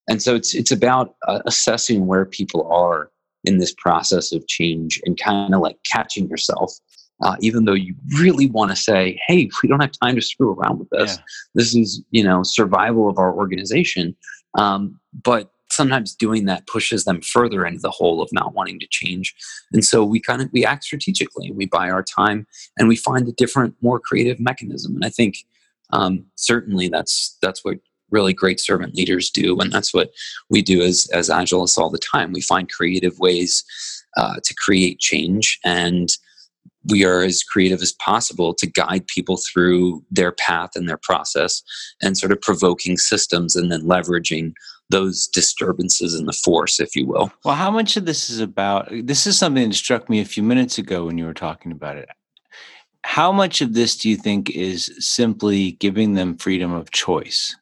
And 0.08 0.22
so 0.22 0.36
it's 0.36 0.54
it's 0.54 0.72
about 0.72 1.16
uh, 1.28 1.42
assessing 1.46 2.06
where 2.06 2.26
people 2.26 2.72
are 2.72 3.12
in 3.44 3.58
this 3.58 3.74
process 3.78 4.32
of 4.32 4.48
change 4.48 5.02
and 5.06 5.18
kind 5.20 5.54
of 5.54 5.62
like 5.62 5.78
catching 5.92 6.28
yourself 6.28 6.74
uh, 7.24 7.36
even 7.40 7.66
though 7.66 7.74
you 7.74 7.96
really 8.18 8.48
want 8.48 8.72
to 8.72 8.76
say, 8.76 9.20
"Hey, 9.28 9.50
we 9.64 9.70
don't 9.70 9.82
have 9.82 9.92
time 9.92 10.16
to 10.16 10.22
screw 10.22 10.54
around 10.54 10.80
with 10.80 10.90
this. 10.90 11.18
Yeah. 11.18 11.24
This 11.56 11.76
is 11.76 12.02
you 12.12 12.24
know 12.24 12.44
survival 12.44 13.10
of 13.10 13.18
our 13.18 13.34
organization." 13.34 14.16
Um, 14.58 15.00
but 15.24 15.52
sometimes 15.70 16.16
doing 16.16 16.46
that 16.46 16.68
pushes 16.68 17.04
them 17.04 17.22
further 17.22 17.66
into 17.66 17.82
the 17.82 17.92
hole 17.92 18.22
of 18.22 18.30
not 18.32 18.54
wanting 18.54 18.80
to 18.80 18.88
change, 18.90 19.36
and 19.72 19.84
so 19.84 20.04
we 20.04 20.20
kind 20.20 20.42
of 20.42 20.50
we 20.52 20.66
act 20.66 20.84
strategically. 20.84 21.52
We 21.52 21.66
buy 21.66 21.90
our 21.90 22.04
time 22.04 22.48
and 22.78 22.88
we 22.88 22.96
find 22.96 23.28
a 23.28 23.34
different, 23.34 23.76
more 23.82 24.00
creative 24.00 24.40
mechanism. 24.40 24.96
And 24.96 25.06
I 25.06 25.10
think 25.10 25.38
um, 25.92 26.26
certainly 26.36 26.90
that's 26.90 27.38
that's 27.42 27.64
what 27.64 27.78
really 28.12 28.34
great 28.34 28.60
servant 28.60 28.96
leaders 28.96 29.30
do, 29.30 29.58
and 29.60 29.72
that's 29.72 29.94
what 29.94 30.12
we 30.50 30.62
do 30.62 30.82
as 30.82 31.10
as 31.14 31.30
agilists 31.30 31.78
all 31.78 31.90
the 31.90 31.98
time. 31.98 32.34
We 32.34 32.42
find 32.42 32.70
creative 32.70 33.18
ways 33.20 33.64
uh, 34.18 34.36
to 34.44 34.54
create 34.56 35.00
change 35.00 35.60
and 35.64 36.10
we 36.90 37.04
are 37.04 37.22
as 37.22 37.44
creative 37.44 37.82
as 37.82 37.94
possible 37.94 38.54
to 38.54 38.68
guide 38.68 39.08
people 39.08 39.38
through 39.38 40.04
their 40.12 40.32
path 40.32 40.72
and 40.76 40.88
their 40.88 41.00
process 41.02 41.62
and 42.02 42.18
sort 42.18 42.32
of 42.32 42.42
provoking 42.42 42.98
systems 42.98 43.56
and 43.56 43.72
then 43.72 43.82
leveraging 43.82 44.54
those 44.90 45.28
disturbances 45.28 46.14
in 46.14 46.26
the 46.26 46.34
force, 46.34 46.80
if 46.80 46.96
you 46.96 47.08
will. 47.08 47.32
Well, 47.44 47.56
how 47.56 47.72
much 47.72 47.98
of 47.98 48.06
this 48.06 48.30
is 48.30 48.40
about? 48.40 48.90
This 48.92 49.26
is 49.26 49.38
something 49.38 49.70
that 49.70 49.76
struck 49.76 50.10
me 50.10 50.20
a 50.20 50.26
few 50.26 50.44
minutes 50.44 50.78
ago 50.78 51.06
when 51.06 51.18
you 51.18 51.26
were 51.26 51.34
talking 51.34 51.72
about 51.72 51.98
it. 51.98 52.10
How 53.04 53.32
much 53.32 53.62
of 53.62 53.74
this 53.74 53.98
do 53.98 54.10
you 54.10 54.16
think 54.16 54.50
is 54.52 54.92
simply 55.00 55.74
giving 55.74 56.14
them 56.14 56.38
freedom 56.38 56.72
of 56.72 56.92
choice? 56.92 57.56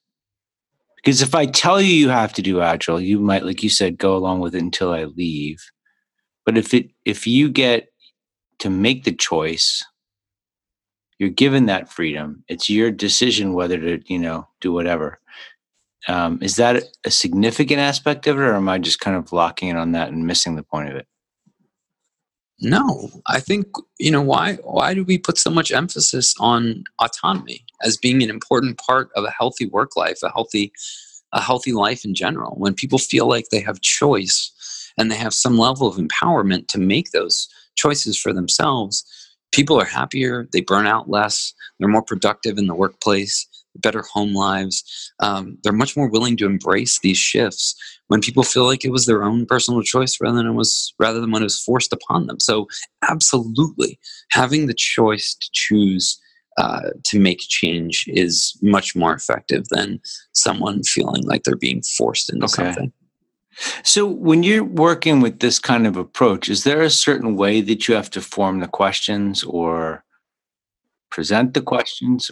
Because 0.98 1.22
if 1.22 1.36
I 1.36 1.46
tell 1.46 1.82
you 1.82 1.94
you 1.94 2.10
have 2.10 2.34
to 2.34 2.42
do 2.42 2.62
agile, 2.62 3.00
you 3.00 3.20
might, 3.20 3.46
like 3.46 3.62
you 3.62 3.70
said, 3.70 3.98
go 3.98 4.16
along 4.16 4.40
with 4.40 4.56
it 4.56 4.62
until 4.62 4.92
I 4.92 5.04
leave. 5.04 5.60
But 6.46 6.58
if 6.58 6.74
it 6.74 6.90
if 7.06 7.28
you 7.28 7.50
get 7.50 7.90
to 8.64 8.70
make 8.70 9.04
the 9.04 9.12
choice, 9.12 9.84
you're 11.20 11.30
given 11.30 11.66
that 11.66 11.92
freedom. 11.92 12.46
It's 12.48 12.70
your 12.70 12.92
decision 12.92 13.52
whether 13.52 13.78
to, 13.78 14.02
you 14.06 14.18
know, 14.18 14.48
do 14.62 14.72
whatever. 14.72 15.20
Um, 16.08 16.40
is 16.42 16.56
that 16.56 16.82
a 17.04 17.12
significant 17.12 17.82
aspect 17.82 18.26
of 18.26 18.38
it, 18.38 18.42
or 18.42 18.56
am 18.56 18.70
I 18.70 18.78
just 18.78 19.02
kind 19.02 19.18
of 19.18 19.34
locking 19.34 19.68
in 19.68 19.76
on 19.76 19.92
that 19.92 20.14
and 20.14 20.26
missing 20.26 20.56
the 20.56 20.64
point 20.64 20.90
of 20.90 20.96
it? 20.96 21.08
No, 22.62 23.10
I 23.28 23.42
think 23.42 23.68
you 24.00 24.12
know 24.12 24.22
why. 24.22 24.54
Why 24.64 24.94
do 24.94 25.04
we 25.04 25.18
put 25.18 25.38
so 25.38 25.50
much 25.50 25.74
emphasis 25.74 26.34
on 26.40 26.86
autonomy 27.00 27.66
as 27.82 27.98
being 27.98 28.24
an 28.24 28.30
important 28.30 28.78
part 28.78 29.10
of 29.18 29.26
a 29.26 29.32
healthy 29.32 29.66
work 29.66 29.98
life, 29.98 30.20
a 30.24 30.32
healthy, 30.32 30.72
a 31.34 31.42
healthy 31.42 31.74
life 31.74 32.06
in 32.06 32.16
general? 32.16 32.56
When 32.56 32.74
people 32.74 32.98
feel 32.98 33.28
like 33.28 33.50
they 33.50 33.60
have 33.60 33.82
choice 33.82 34.52
and 34.98 35.12
they 35.12 35.18
have 35.18 35.34
some 35.34 35.58
level 35.58 35.86
of 35.86 35.98
empowerment 35.98 36.68
to 36.70 36.80
make 36.80 37.12
those 37.12 37.50
choices 37.76 38.18
for 38.18 38.34
themselves, 38.34 39.04
people 39.52 39.80
are 39.80 39.86
happier. 39.86 40.48
They 40.52 40.62
burn 40.62 40.88
out 40.88 41.10
less. 41.10 41.54
They're 41.80 41.90
more 41.90 42.04
productive 42.04 42.58
in 42.58 42.68
the 42.68 42.76
workplace 42.76 43.48
better 43.76 44.04
home 44.14 44.34
lives. 44.34 45.12
Um, 45.20 45.58
they're 45.64 45.74
much 45.74 45.98
more 45.98 46.10
willing 46.10 46.38
to 46.38 46.46
embrace 46.46 47.00
these 47.00 47.18
shifts 47.18 47.76
when 48.08 48.22
people 48.22 48.44
feel 48.44 48.66
like 48.66 48.86
it 48.86 48.92
was 48.92 49.06
their 49.06 49.24
own 49.24 49.46
personal 49.46 49.82
choice 49.82 50.20
rather 50.22 50.38
than 50.38 50.48
it 50.48 50.54
was 50.54 50.94
rather 51.00 51.20
than 51.20 51.32
when 51.32 51.42
it 51.42 51.46
was 51.46 51.60
forced 51.60 51.94
upon 51.94 52.28
them. 52.28 52.40
So, 52.40 52.68
absolutely, 53.10 54.00
having 54.32 54.68
the 54.68 54.74
choice 54.74 55.36
to 55.36 55.50
choose 55.54 56.20
uh, 56.58 56.92
to 57.06 57.20
make 57.20 57.40
change 57.40 58.06
is 58.08 58.58
much 58.62 58.96
more 58.96 59.14
effective 59.14 59.68
than 59.70 60.00
someone 60.34 60.84
feeling 60.84 61.24
like 61.24 61.44
they're 61.44 61.56
being 61.56 61.82
forced 61.82 62.32
into 62.32 62.46
okay. 62.46 62.54
something. 62.66 62.94
So, 63.84 64.06
when 64.06 64.44
you're 64.44 64.64
working 64.64 65.22
with 65.22 65.40
this 65.40 65.60
kind 65.60 65.86
of 65.86 65.98
approach, 65.98 66.50
is 66.50 66.64
there 66.64 66.82
a 66.82 66.90
certain 66.90 67.36
way 67.36 67.62
that 67.62 67.88
you 67.88 67.96
have 67.96 68.10
to 68.12 68.22
form 68.22 68.60
the 68.60 68.68
questions 68.68 69.44
or 69.44 70.04
present 71.10 71.54
the 71.54 71.62
questions? 71.62 72.32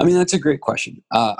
I 0.00 0.04
mean, 0.04 0.16
that's 0.16 0.34
a 0.34 0.38
great 0.38 0.60
question. 0.60 1.02
Uh, 1.10 1.36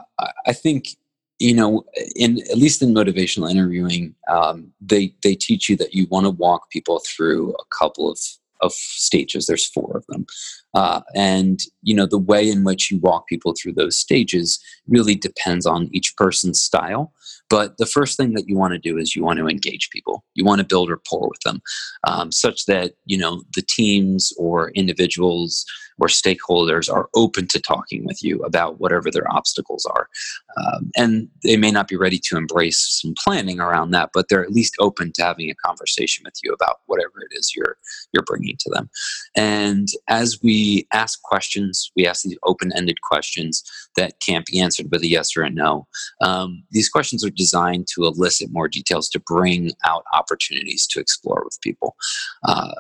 I 0.46 0.52
think 0.52 0.96
you 1.38 1.54
know, 1.54 1.84
in 2.14 2.40
at 2.50 2.58
least 2.58 2.80
in 2.82 2.94
motivational 2.94 3.50
interviewing, 3.50 4.14
um, 4.28 4.72
they 4.80 5.14
they 5.22 5.34
teach 5.34 5.68
you 5.68 5.76
that 5.76 5.94
you 5.94 6.06
want 6.10 6.24
to 6.24 6.30
walk 6.30 6.70
people 6.70 7.00
through 7.06 7.54
a 7.54 7.64
couple 7.76 8.10
of 8.10 8.18
of 8.64 8.72
stages. 8.72 9.46
There's 9.46 9.66
four 9.66 9.96
of 9.96 10.04
them, 10.08 10.26
uh, 10.74 11.02
and 11.14 11.60
you 11.82 11.94
know 11.94 12.06
the 12.06 12.18
way 12.18 12.48
in 12.48 12.64
which 12.64 12.90
you 12.90 12.98
walk 12.98 13.26
people 13.28 13.54
through 13.54 13.74
those 13.74 13.98
stages 13.98 14.58
really 14.88 15.14
depends 15.14 15.66
on 15.66 15.90
each 15.92 16.14
person's 16.16 16.60
style. 16.60 17.12
But 17.50 17.76
the 17.78 17.86
first 17.86 18.16
thing 18.16 18.34
that 18.34 18.48
you 18.48 18.56
want 18.56 18.72
to 18.72 18.78
do 18.78 18.96
is 18.98 19.14
you 19.14 19.22
want 19.22 19.38
to 19.38 19.48
engage 19.48 19.90
people. 19.90 20.24
You 20.34 20.44
want 20.44 20.60
to 20.60 20.66
build 20.66 20.90
rapport 20.90 21.28
with 21.28 21.40
them, 21.44 21.60
um, 22.06 22.32
such 22.32 22.66
that 22.66 22.92
you 23.04 23.18
know 23.18 23.42
the 23.54 23.62
teams 23.62 24.32
or 24.38 24.70
individuals 24.70 25.64
or 26.00 26.08
stakeholders 26.08 26.92
are 26.92 27.08
open 27.14 27.46
to 27.48 27.60
talking 27.60 28.04
with 28.04 28.22
you 28.22 28.40
about 28.40 28.80
whatever 28.80 29.10
their 29.10 29.30
obstacles 29.32 29.86
are. 29.86 30.08
Um, 30.56 30.90
and 30.96 31.28
they 31.42 31.56
may 31.56 31.70
not 31.70 31.88
be 31.88 31.96
ready 31.96 32.18
to 32.24 32.36
embrace 32.36 33.00
some 33.00 33.14
planning 33.16 33.60
around 33.60 33.90
that, 33.92 34.10
but 34.12 34.28
they're 34.28 34.44
at 34.44 34.52
least 34.52 34.74
open 34.78 35.12
to 35.14 35.22
having 35.22 35.50
a 35.50 35.54
conversation 35.66 36.22
with 36.24 36.34
you 36.42 36.52
about 36.52 36.80
whatever 36.86 37.12
it 37.20 37.34
is 37.36 37.52
you're 37.54 37.76
you're 38.12 38.24
bringing 38.24 38.56
to 38.60 38.70
them. 38.70 38.88
And 39.36 39.88
as 40.08 40.38
we 40.42 40.86
ask 40.92 41.22
questions, 41.22 41.90
we 41.96 42.06
ask 42.06 42.22
these 42.22 42.38
open-ended 42.44 43.00
questions 43.02 43.62
that 43.96 44.20
can't 44.20 44.46
be 44.46 44.60
answered 44.60 44.86
with 44.90 45.02
a 45.02 45.08
yes 45.08 45.36
or 45.36 45.42
a 45.42 45.50
no. 45.50 45.86
Um, 46.20 46.64
these 46.70 46.88
questions 46.88 47.24
are 47.24 47.30
designed 47.30 47.86
to 47.94 48.04
elicit 48.04 48.50
more 48.52 48.68
details 48.68 49.08
to 49.10 49.20
bring 49.20 49.72
out 49.84 50.04
opportunities 50.12 50.86
to 50.88 51.00
explore 51.00 51.42
with 51.44 51.60
people. 51.60 51.96
Uh, 52.44 52.74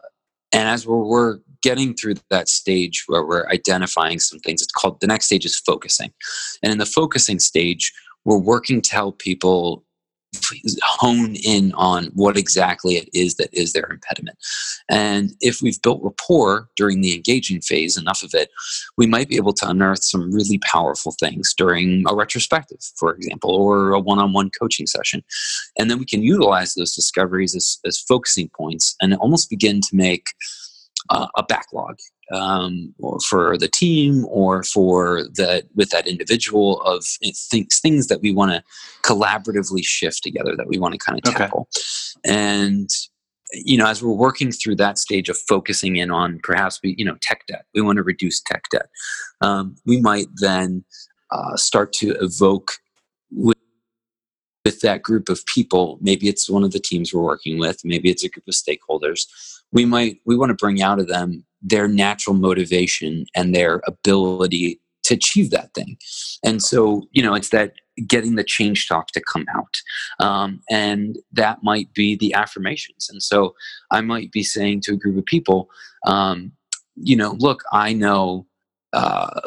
and 0.52 0.68
as 0.68 0.86
we're, 0.86 1.04
we're 1.04 1.38
getting 1.64 1.94
through 1.94 2.14
that 2.28 2.48
stage 2.48 3.04
where 3.06 3.24
we're 3.24 3.48
identifying 3.48 4.20
some 4.20 4.38
things, 4.40 4.60
it's 4.60 4.70
called 4.70 5.00
the 5.00 5.06
next 5.06 5.26
stage 5.26 5.46
is 5.46 5.58
focusing. 5.58 6.12
And 6.62 6.70
in 6.70 6.78
the 6.78 6.86
focusing 6.86 7.40
stage, 7.40 7.90
we're 8.26 8.38
working 8.38 8.82
to 8.82 8.94
help 8.94 9.18
people 9.18 9.82
hone 10.82 11.36
in 11.36 11.72
on 11.74 12.06
what 12.14 12.36
exactly 12.36 12.96
it 12.96 13.08
is 13.14 13.36
that 13.36 13.48
is 13.52 13.72
their 13.72 13.88
impediment. 13.90 14.36
And 14.90 15.30
if 15.40 15.62
we've 15.62 15.80
built 15.80 16.02
rapport 16.02 16.68
during 16.76 17.00
the 17.00 17.14
engaging 17.14 17.60
phase, 17.60 17.96
enough 17.96 18.22
of 18.22 18.30
it, 18.34 18.50
we 18.98 19.06
might 19.06 19.28
be 19.28 19.36
able 19.36 19.52
to 19.54 19.68
unearth 19.68 20.02
some 20.02 20.32
really 20.32 20.58
powerful 20.58 21.14
things 21.18 21.54
during 21.56 22.04
a 22.08 22.14
retrospective, 22.14 22.78
for 22.96 23.14
example, 23.14 23.54
or 23.54 23.92
a 23.92 24.00
one 24.00 24.18
on 24.18 24.32
one 24.32 24.50
coaching 24.60 24.86
session. 24.86 25.22
And 25.78 25.90
then 25.90 25.98
we 25.98 26.04
can 26.04 26.22
utilize 26.22 26.74
those 26.74 26.94
discoveries 26.94 27.54
as, 27.54 27.78
as 27.86 27.98
focusing 28.00 28.50
points 28.56 28.96
and 29.00 29.14
almost 29.14 29.48
begin 29.48 29.80
to 29.80 29.96
make 29.96 30.26
uh, 31.10 31.26
a 31.36 31.42
backlog 31.42 31.98
um, 32.32 32.94
for 33.28 33.58
the 33.58 33.68
team 33.68 34.24
or 34.28 34.62
for 34.62 35.24
that 35.34 35.64
with 35.74 35.90
that 35.90 36.06
individual 36.06 36.80
of 36.82 37.04
things 37.50 37.78
things 37.80 38.06
that 38.06 38.20
we 38.22 38.32
want 38.32 38.50
to 38.50 38.62
collaboratively 39.02 39.84
shift 39.84 40.22
together 40.22 40.56
that 40.56 40.66
we 40.66 40.78
want 40.78 40.92
to 40.92 40.98
kind 40.98 41.18
of 41.18 41.34
tackle 41.34 41.68
okay. 42.26 42.34
and 42.34 42.88
you 43.52 43.76
know 43.76 43.86
as 43.86 44.02
we're 44.02 44.12
working 44.12 44.50
through 44.50 44.74
that 44.74 44.98
stage 44.98 45.28
of 45.28 45.36
focusing 45.36 45.96
in 45.96 46.10
on 46.10 46.40
perhaps 46.42 46.80
we 46.82 46.94
you 46.96 47.04
know 47.04 47.16
tech 47.20 47.46
debt 47.46 47.66
we 47.74 47.82
want 47.82 47.96
to 47.96 48.02
reduce 48.02 48.40
tech 48.40 48.64
debt 48.70 48.86
um, 49.42 49.76
we 49.84 50.00
might 50.00 50.26
then 50.36 50.84
uh, 51.30 51.56
start 51.56 51.92
to 51.92 52.16
evoke 52.20 52.72
with 53.30 53.58
with 54.64 54.80
that 54.80 55.02
group 55.02 55.28
of 55.28 55.44
people 55.44 55.98
maybe 56.00 56.26
it's 56.26 56.48
one 56.48 56.64
of 56.64 56.72
the 56.72 56.80
teams 56.80 57.12
we're 57.12 57.22
working 57.22 57.58
with 57.58 57.84
maybe 57.84 58.10
it's 58.10 58.24
a 58.24 58.30
group 58.30 58.48
of 58.48 58.54
stakeholders 58.54 59.26
we 59.74 59.84
might 59.84 60.20
we 60.24 60.36
want 60.36 60.48
to 60.50 60.54
bring 60.54 60.80
out 60.80 60.98
of 60.98 61.08
them 61.08 61.44
their 61.60 61.88
natural 61.88 62.34
motivation 62.34 63.26
and 63.34 63.54
their 63.54 63.82
ability 63.86 64.80
to 65.02 65.14
achieve 65.14 65.50
that 65.50 65.74
thing. 65.74 65.98
And 66.42 66.62
so 66.62 67.02
you 67.12 67.22
know 67.22 67.34
it's 67.34 67.50
that 67.50 67.74
getting 68.06 68.34
the 68.34 68.44
change 68.44 68.88
talk 68.88 69.08
to 69.08 69.20
come 69.20 69.46
out 69.54 69.76
um, 70.18 70.60
and 70.68 71.16
that 71.32 71.62
might 71.62 71.92
be 71.94 72.16
the 72.16 72.32
affirmations. 72.34 73.08
And 73.10 73.22
so 73.22 73.54
i 73.90 74.00
might 74.00 74.32
be 74.32 74.42
saying 74.42 74.80
to 74.82 74.94
a 74.94 74.96
group 74.96 75.18
of 75.18 75.26
people 75.26 75.68
um, 76.06 76.52
you 76.96 77.16
know 77.16 77.36
look 77.38 77.62
i 77.72 77.92
know 77.92 78.46
uh, 78.92 79.40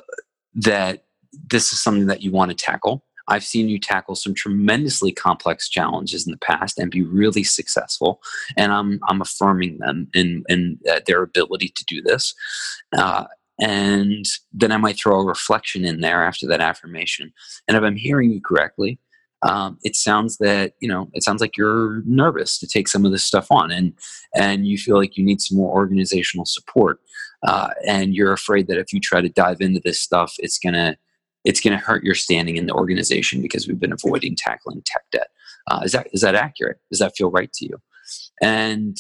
that 0.53 1.05
this 1.49 1.71
is 1.71 1.81
something 1.81 2.07
that 2.07 2.21
you 2.21 2.31
want 2.31 2.49
to 2.51 2.55
tackle 2.55 3.03
I've 3.27 3.43
seen 3.43 3.69
you 3.69 3.79
tackle 3.79 4.15
some 4.15 4.33
tremendously 4.33 5.11
complex 5.11 5.69
challenges 5.69 6.25
in 6.25 6.31
the 6.31 6.37
past 6.37 6.77
and 6.77 6.91
be 6.91 7.03
really 7.03 7.43
successful. 7.43 8.21
And 8.55 8.71
I'm 8.71 8.99
I'm 9.07 9.21
affirming 9.21 9.79
them 9.79 10.07
in 10.13 10.43
in 10.49 10.79
uh, 10.89 11.01
their 11.05 11.23
ability 11.23 11.69
to 11.69 11.85
do 11.85 12.01
this. 12.01 12.33
Uh, 12.97 13.25
and 13.59 14.25
then 14.53 14.71
I 14.71 14.77
might 14.77 14.97
throw 14.97 15.19
a 15.19 15.25
reflection 15.25 15.83
in 15.83 16.01
there 16.01 16.23
after 16.23 16.45
that 16.47 16.61
affirmation. 16.61 17.33
And 17.67 17.75
if 17.75 17.81
I'm 17.81 17.95
hearing 17.95 18.31
you 18.31 18.39
correctly, 18.39 18.99
um, 19.43 19.77
it 19.83 19.95
sounds 19.95 20.37
that 20.37 20.73
you 20.79 20.87
know 20.87 21.09
it 21.13 21.23
sounds 21.23 21.41
like 21.41 21.57
you're 21.57 22.01
nervous 22.05 22.57
to 22.59 22.67
take 22.67 22.87
some 22.87 23.05
of 23.05 23.11
this 23.11 23.23
stuff 23.23 23.47
on, 23.51 23.71
and 23.71 23.93
and 24.35 24.67
you 24.67 24.77
feel 24.77 24.97
like 24.97 25.17
you 25.17 25.23
need 25.23 25.41
some 25.41 25.57
more 25.57 25.73
organizational 25.73 26.45
support, 26.45 26.99
uh, 27.43 27.69
and 27.85 28.15
you're 28.15 28.33
afraid 28.33 28.67
that 28.67 28.79
if 28.79 28.91
you 28.91 28.99
try 28.99 29.21
to 29.21 29.29
dive 29.29 29.61
into 29.61 29.79
this 29.83 29.99
stuff, 29.99 30.33
it's 30.39 30.57
gonna 30.57 30.97
it's 31.47 31.61
going 31.61 31.71
to 31.71 31.83
hurt 31.83 32.03
your 32.03 32.13
standing 32.13 32.57
in 32.57 32.65
the 32.65 32.73
organization 32.73 33.41
because 33.41 33.67
we've 33.67 33.79
been 33.79 33.93
avoiding 33.93 34.35
tackling 34.35 34.81
tech 34.85 35.03
debt. 35.13 35.29
Uh, 35.71 35.79
is 35.83 35.93
that 35.93 36.07
is 36.11 36.21
that 36.21 36.35
accurate? 36.35 36.77
Does 36.91 36.99
that 36.99 37.15
feel 37.15 37.31
right 37.31 37.51
to 37.53 37.65
you? 37.65 37.81
And 38.41 38.97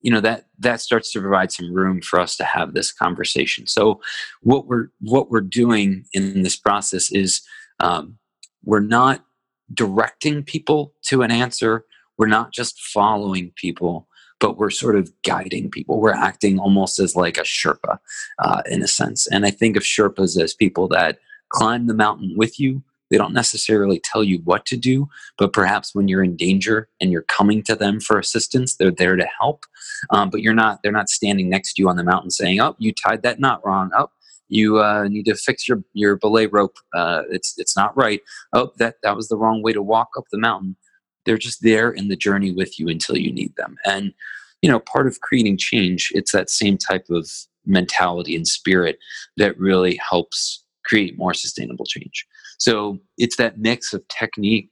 you 0.00 0.10
know 0.10 0.20
that 0.20 0.46
that 0.58 0.80
starts 0.80 1.12
to 1.12 1.20
provide 1.20 1.52
some 1.52 1.72
room 1.72 2.02
for 2.02 2.18
us 2.18 2.36
to 2.36 2.44
have 2.44 2.74
this 2.74 2.92
conversation. 2.92 3.68
So 3.68 4.00
what 4.42 4.66
we're 4.66 4.88
what 5.00 5.30
we're 5.30 5.40
doing 5.40 6.04
in 6.12 6.42
this 6.42 6.56
process 6.56 7.12
is 7.12 7.40
um, 7.78 8.18
we're 8.64 8.80
not 8.80 9.24
directing 9.72 10.42
people 10.42 10.94
to 11.04 11.22
an 11.22 11.30
answer. 11.30 11.84
We're 12.18 12.26
not 12.26 12.52
just 12.52 12.80
following 12.80 13.52
people, 13.54 14.08
but 14.40 14.58
we're 14.58 14.70
sort 14.70 14.96
of 14.96 15.12
guiding 15.22 15.70
people. 15.70 16.00
We're 16.00 16.12
acting 16.12 16.58
almost 16.58 16.98
as 16.98 17.14
like 17.14 17.38
a 17.38 17.42
Sherpa 17.42 17.98
uh, 18.40 18.62
in 18.68 18.82
a 18.82 18.88
sense. 18.88 19.28
And 19.28 19.46
I 19.46 19.50
think 19.50 19.76
of 19.76 19.84
Sherpas 19.84 20.40
as 20.40 20.54
people 20.54 20.88
that 20.88 21.18
climb 21.54 21.86
the 21.86 21.94
mountain 21.94 22.34
with 22.36 22.58
you, 22.58 22.82
they 23.10 23.18
don't 23.18 23.32
necessarily 23.32 24.00
tell 24.00 24.24
you 24.24 24.38
what 24.44 24.66
to 24.66 24.76
do, 24.76 25.08
but 25.38 25.52
perhaps 25.52 25.94
when 25.94 26.08
you're 26.08 26.24
in 26.24 26.36
danger 26.36 26.88
and 27.00 27.12
you're 27.12 27.22
coming 27.22 27.62
to 27.64 27.76
them 27.76 28.00
for 28.00 28.18
assistance, 28.18 28.74
they're 28.74 28.90
there 28.90 29.14
to 29.14 29.28
help. 29.40 29.66
Um, 30.10 30.30
but 30.30 30.42
you're 30.42 30.54
not, 30.54 30.80
they're 30.82 30.90
not 30.90 31.08
standing 31.08 31.48
next 31.48 31.74
to 31.74 31.82
you 31.82 31.88
on 31.88 31.96
the 31.96 32.02
mountain 32.02 32.30
saying, 32.30 32.60
oh, 32.60 32.74
you 32.78 32.92
tied 32.92 33.22
that 33.22 33.38
knot 33.38 33.64
wrong. 33.64 33.90
Oh, 33.96 34.10
you 34.48 34.80
uh, 34.80 35.06
need 35.08 35.26
to 35.26 35.36
fix 35.36 35.68
your, 35.68 35.84
your 35.92 36.16
belay 36.16 36.46
rope. 36.46 36.76
Uh, 36.92 37.22
it's, 37.30 37.54
it's 37.56 37.76
not 37.76 37.96
right. 37.96 38.20
Oh, 38.52 38.72
that, 38.78 38.96
that 39.02 39.16
was 39.16 39.28
the 39.28 39.36
wrong 39.36 39.62
way 39.62 39.72
to 39.72 39.82
walk 39.82 40.08
up 40.18 40.24
the 40.32 40.38
mountain. 40.38 40.76
They're 41.24 41.38
just 41.38 41.62
there 41.62 41.90
in 41.90 42.08
the 42.08 42.16
journey 42.16 42.52
with 42.52 42.80
you 42.80 42.88
until 42.88 43.16
you 43.16 43.32
need 43.32 43.54
them. 43.56 43.76
And, 43.86 44.12
you 44.60 44.68
know, 44.68 44.80
part 44.80 45.06
of 45.06 45.20
creating 45.20 45.58
change, 45.58 46.10
it's 46.14 46.32
that 46.32 46.50
same 46.50 46.78
type 46.78 47.06
of 47.10 47.30
mentality 47.64 48.34
and 48.34 48.48
spirit 48.48 48.98
that 49.36 49.58
really 49.58 50.00
helps 50.10 50.63
create 50.84 51.18
more 51.18 51.34
sustainable 51.34 51.84
change. 51.84 52.26
So 52.58 52.98
it's 53.18 53.36
that 53.36 53.58
mix 53.58 53.92
of 53.92 54.06
technique 54.08 54.70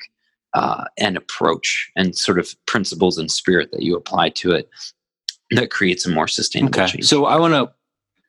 uh, 0.54 0.84
and 0.98 1.16
approach 1.16 1.90
and 1.96 2.16
sort 2.16 2.38
of 2.38 2.54
principles 2.66 3.18
and 3.18 3.30
spirit 3.30 3.70
that 3.72 3.82
you 3.82 3.96
apply 3.96 4.30
to 4.30 4.52
it 4.52 4.68
that 5.52 5.70
creates 5.70 6.06
a 6.06 6.10
more 6.10 6.28
sustainable 6.28 6.80
okay. 6.80 6.92
change. 6.92 7.04
So 7.04 7.26
I 7.26 7.38
want 7.38 7.54
to. 7.54 7.72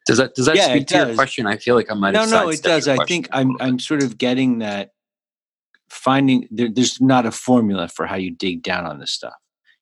Does 0.06 0.18
that 0.18 0.36
does 0.36 0.46
that 0.48 0.58
yeah, 0.58 0.68
speak 0.68 0.88
to 0.88 0.94
does. 0.96 1.08
your 1.08 1.16
question? 1.16 1.48
I 1.48 1.56
feel 1.56 1.76
like 1.76 1.90
I 1.90 1.94
might 1.94 2.12
no, 2.12 2.22
have. 2.22 2.30
No, 2.30 2.50
it 2.50 2.62
does. 2.62 2.88
I 2.88 3.04
think 3.06 3.30
I'm 3.32 3.56
I'm 3.62 3.80
sort 3.80 4.04
of 4.04 4.18
getting 4.18 4.60
that. 4.60 4.92
Finding 5.90 6.48
there, 6.50 6.70
there's 6.74 7.00
not 7.00 7.26
a 7.26 7.32
formula 7.32 7.88
for 7.88 8.08
how 8.08 8.16
you 8.16 8.32
dig 8.32 8.64
down 8.64 8.86
on 8.86 9.00
this 9.00 9.12
stuff. 9.12 9.36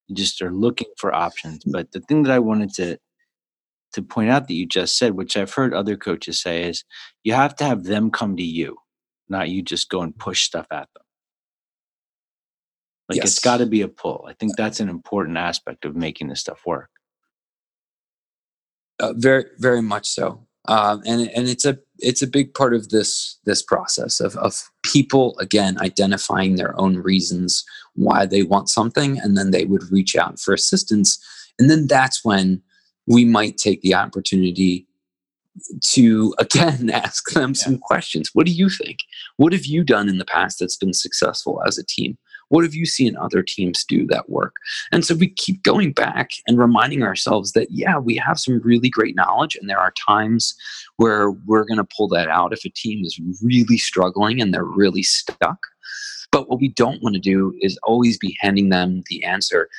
You 0.07 0.15
just 0.15 0.41
are 0.41 0.51
looking 0.51 0.89
for 0.97 1.15
options. 1.15 1.63
But 1.65 1.93
the 1.93 2.01
thing 2.01 2.23
that 2.23 2.33
I 2.33 2.39
wanted 2.39 2.73
to 2.73 2.99
to 3.93 4.01
point 4.01 4.29
out 4.29 4.47
that 4.47 4.53
you 4.53 4.65
just 4.65 4.97
said, 4.97 5.13
which 5.13 5.35
I've 5.35 5.53
heard 5.53 5.73
other 5.73 5.97
coaches 5.97 6.41
say, 6.41 6.63
is 6.63 6.83
you 7.23 7.33
have 7.33 7.55
to 7.57 7.63
have 7.63 7.83
them 7.83 8.11
come 8.11 8.35
to 8.37 8.43
you, 8.43 8.77
not 9.29 9.49
you 9.49 9.61
just 9.61 9.89
go 9.89 10.01
and 10.01 10.17
push 10.17 10.43
stuff 10.43 10.67
at 10.71 10.87
them. 10.93 11.03
Like 13.09 13.17
yes. 13.17 13.25
it's 13.25 13.39
got 13.39 13.57
to 13.57 13.65
be 13.65 13.81
a 13.81 13.87
pull. 13.89 14.25
I 14.27 14.33
think 14.33 14.55
that's 14.55 14.79
an 14.79 14.87
important 14.87 15.37
aspect 15.37 15.83
of 15.83 15.95
making 15.95 16.29
this 16.29 16.39
stuff 16.39 16.61
work. 16.65 16.89
Uh, 18.99 19.13
very, 19.17 19.45
very 19.57 19.81
much 19.81 20.07
so. 20.07 20.47
Um, 20.67 21.01
and 21.05 21.27
and 21.29 21.49
it's 21.49 21.65
a 21.65 21.79
it's 21.97 22.21
a 22.21 22.27
big 22.27 22.53
part 22.53 22.75
of 22.75 22.89
this 22.89 23.39
this 23.45 23.63
process 23.63 24.19
of 24.19 24.37
of 24.37 24.69
people 24.83 25.37
again 25.39 25.79
identifying 25.79 26.55
their 26.55 26.79
own 26.79 26.97
reasons 26.97 27.65
why 27.95 28.27
they 28.27 28.43
want 28.43 28.69
something, 28.69 29.19
and 29.19 29.35
then 29.35 29.51
they 29.51 29.65
would 29.65 29.91
reach 29.91 30.15
out 30.15 30.39
for 30.39 30.53
assistance, 30.53 31.19
and 31.57 31.69
then 31.69 31.87
that's 31.87 32.23
when 32.23 32.61
we 33.11 33.25
might 33.25 33.57
take 33.57 33.81
the 33.81 33.93
opportunity 33.93 34.87
to 35.81 36.33
again 36.39 36.89
ask 36.89 37.29
them 37.31 37.49
yeah. 37.51 37.63
some 37.63 37.77
questions. 37.77 38.31
What 38.33 38.45
do 38.45 38.51
you 38.51 38.69
think? 38.69 38.99
What 39.37 39.53
have 39.53 39.65
you 39.65 39.83
done 39.83 40.09
in 40.09 40.17
the 40.17 40.25
past 40.25 40.59
that's 40.59 40.77
been 40.77 40.93
successful 40.93 41.61
as 41.65 41.77
a 41.77 41.85
team? 41.85 42.17
What 42.49 42.65
have 42.65 42.73
you 42.73 42.85
seen 42.85 43.15
other 43.15 43.43
teams 43.43 43.85
do 43.85 44.05
that 44.07 44.29
work? 44.29 44.53
And 44.91 45.05
so 45.05 45.15
we 45.15 45.29
keep 45.29 45.63
going 45.63 45.93
back 45.93 46.31
and 46.47 46.57
reminding 46.57 47.01
ourselves 47.01 47.53
that, 47.53 47.67
yeah, 47.71 47.97
we 47.97 48.15
have 48.17 48.39
some 48.39 48.59
really 48.61 48.89
great 48.89 49.15
knowledge, 49.15 49.55
and 49.55 49.69
there 49.69 49.79
are 49.79 49.93
times 50.05 50.53
where 50.97 51.31
we're 51.31 51.63
going 51.63 51.77
to 51.77 51.87
pull 51.95 52.09
that 52.09 52.27
out 52.27 52.51
if 52.51 52.65
a 52.65 52.69
team 52.69 53.05
is 53.05 53.17
really 53.41 53.77
struggling 53.77 54.41
and 54.41 54.53
they're 54.53 54.65
really 54.65 55.03
stuck. 55.03 55.59
But 56.29 56.49
what 56.49 56.59
we 56.59 56.69
don't 56.69 57.01
want 57.01 57.15
to 57.15 57.21
do 57.21 57.53
is 57.61 57.79
always 57.83 58.17
be 58.17 58.37
handing 58.41 58.67
them 58.67 59.03
the 59.09 59.23
answer 59.23 59.69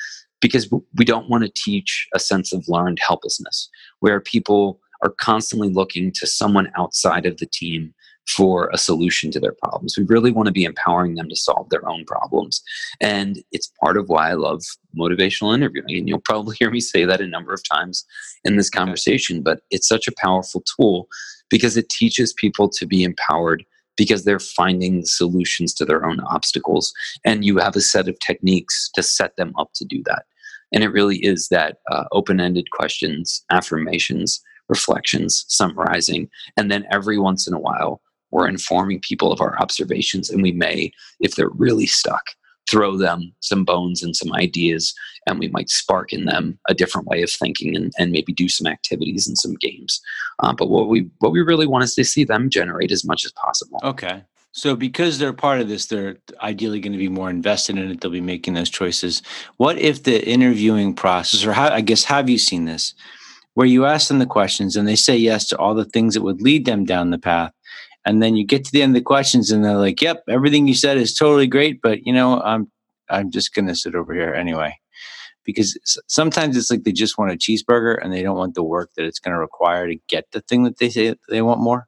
because 0.43 0.69
we 0.97 1.05
don't 1.05 1.29
want 1.29 1.43
to 1.45 1.51
teach 1.55 2.05
a 2.13 2.19
sense 2.19 2.51
of 2.51 2.67
learned 2.67 2.99
helplessness 2.99 3.69
where 4.01 4.19
people 4.19 4.81
are 5.01 5.15
constantly 5.21 5.69
looking 5.69 6.11
to 6.11 6.27
someone 6.27 6.69
outside 6.77 7.25
of 7.25 7.37
the 7.37 7.45
team 7.45 7.93
for 8.27 8.69
a 8.73 8.77
solution 8.77 9.31
to 9.31 9.39
their 9.39 9.53
problems. 9.53 9.97
We 9.97 10.03
really 10.03 10.31
want 10.31 10.47
to 10.47 10.51
be 10.51 10.65
empowering 10.65 11.15
them 11.15 11.29
to 11.29 11.35
solve 11.35 11.69
their 11.69 11.87
own 11.87 12.03
problems. 12.05 12.61
And 12.99 13.41
it's 13.53 13.71
part 13.81 13.95
of 13.95 14.09
why 14.09 14.31
I 14.31 14.33
love 14.33 14.61
motivational 14.97 15.55
interviewing. 15.55 15.97
And 15.97 16.09
you'll 16.09 16.19
probably 16.19 16.55
hear 16.59 16.69
me 16.69 16.81
say 16.81 17.05
that 17.05 17.21
a 17.21 17.27
number 17.27 17.53
of 17.53 17.61
times 17.69 18.05
in 18.43 18.57
this 18.57 18.69
conversation, 18.69 19.43
but 19.43 19.61
it's 19.71 19.87
such 19.87 20.09
a 20.09 20.13
powerful 20.17 20.61
tool 20.75 21.07
because 21.49 21.77
it 21.77 21.87
teaches 21.87 22.33
people 22.33 22.67
to 22.69 22.85
be 22.85 23.03
empowered 23.03 23.63
because 23.95 24.25
they're 24.25 24.39
finding 24.39 24.99
the 24.99 25.07
solutions 25.07 25.73
to 25.75 25.85
their 25.85 26.05
own 26.05 26.19
obstacles. 26.21 26.91
And 27.23 27.45
you 27.45 27.59
have 27.59 27.75
a 27.77 27.81
set 27.81 28.09
of 28.09 28.19
techniques 28.19 28.89
to 28.95 29.03
set 29.03 29.37
them 29.37 29.53
up 29.57 29.71
to 29.75 29.85
do 29.85 30.01
that. 30.05 30.25
And 30.73 30.83
it 30.83 30.89
really 30.89 31.17
is 31.17 31.47
that 31.49 31.77
uh, 31.91 32.05
open 32.11 32.39
ended 32.39 32.71
questions, 32.71 33.45
affirmations, 33.51 34.41
reflections, 34.69 35.45
summarizing. 35.47 36.29
And 36.57 36.71
then 36.71 36.85
every 36.91 37.19
once 37.19 37.47
in 37.47 37.53
a 37.53 37.59
while, 37.59 38.01
we're 38.31 38.47
informing 38.47 38.99
people 38.99 39.31
of 39.31 39.41
our 39.41 39.59
observations. 39.59 40.29
And 40.29 40.41
we 40.41 40.51
may, 40.51 40.91
if 41.19 41.35
they're 41.35 41.49
really 41.49 41.85
stuck, 41.85 42.23
throw 42.69 42.97
them 42.97 43.33
some 43.41 43.65
bones 43.65 44.01
and 44.03 44.15
some 44.15 44.33
ideas 44.33 44.93
and 45.27 45.39
we 45.39 45.47
might 45.49 45.69
spark 45.69 46.13
in 46.13 46.25
them 46.25 46.57
a 46.67 46.73
different 46.73 47.07
way 47.07 47.21
of 47.21 47.29
thinking 47.29 47.75
and, 47.75 47.91
and 47.97 48.11
maybe 48.11 48.33
do 48.33 48.47
some 48.47 48.67
activities 48.67 49.27
and 49.27 49.37
some 49.37 49.55
games 49.55 50.01
uh, 50.39 50.53
but 50.53 50.69
what 50.69 50.87
we 50.87 51.09
what 51.19 51.31
we 51.31 51.41
really 51.41 51.67
want 51.67 51.83
is 51.83 51.93
to 51.93 52.05
see 52.05 52.23
them 52.23 52.49
generate 52.49 52.91
as 52.91 53.03
much 53.03 53.25
as 53.25 53.31
possible 53.33 53.79
okay 53.83 54.23
so, 54.55 54.75
because 54.75 55.17
they're 55.17 55.33
part 55.33 55.61
of 55.61 55.67
this, 55.67 55.87
they're 55.87 56.17
ideally 56.41 56.79
going 56.79 56.93
to 56.93 56.99
be 56.99 57.09
more 57.09 57.31
invested 57.31 57.75
in 57.75 57.89
it. 57.89 58.01
They'll 58.01 58.11
be 58.11 58.21
making 58.21 58.53
those 58.53 58.69
choices. 58.69 59.23
What 59.57 59.79
if 59.79 60.03
the 60.03 60.23
interviewing 60.27 60.93
process, 60.93 61.43
or 61.43 61.53
how, 61.53 61.69
I 61.69 61.81
guess, 61.81 62.03
have 62.03 62.29
you 62.29 62.37
seen 62.37 62.65
this, 62.65 62.93
where 63.55 63.65
you 63.65 63.85
ask 63.85 64.09
them 64.09 64.19
the 64.19 64.27
questions 64.27 64.75
and 64.75 64.87
they 64.87 64.95
say 64.95 65.17
yes 65.17 65.47
to 65.47 65.57
all 65.57 65.73
the 65.73 65.85
things 65.85 66.13
that 66.13 66.21
would 66.21 66.43
lead 66.43 66.65
them 66.65 66.85
down 66.85 67.09
the 67.09 67.17
path, 67.17 67.51
and 68.05 68.21
then 68.21 68.35
you 68.35 68.45
get 68.45 68.63
to 68.65 68.71
the 68.71 68.83
end 68.83 68.91
of 68.91 69.01
the 69.01 69.03
questions 69.03 69.49
and 69.49 69.65
they're 69.65 69.75
like, 69.75 69.99
"Yep, 70.01 70.23
everything 70.29 70.67
you 70.67 70.75
said 70.75 70.97
is 70.97 71.15
totally 71.15 71.47
great, 71.47 71.81
but 71.81 72.05
you 72.05 72.13
know, 72.13 72.39
I'm 72.41 72.71
I'm 73.09 73.31
just 73.31 73.55
going 73.55 73.67
to 73.67 73.75
sit 73.75 73.95
over 73.95 74.13
here 74.13 74.35
anyway." 74.35 74.77
Because 75.45 75.77
sometimes 76.07 76.55
it's 76.55 76.69
like 76.69 76.83
they 76.83 76.91
just 76.91 77.17
want 77.17 77.31
a 77.31 77.35
cheeseburger 77.35 77.97
and 78.01 78.13
they 78.13 78.21
don't 78.21 78.37
want 78.37 78.53
the 78.53 78.63
work 78.63 78.91
that 78.95 79.05
it's 79.05 79.19
going 79.19 79.33
to 79.33 79.39
require 79.39 79.87
to 79.87 79.97
get 80.07 80.25
the 80.31 80.41
thing 80.41 80.63
that 80.63 80.77
they 80.77 80.89
say 80.89 81.15
they 81.27 81.41
want 81.41 81.59
more. 81.59 81.87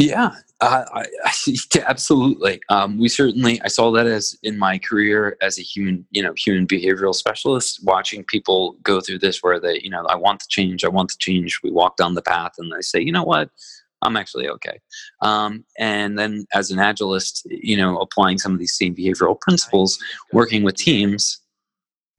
Yeah, 0.00 0.30
uh, 0.62 0.84
I, 0.94 1.06
absolutely. 1.86 2.58
Um, 2.70 2.98
we 2.98 3.10
certainly, 3.10 3.60
I 3.60 3.68
saw 3.68 3.90
that 3.92 4.06
as 4.06 4.34
in 4.42 4.58
my 4.58 4.78
career 4.78 5.36
as 5.42 5.58
a 5.58 5.62
human, 5.62 6.06
you 6.10 6.22
know, 6.22 6.32
human 6.38 6.66
behavioral 6.66 7.14
specialist, 7.14 7.80
watching 7.84 8.24
people 8.24 8.76
go 8.82 9.02
through 9.02 9.18
this 9.18 9.42
where 9.42 9.60
they, 9.60 9.78
you 9.82 9.90
know, 9.90 10.06
I 10.06 10.16
want 10.16 10.40
to 10.40 10.48
change, 10.48 10.84
I 10.84 10.88
want 10.88 11.10
to 11.10 11.18
change. 11.18 11.60
We 11.62 11.70
walk 11.70 11.98
down 11.98 12.14
the 12.14 12.22
path 12.22 12.52
and 12.56 12.72
they 12.72 12.80
say, 12.80 13.02
you 13.02 13.12
know 13.12 13.24
what, 13.24 13.50
I'm 14.00 14.16
actually 14.16 14.48
okay. 14.48 14.80
Um, 15.20 15.66
and 15.78 16.18
then 16.18 16.46
as 16.54 16.70
an 16.70 16.78
agilist, 16.78 17.42
you 17.44 17.76
know, 17.76 17.98
applying 17.98 18.38
some 18.38 18.54
of 18.54 18.58
these 18.58 18.78
same 18.78 18.94
behavioral 18.94 19.38
principles, 19.38 19.98
working 20.32 20.62
with 20.62 20.76
teams, 20.76 21.42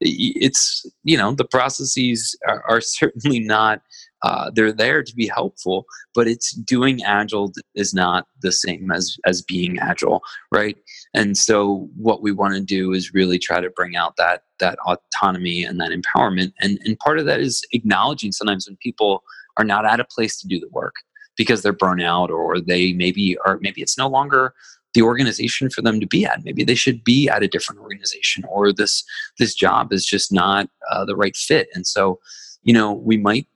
it's, 0.02 0.86
you 1.04 1.18
know, 1.18 1.32
the 1.32 1.46
processes 1.46 2.38
are, 2.48 2.64
are 2.70 2.82
certainly 2.82 3.40
not 3.40 3.82
uh, 4.24 4.52
they're 4.54 4.72
there 4.72 5.04
to 5.04 5.16
be 5.16 5.28
helpful, 5.28 5.86
but 6.14 6.28
it's 6.28 6.54
doing 6.54 7.04
agile 7.04 7.52
is 7.76 7.94
not 7.94 8.28
the 8.42 8.52
same 8.52 8.92
as 8.92 9.18
as 9.26 9.42
being 9.42 9.80
agile, 9.80 10.22
right? 10.52 10.78
And 11.14 11.38
so 11.38 11.90
what 11.96 12.22
we 12.22 12.32
want 12.32 12.54
to 12.56 12.62
do 12.62 12.94
is 12.94 13.14
really 13.14 13.40
try 13.40 13.60
to 13.60 13.70
bring 13.70 13.96
out 13.96 14.16
that 14.18 14.44
that 14.60 14.78
autonomy 14.86 15.64
and 15.64 15.80
that 15.80 15.92
empowerment, 15.92 16.54
and 16.62 16.80
and 16.86 17.00
part 17.00 17.20
of 17.20 17.26
that 17.26 17.40
is 17.40 17.64
acknowledging 17.72 18.32
sometimes 18.32 18.68
when 18.68 18.78
people 18.78 19.24
are 19.58 19.66
not 19.66 19.86
at 19.86 20.00
a 20.00 20.06
place 20.06 20.40
to 20.40 20.48
do 20.48 20.60
the 20.60 20.70
work 20.70 20.96
because 21.38 21.62
they're 21.62 21.74
burnt 21.74 22.02
out 22.02 22.30
or 22.30 22.60
they 22.60 22.94
maybe 22.94 23.38
are 23.46 23.58
maybe 23.62 23.82
it's 23.82 23.98
no 23.98 24.08
longer 24.08 24.54
the 24.94 25.02
organization 25.02 25.70
for 25.70 25.82
them 25.82 26.00
to 26.00 26.06
be 26.06 26.26
at. 26.26 26.44
Maybe 26.44 26.64
they 26.64 26.76
should 26.76 27.04
be 27.04 27.30
at 27.30 27.44
a 27.44 27.48
different 27.48 27.82
organization 27.82 28.44
or 28.50 28.72
this 28.74 29.04
this 29.40 29.56
job 29.56 29.92
is 29.94 30.06
just 30.06 30.32
not 30.32 30.70
uh, 30.92 31.06
the 31.06 31.16
right 31.16 31.36
fit. 31.36 31.70
And 31.74 31.88
so 31.88 32.20
you 32.64 32.74
know 32.74 32.94
we 32.94 33.18
might 33.18 33.48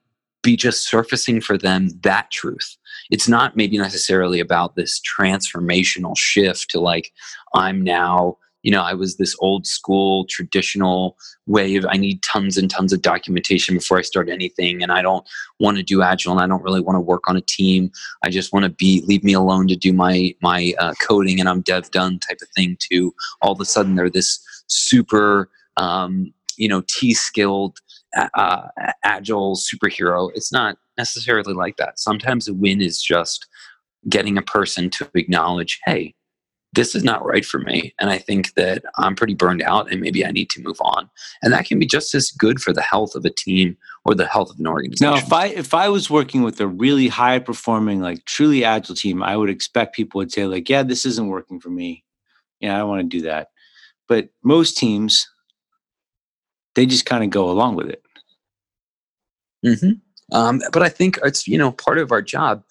be 0.46 0.56
just 0.56 0.88
surfacing 0.88 1.40
for 1.40 1.58
them 1.58 1.88
that 2.02 2.30
truth. 2.30 2.76
It's 3.10 3.28
not 3.28 3.56
maybe 3.56 3.76
necessarily 3.78 4.38
about 4.38 4.76
this 4.76 5.00
transformational 5.00 6.16
shift 6.16 6.70
to 6.70 6.78
like, 6.78 7.12
I'm 7.52 7.82
now, 7.82 8.38
you 8.62 8.70
know, 8.70 8.82
I 8.82 8.94
was 8.94 9.16
this 9.16 9.34
old 9.40 9.66
school 9.66 10.24
traditional 10.28 11.16
way 11.46 11.74
of 11.74 11.84
I 11.88 11.96
need 11.96 12.22
tons 12.22 12.56
and 12.56 12.70
tons 12.70 12.92
of 12.92 13.02
documentation 13.02 13.74
before 13.74 13.98
I 13.98 14.02
start 14.02 14.28
anything. 14.28 14.84
And 14.84 14.92
I 14.92 15.02
don't 15.02 15.26
want 15.58 15.78
to 15.78 15.82
do 15.82 16.00
agile 16.00 16.30
and 16.32 16.40
I 16.40 16.46
don't 16.46 16.62
really 16.62 16.80
want 16.80 16.94
to 16.94 17.00
work 17.00 17.24
on 17.28 17.36
a 17.36 17.40
team. 17.40 17.90
I 18.22 18.30
just 18.30 18.52
want 18.52 18.62
to 18.62 18.70
be, 18.70 19.02
leave 19.06 19.24
me 19.24 19.32
alone 19.32 19.66
to 19.66 19.76
do 19.76 19.92
my, 19.92 20.32
my 20.42 20.74
uh, 20.78 20.94
coding 21.02 21.40
and 21.40 21.48
I'm 21.48 21.62
dev 21.62 21.90
done 21.90 22.20
type 22.20 22.38
of 22.40 22.48
thing 22.50 22.76
to 22.92 23.12
all 23.42 23.50
of 23.50 23.60
a 23.60 23.64
sudden 23.64 23.96
they're 23.96 24.08
this 24.08 24.40
super, 24.68 25.50
um, 25.76 26.32
you 26.56 26.68
know, 26.68 26.84
T 26.88 27.14
skilled 27.14 27.78
uh, 28.16 28.68
agile 29.04 29.56
superhero. 29.56 30.30
It's 30.34 30.52
not 30.52 30.78
necessarily 30.96 31.54
like 31.54 31.76
that. 31.76 31.98
Sometimes 31.98 32.48
a 32.48 32.54
win 32.54 32.80
is 32.80 33.00
just 33.02 33.46
getting 34.08 34.38
a 34.38 34.42
person 34.42 34.90
to 34.90 35.08
acknowledge, 35.14 35.80
hey, 35.84 36.14
this 36.72 36.94
is 36.94 37.02
not 37.02 37.24
right 37.24 37.44
for 37.44 37.58
me. 37.58 37.94
And 37.98 38.10
I 38.10 38.18
think 38.18 38.52
that 38.54 38.84
I'm 38.98 39.16
pretty 39.16 39.34
burned 39.34 39.62
out 39.62 39.90
and 39.90 40.00
maybe 40.00 40.26
I 40.26 40.30
need 40.30 40.50
to 40.50 40.62
move 40.62 40.76
on. 40.80 41.08
And 41.42 41.52
that 41.52 41.64
can 41.64 41.78
be 41.78 41.86
just 41.86 42.14
as 42.14 42.30
good 42.30 42.60
for 42.60 42.72
the 42.72 42.82
health 42.82 43.14
of 43.14 43.24
a 43.24 43.30
team 43.30 43.76
or 44.04 44.14
the 44.14 44.26
health 44.26 44.50
of 44.50 44.58
an 44.58 44.66
organization. 44.66 45.10
Now, 45.10 45.16
if 45.16 45.32
I 45.32 45.46
if 45.46 45.72
I 45.72 45.88
was 45.88 46.10
working 46.10 46.42
with 46.42 46.60
a 46.60 46.66
really 46.66 47.08
high 47.08 47.38
performing, 47.38 48.00
like 48.00 48.24
truly 48.26 48.62
agile 48.62 48.94
team, 48.94 49.22
I 49.22 49.36
would 49.36 49.48
expect 49.48 49.96
people 49.96 50.18
would 50.18 50.30
say, 50.30 50.44
like, 50.44 50.68
yeah, 50.68 50.82
this 50.82 51.06
isn't 51.06 51.28
working 51.28 51.60
for 51.60 51.70
me. 51.70 52.04
Yeah, 52.60 52.74
I 52.74 52.78
don't 52.78 52.88
want 52.88 53.10
to 53.10 53.16
do 53.16 53.22
that. 53.22 53.48
But 54.06 54.28
most 54.44 54.76
teams, 54.76 55.26
they 56.74 56.84
just 56.84 57.06
kind 57.06 57.24
of 57.24 57.30
go 57.30 57.50
along 57.50 57.76
with 57.76 57.88
it. 57.88 58.02
Mm-hmm. 59.66 60.36
Um, 60.36 60.60
but 60.72 60.82
I 60.82 60.88
think 60.88 61.18
it's 61.24 61.46
you 61.46 61.58
know 61.58 61.72
part 61.72 61.98
of 61.98 62.12
our 62.12 62.22
job 62.22 62.62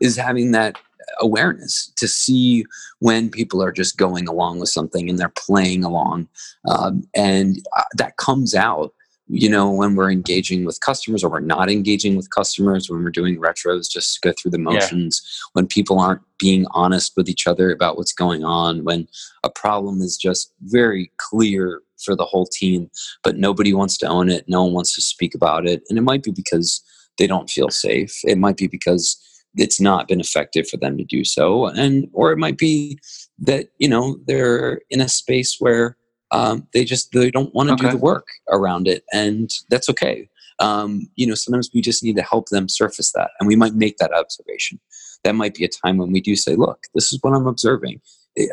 is 0.00 0.16
having 0.16 0.52
that 0.52 0.76
awareness 1.20 1.92
to 1.96 2.08
see 2.08 2.64
when 3.00 3.30
people 3.30 3.62
are 3.62 3.72
just 3.72 3.96
going 3.96 4.26
along 4.26 4.58
with 4.58 4.68
something 4.68 5.08
and 5.08 5.18
they're 5.18 5.28
playing 5.28 5.84
along 5.84 6.26
um, 6.66 7.06
and 7.14 7.58
uh, 7.76 7.82
that 7.96 8.16
comes 8.16 8.54
out 8.54 8.94
you 9.28 9.48
know 9.48 9.70
when 9.70 9.94
we're 9.94 10.10
engaging 10.10 10.64
with 10.64 10.80
customers 10.80 11.24
or 11.24 11.30
we're 11.30 11.40
not 11.40 11.70
engaging 11.70 12.16
with 12.16 12.30
customers 12.30 12.90
when 12.90 13.02
we're 13.02 13.10
doing 13.10 13.40
retros 13.40 13.90
just 13.90 14.14
to 14.14 14.28
go 14.28 14.34
through 14.38 14.50
the 14.50 14.58
motions 14.58 15.22
yeah. 15.24 15.48
when 15.54 15.66
people 15.66 15.98
aren't 15.98 16.20
being 16.38 16.66
honest 16.72 17.12
with 17.16 17.28
each 17.28 17.46
other 17.46 17.70
about 17.70 17.96
what's 17.96 18.12
going 18.12 18.44
on 18.44 18.84
when 18.84 19.08
a 19.42 19.50
problem 19.50 20.02
is 20.02 20.16
just 20.16 20.52
very 20.62 21.10
clear 21.16 21.80
for 22.04 22.14
the 22.14 22.24
whole 22.24 22.46
team 22.46 22.90
but 23.22 23.38
nobody 23.38 23.72
wants 23.72 23.96
to 23.96 24.06
own 24.06 24.28
it 24.28 24.44
no 24.46 24.64
one 24.64 24.74
wants 24.74 24.94
to 24.94 25.00
speak 25.00 25.34
about 25.34 25.66
it 25.66 25.82
and 25.88 25.98
it 25.98 26.02
might 26.02 26.22
be 26.22 26.32
because 26.32 26.82
they 27.18 27.26
don't 27.26 27.48
feel 27.48 27.70
safe 27.70 28.20
it 28.24 28.36
might 28.36 28.56
be 28.56 28.66
because 28.66 29.18
it's 29.56 29.80
not 29.80 30.08
been 30.08 30.20
effective 30.20 30.68
for 30.68 30.76
them 30.76 30.98
to 30.98 31.04
do 31.04 31.24
so 31.24 31.66
and 31.66 32.08
or 32.12 32.30
it 32.30 32.38
might 32.38 32.58
be 32.58 32.98
that 33.38 33.68
you 33.78 33.88
know 33.88 34.18
they're 34.26 34.80
in 34.90 35.00
a 35.00 35.08
space 35.08 35.56
where 35.60 35.96
um, 36.34 36.66
they 36.72 36.84
just 36.84 37.12
they 37.12 37.30
don't 37.30 37.54
want 37.54 37.68
to 37.68 37.74
okay. 37.74 37.86
do 37.86 37.90
the 37.92 38.02
work 38.02 38.26
around 38.50 38.88
it 38.88 39.04
and 39.12 39.50
that's 39.70 39.88
okay. 39.88 40.28
Um, 40.60 41.08
you 41.16 41.26
know 41.26 41.34
sometimes 41.34 41.70
we 41.74 41.80
just 41.80 42.02
need 42.02 42.16
to 42.16 42.22
help 42.22 42.48
them 42.48 42.68
surface 42.68 43.12
that 43.12 43.30
and 43.38 43.46
we 43.46 43.56
might 43.56 43.74
make 43.74 43.96
that 43.98 44.12
observation. 44.12 44.80
That 45.24 45.34
might 45.34 45.54
be 45.54 45.64
a 45.64 45.68
time 45.68 45.96
when 45.96 46.12
we 46.12 46.20
do 46.20 46.36
say 46.36 46.54
look 46.54 46.84
this 46.94 47.12
is 47.12 47.18
what 47.22 47.34
i'm 47.34 47.46
observing. 47.46 48.00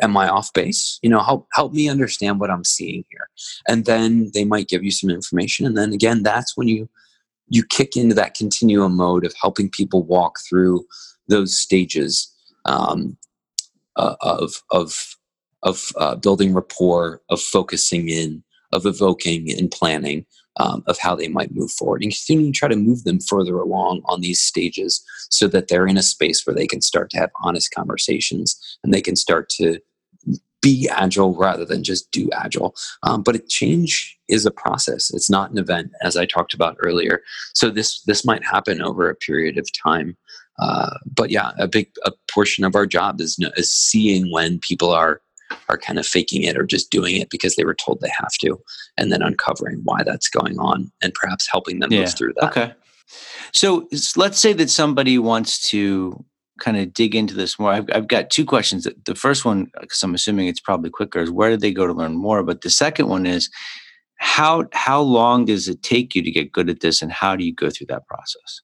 Am 0.00 0.16
i 0.16 0.28
off 0.28 0.52
base? 0.52 0.98
You 1.02 1.10
know 1.10 1.20
help 1.20 1.48
help 1.52 1.72
me 1.72 1.88
understand 1.88 2.40
what 2.40 2.50
i'm 2.50 2.64
seeing 2.64 3.04
here. 3.10 3.28
And 3.68 3.84
then 3.84 4.30
they 4.34 4.44
might 4.44 4.68
give 4.68 4.84
you 4.84 4.90
some 4.90 5.10
information 5.10 5.66
and 5.66 5.76
then 5.76 5.92
again 5.92 6.22
that's 6.22 6.56
when 6.56 6.68
you 6.68 6.88
you 7.48 7.62
kick 7.64 7.96
into 7.96 8.14
that 8.14 8.34
continuum 8.34 8.96
mode 8.96 9.26
of 9.26 9.34
helping 9.40 9.68
people 9.68 10.02
walk 10.04 10.38
through 10.48 10.86
those 11.28 11.56
stages 11.56 12.32
um, 12.64 13.16
uh, 13.96 14.14
of 14.22 14.62
of 14.70 15.11
of 15.62 15.92
uh, 15.96 16.16
building 16.16 16.54
rapport, 16.54 17.20
of 17.30 17.40
focusing 17.40 18.08
in, 18.08 18.42
of 18.72 18.86
evoking 18.86 19.50
and 19.52 19.70
planning, 19.70 20.24
um, 20.58 20.82
of 20.86 20.98
how 20.98 21.14
they 21.14 21.28
might 21.28 21.54
move 21.54 21.70
forward, 21.70 22.02
and 22.02 22.12
continue 22.12 22.52
to 22.52 22.58
try 22.58 22.68
to 22.68 22.76
move 22.76 23.04
them 23.04 23.20
further 23.20 23.56
along 23.56 24.02
on 24.06 24.20
these 24.20 24.40
stages, 24.40 25.02
so 25.30 25.48
that 25.48 25.68
they're 25.68 25.86
in 25.86 25.96
a 25.96 26.02
space 26.02 26.46
where 26.46 26.54
they 26.54 26.66
can 26.66 26.80
start 26.80 27.10
to 27.10 27.18
have 27.18 27.30
honest 27.42 27.72
conversations 27.74 28.58
and 28.82 28.92
they 28.92 29.00
can 29.00 29.16
start 29.16 29.48
to 29.48 29.78
be 30.62 30.88
agile 30.90 31.34
rather 31.34 31.64
than 31.64 31.82
just 31.82 32.10
do 32.12 32.30
agile. 32.32 32.74
Um, 33.02 33.22
but 33.22 33.48
change 33.48 34.16
is 34.28 34.46
a 34.46 34.50
process. 34.50 35.12
It's 35.12 35.28
not 35.28 35.50
an 35.50 35.58
event, 35.58 35.90
as 36.02 36.16
I 36.16 36.24
talked 36.24 36.54
about 36.54 36.76
earlier. 36.78 37.20
So 37.52 37.68
this 37.68 38.00
this 38.02 38.24
might 38.24 38.44
happen 38.44 38.80
over 38.80 39.10
a 39.10 39.14
period 39.14 39.58
of 39.58 39.68
time. 39.72 40.16
Uh, 40.58 40.94
but 41.16 41.30
yeah, 41.30 41.50
a 41.58 41.66
big 41.66 41.90
a 42.04 42.12
portion 42.32 42.64
of 42.64 42.76
our 42.76 42.86
job 42.86 43.20
is 43.20 43.36
is 43.56 43.72
seeing 43.72 44.30
when 44.30 44.60
people 44.60 44.90
are 44.90 45.20
are 45.68 45.78
kind 45.78 45.98
of 45.98 46.06
faking 46.06 46.42
it 46.42 46.56
or 46.56 46.64
just 46.64 46.90
doing 46.90 47.16
it 47.16 47.30
because 47.30 47.56
they 47.56 47.64
were 47.64 47.74
told 47.74 48.00
they 48.00 48.08
have 48.08 48.32
to, 48.40 48.60
and 48.96 49.12
then 49.12 49.22
uncovering 49.22 49.80
why 49.84 50.02
that's 50.04 50.28
going 50.28 50.58
on 50.58 50.90
and 51.02 51.14
perhaps 51.14 51.48
helping 51.50 51.80
them 51.80 51.92
yeah. 51.92 52.00
move 52.00 52.14
through 52.16 52.32
that. 52.36 52.50
Okay. 52.50 52.72
So 53.52 53.88
let's 54.16 54.38
say 54.38 54.52
that 54.54 54.70
somebody 54.70 55.18
wants 55.18 55.68
to 55.70 56.24
kind 56.60 56.76
of 56.76 56.94
dig 56.94 57.14
into 57.14 57.34
this 57.34 57.58
more, 57.58 57.72
I've, 57.72 57.88
I've 57.92 58.08
got 58.08 58.30
two 58.30 58.44
questions. 58.44 58.86
The 59.04 59.14
first 59.14 59.44
one, 59.44 59.70
because 59.80 60.02
I'm 60.02 60.14
assuming 60.14 60.46
it's 60.46 60.60
probably 60.60 60.90
quicker, 60.90 61.20
is 61.20 61.30
where 61.30 61.50
did 61.50 61.60
they 61.60 61.72
go 61.72 61.86
to 61.86 61.92
learn 61.92 62.14
more? 62.14 62.42
But 62.42 62.60
the 62.60 62.70
second 62.70 63.08
one 63.08 63.26
is 63.26 63.50
how 64.16 64.66
how 64.72 65.00
long 65.00 65.46
does 65.46 65.66
it 65.66 65.82
take 65.82 66.14
you 66.14 66.22
to 66.22 66.30
get 66.30 66.52
good 66.52 66.70
at 66.70 66.80
this, 66.80 67.02
and 67.02 67.10
how 67.10 67.34
do 67.34 67.44
you 67.44 67.52
go 67.52 67.70
through 67.70 67.88
that 67.88 68.06
process? 68.06 68.60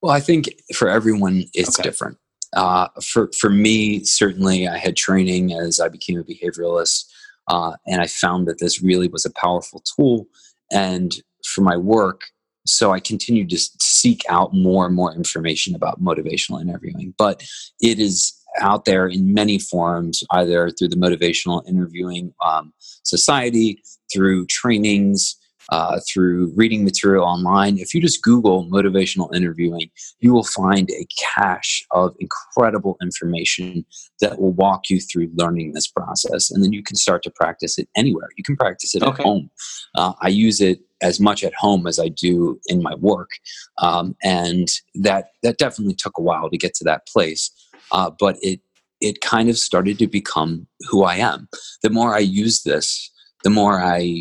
Well, 0.00 0.12
I 0.12 0.20
think 0.20 0.48
for 0.72 0.88
everyone 0.88 1.44
it's 1.52 1.78
okay. 1.78 1.88
different. 1.88 2.18
Uh, 2.54 2.88
for 3.02 3.30
for 3.38 3.50
me, 3.50 4.04
certainly, 4.04 4.66
I 4.66 4.78
had 4.78 4.96
training 4.96 5.52
as 5.52 5.80
I 5.80 5.88
became 5.88 6.18
a 6.18 6.24
behavioralist, 6.24 7.04
uh, 7.48 7.72
and 7.86 8.00
I 8.00 8.06
found 8.06 8.48
that 8.48 8.58
this 8.58 8.82
really 8.82 9.08
was 9.08 9.24
a 9.24 9.32
powerful 9.32 9.82
tool. 9.96 10.26
And 10.72 11.14
for 11.44 11.62
my 11.62 11.76
work, 11.76 12.22
so 12.66 12.92
I 12.92 13.00
continued 13.00 13.50
to 13.50 13.58
seek 13.58 14.22
out 14.28 14.52
more 14.52 14.86
and 14.86 14.94
more 14.94 15.14
information 15.14 15.74
about 15.74 16.02
motivational 16.02 16.60
interviewing. 16.60 17.14
But 17.16 17.44
it 17.80 17.98
is 17.98 18.34
out 18.58 18.84
there 18.84 19.06
in 19.06 19.32
many 19.32 19.58
forms, 19.58 20.24
either 20.30 20.70
through 20.70 20.88
the 20.88 20.96
Motivational 20.96 21.66
Interviewing 21.68 22.32
um, 22.44 22.72
Society, 23.04 23.82
through 24.12 24.46
trainings, 24.46 25.36
uh, 25.70 26.00
through 26.08 26.52
reading 26.56 26.84
material 26.84 27.24
online. 27.24 27.78
If 27.78 27.94
you 27.94 28.00
just 28.00 28.22
Google 28.22 28.66
motivational 28.66 29.34
interviewing, 29.34 29.90
you 30.18 30.32
will 30.32 30.44
find 30.44 30.90
a 30.90 31.06
cache 31.18 31.86
of 31.92 32.14
incredible 32.18 32.96
information 33.00 33.84
that 34.20 34.40
will 34.40 34.52
walk 34.52 34.90
you 34.90 35.00
through 35.00 35.30
learning 35.34 35.72
this 35.72 35.86
process. 35.86 36.50
And 36.50 36.62
then 36.62 36.72
you 36.72 36.82
can 36.82 36.96
start 36.96 37.22
to 37.22 37.30
practice 37.30 37.78
it 37.78 37.88
anywhere. 37.96 38.28
You 38.36 38.44
can 38.44 38.56
practice 38.56 38.94
it 38.94 39.02
okay. 39.02 39.22
at 39.22 39.26
home. 39.26 39.50
Uh, 39.94 40.12
I 40.20 40.28
use 40.28 40.60
it 40.60 40.80
as 41.02 41.20
much 41.20 41.44
at 41.44 41.54
home 41.54 41.86
as 41.86 41.98
I 41.98 42.08
do 42.08 42.60
in 42.66 42.82
my 42.82 42.94
work. 42.96 43.30
Um, 43.78 44.16
and 44.22 44.68
that, 44.96 45.30
that 45.42 45.58
definitely 45.58 45.94
took 45.94 46.18
a 46.18 46.22
while 46.22 46.50
to 46.50 46.58
get 46.58 46.74
to 46.74 46.84
that 46.84 47.06
place. 47.06 47.50
Uh, 47.92 48.10
but 48.18 48.36
it, 48.42 48.60
it 49.00 49.20
kind 49.22 49.48
of 49.48 49.56
started 49.56 49.98
to 49.98 50.06
become 50.06 50.66
who 50.88 51.04
I 51.04 51.16
am. 51.16 51.48
The 51.82 51.90
more 51.90 52.14
I 52.14 52.18
use 52.18 52.64
this, 52.64 53.09
the 53.42 53.50
more 53.50 53.80
I 53.82 54.14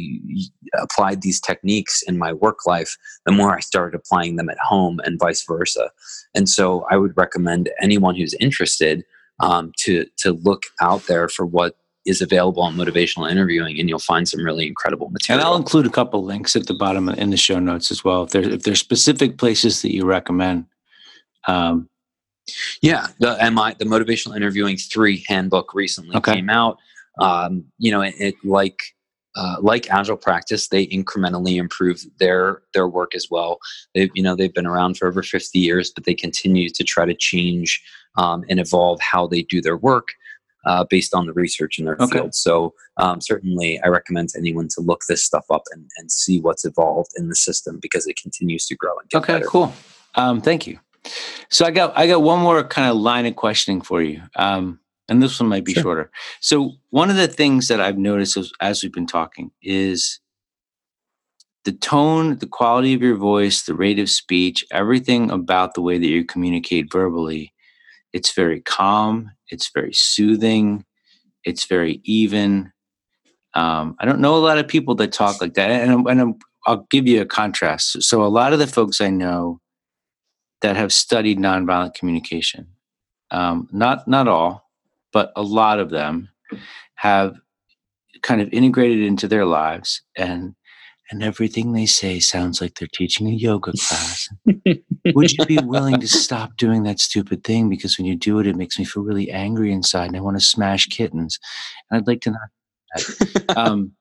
applied 0.77 1.21
these 1.21 1.39
techniques 1.39 2.01
in 2.03 2.17
my 2.17 2.33
work 2.33 2.65
life, 2.65 2.95
the 3.25 3.31
more 3.31 3.55
I 3.55 3.59
started 3.59 3.97
applying 3.97 4.35
them 4.35 4.49
at 4.49 4.57
home 4.59 4.99
and 5.03 5.19
vice 5.19 5.43
versa. 5.45 5.91
And 6.35 6.47
so 6.47 6.85
I 6.89 6.97
would 6.97 7.15
recommend 7.17 7.69
anyone 7.81 8.15
who's 8.15 8.33
interested 8.35 9.03
um, 9.39 9.71
to, 9.79 10.05
to 10.17 10.33
look 10.33 10.63
out 10.81 11.07
there 11.07 11.27
for 11.27 11.45
what 11.45 11.75
is 12.05 12.21
available 12.21 12.63
on 12.63 12.75
motivational 12.75 13.29
interviewing 13.29 13.79
and 13.79 13.89
you'll 13.89 13.99
find 13.99 14.27
some 14.27 14.43
really 14.43 14.67
incredible 14.67 15.09
material. 15.09 15.39
And 15.39 15.47
I'll 15.47 15.57
include 15.57 15.85
a 15.85 15.91
couple 15.91 16.23
links 16.23 16.55
at 16.55 16.67
the 16.67 16.73
bottom 16.73 17.09
in 17.09 17.29
the 17.29 17.37
show 17.37 17.59
notes 17.59 17.91
as 17.91 18.03
well. 18.03 18.23
If 18.23 18.31
there's, 18.31 18.47
if 18.47 18.63
there's 18.63 18.79
specific 18.79 19.37
places 19.37 19.81
that 19.81 19.93
you 19.93 20.05
recommend. 20.05 20.65
Um, 21.47 21.89
yeah, 22.81 23.07
the 23.19 23.37
MI, 23.51 23.75
the 23.77 23.85
motivational 23.85 24.35
interviewing 24.35 24.77
three 24.77 25.23
handbook 25.27 25.73
recently 25.73 26.15
okay. 26.17 26.35
came 26.35 26.49
out. 26.49 26.77
Um, 27.19 27.65
you 27.77 27.91
know, 27.91 28.01
it, 28.01 28.15
it 28.17 28.35
like 28.43 28.79
uh, 29.35 29.57
like 29.61 29.89
agile 29.91 30.17
practice 30.17 30.67
they 30.67 30.87
incrementally 30.87 31.55
improve 31.57 32.03
their 32.19 32.61
their 32.73 32.87
work 32.87 33.15
as 33.15 33.27
well. 33.29 33.59
They've 33.93 34.09
you 34.13 34.23
know 34.23 34.35
they've 34.35 34.53
been 34.53 34.65
around 34.65 34.97
for 34.97 35.07
over 35.07 35.23
50 35.23 35.59
years 35.59 35.91
but 35.91 36.05
they 36.05 36.15
continue 36.15 36.69
to 36.69 36.83
try 36.83 37.05
to 37.05 37.13
change 37.13 37.81
um, 38.17 38.43
and 38.49 38.59
evolve 38.59 38.99
how 39.01 39.27
they 39.27 39.43
do 39.43 39.61
their 39.61 39.77
work 39.77 40.09
uh, 40.65 40.83
based 40.89 41.13
on 41.13 41.25
the 41.25 41.33
research 41.33 41.79
in 41.79 41.85
their 41.85 41.95
okay. 41.99 42.19
field. 42.19 42.35
So 42.35 42.73
um, 42.97 43.21
certainly 43.21 43.79
i 43.83 43.87
recommend 43.87 44.29
anyone 44.35 44.67
to 44.69 44.81
look 44.81 45.01
this 45.07 45.23
stuff 45.23 45.45
up 45.49 45.63
and, 45.71 45.89
and 45.97 46.11
see 46.11 46.39
what's 46.41 46.65
evolved 46.65 47.11
in 47.15 47.29
the 47.29 47.35
system 47.35 47.79
because 47.81 48.07
it 48.07 48.17
continues 48.21 48.65
to 48.67 48.75
grow 48.75 48.97
and 48.99 49.09
get 49.09 49.17
okay 49.19 49.33
better. 49.33 49.45
cool. 49.45 49.73
Um, 50.15 50.41
thank 50.41 50.67
you. 50.67 50.79
So 51.49 51.65
i 51.65 51.71
got 51.71 51.97
i 51.97 52.07
got 52.07 52.21
one 52.21 52.39
more 52.39 52.63
kind 52.63 52.89
of 52.89 52.97
line 52.97 53.25
of 53.25 53.35
questioning 53.35 53.81
for 53.81 54.01
you. 54.01 54.21
Um, 54.35 54.79
and 55.09 55.21
this 55.21 55.39
one 55.39 55.49
might 55.49 55.65
be 55.65 55.73
sure. 55.73 55.83
shorter. 55.83 56.11
So, 56.39 56.73
one 56.89 57.09
of 57.09 57.15
the 57.15 57.27
things 57.27 57.67
that 57.67 57.81
I've 57.81 57.97
noticed 57.97 58.37
as, 58.37 58.51
as, 58.61 58.83
we've 58.83 58.93
been 58.93 59.07
talking 59.07 59.51
is 59.61 60.19
the 61.65 61.71
tone, 61.71 62.37
the 62.37 62.47
quality 62.47 62.93
of 62.93 63.01
your 63.01 63.15
voice, 63.15 63.63
the 63.63 63.75
rate 63.75 63.99
of 63.99 64.09
speech, 64.09 64.65
everything 64.71 65.31
about 65.31 65.73
the 65.73 65.81
way 65.81 65.97
that 65.97 66.07
you 66.07 66.25
communicate 66.25 66.91
verbally. 66.91 67.53
It's 68.13 68.33
very 68.33 68.61
calm, 68.61 69.31
it's 69.49 69.69
very 69.73 69.93
soothing, 69.93 70.85
it's 71.43 71.65
very 71.65 72.01
even. 72.03 72.71
Um, 73.55 73.95
I 73.99 74.05
don't 74.05 74.19
know 74.19 74.35
a 74.35 74.37
lot 74.37 74.59
of 74.59 74.67
people 74.67 74.95
that 74.95 75.11
talk 75.11 75.41
like 75.41 75.55
that. 75.55 75.69
And, 75.69 76.07
and 76.07 76.35
I'll 76.65 76.85
give 76.91 77.07
you 77.07 77.21
a 77.21 77.25
contrast. 77.25 78.03
So, 78.03 78.23
a 78.23 78.27
lot 78.27 78.53
of 78.53 78.59
the 78.59 78.67
folks 78.67 79.01
I 79.01 79.09
know 79.09 79.59
that 80.61 80.75
have 80.75 80.93
studied 80.93 81.39
nonviolent 81.39 81.93
communication, 81.93 82.67
um, 83.31 83.67
not 83.71 84.07
not 84.07 84.27
all, 84.27 84.68
but 85.11 85.31
a 85.35 85.41
lot 85.41 85.79
of 85.79 85.89
them 85.89 86.29
have 86.95 87.35
kind 88.21 88.41
of 88.41 88.49
integrated 88.51 89.03
into 89.03 89.27
their 89.27 89.45
lives 89.45 90.01
and 90.17 90.55
and 91.11 91.23
everything 91.23 91.71
they 91.71 91.87
say 91.87 92.19
sounds 92.19 92.61
like 92.61 92.75
they're 92.75 92.87
teaching 92.93 93.27
a 93.27 93.31
yoga 93.31 93.71
class. 93.71 94.29
Would 95.15 95.31
you 95.31 95.45
be 95.45 95.57
willing 95.57 95.99
to 95.99 96.07
stop 96.07 96.55
doing 96.55 96.83
that 96.83 96.99
stupid 96.99 97.43
thing? 97.43 97.67
Because 97.67 97.97
when 97.97 98.05
you 98.05 98.15
do 98.15 98.37
it, 98.37 98.45
it 98.45 98.55
makes 98.55 98.77
me 98.77 98.85
feel 98.85 99.01
really 99.01 99.31
angry 99.31 99.71
inside 99.71 100.07
and 100.07 100.17
I 100.17 100.21
want 100.21 100.37
to 100.37 100.45
smash 100.45 100.85
kittens. 100.85 101.39
And 101.89 101.97
I'd 101.97 102.07
like 102.07 102.21
to 102.21 102.31
not 102.31 103.57
um, 103.57 103.93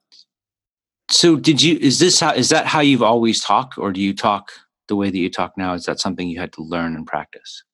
so 1.11 1.37
did 1.37 1.63
you 1.63 1.79
is 1.79 1.99
this 1.99 2.21
how 2.21 2.33
is 2.33 2.51
that 2.51 2.67
how 2.67 2.81
you've 2.81 3.03
always 3.03 3.41
talked 3.41 3.79
or 3.79 3.93
do 3.93 4.01
you 4.01 4.15
talk 4.15 4.53
the 4.89 4.97
way 4.97 5.11
that 5.11 5.19
you 5.19 5.31
talk 5.31 5.53
now? 5.57 5.75
Is 5.75 5.85
that 5.85 6.01
something 6.01 6.29
you 6.29 6.41
had 6.41 6.53
to 6.55 6.63
learn 6.63 6.95
and 6.95 7.07
practice? 7.07 7.65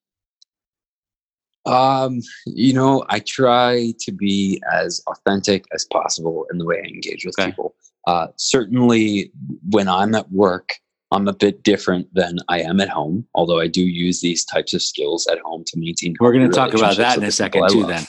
Um, 1.67 2.21
you 2.47 2.73
know, 2.73 3.05
I 3.09 3.21
try 3.21 3.95
to 4.01 4.13
be 4.13 4.63
as 4.73 5.03
authentic 5.07 5.65
as 5.73 5.87
possible 5.87 6.47
in 6.51 6.59
the 6.59 6.65
way 6.65 6.83
I 6.85 6.89
engage 6.89 7.25
with 7.25 7.39
okay. 7.39 7.51
people. 7.51 7.75
Uh, 8.07 8.29
certainly, 8.37 9.33
when 9.71 9.89
I'm 9.89 10.15
at 10.15 10.31
work, 10.31 10.75
I'm 11.11 11.29
a 11.29 11.33
bit 11.33 11.63
different 11.63 12.13
than 12.13 12.39
I 12.49 12.61
am 12.61 12.81
at 12.81 12.89
home. 12.89 13.27
Although 13.35 13.61
I 13.61 13.69
do 13.69 13.83
use 13.83 14.21
these 14.21 14.45
types 14.45 14.75
of 14.75 14.83
skills 14.83 15.27
at 15.31 15.39
home 15.39 15.65
to 15.69 15.79
maintain. 15.79 16.15
We're 16.21 16.33
going 16.33 16.51
to 16.51 16.55
talk 16.55 16.75
about 16.75 16.97
that 16.99 17.17
in 17.17 17.25
a 17.25 17.31
second 17.31 17.69
too. 17.71 17.87
Then. 17.87 18.05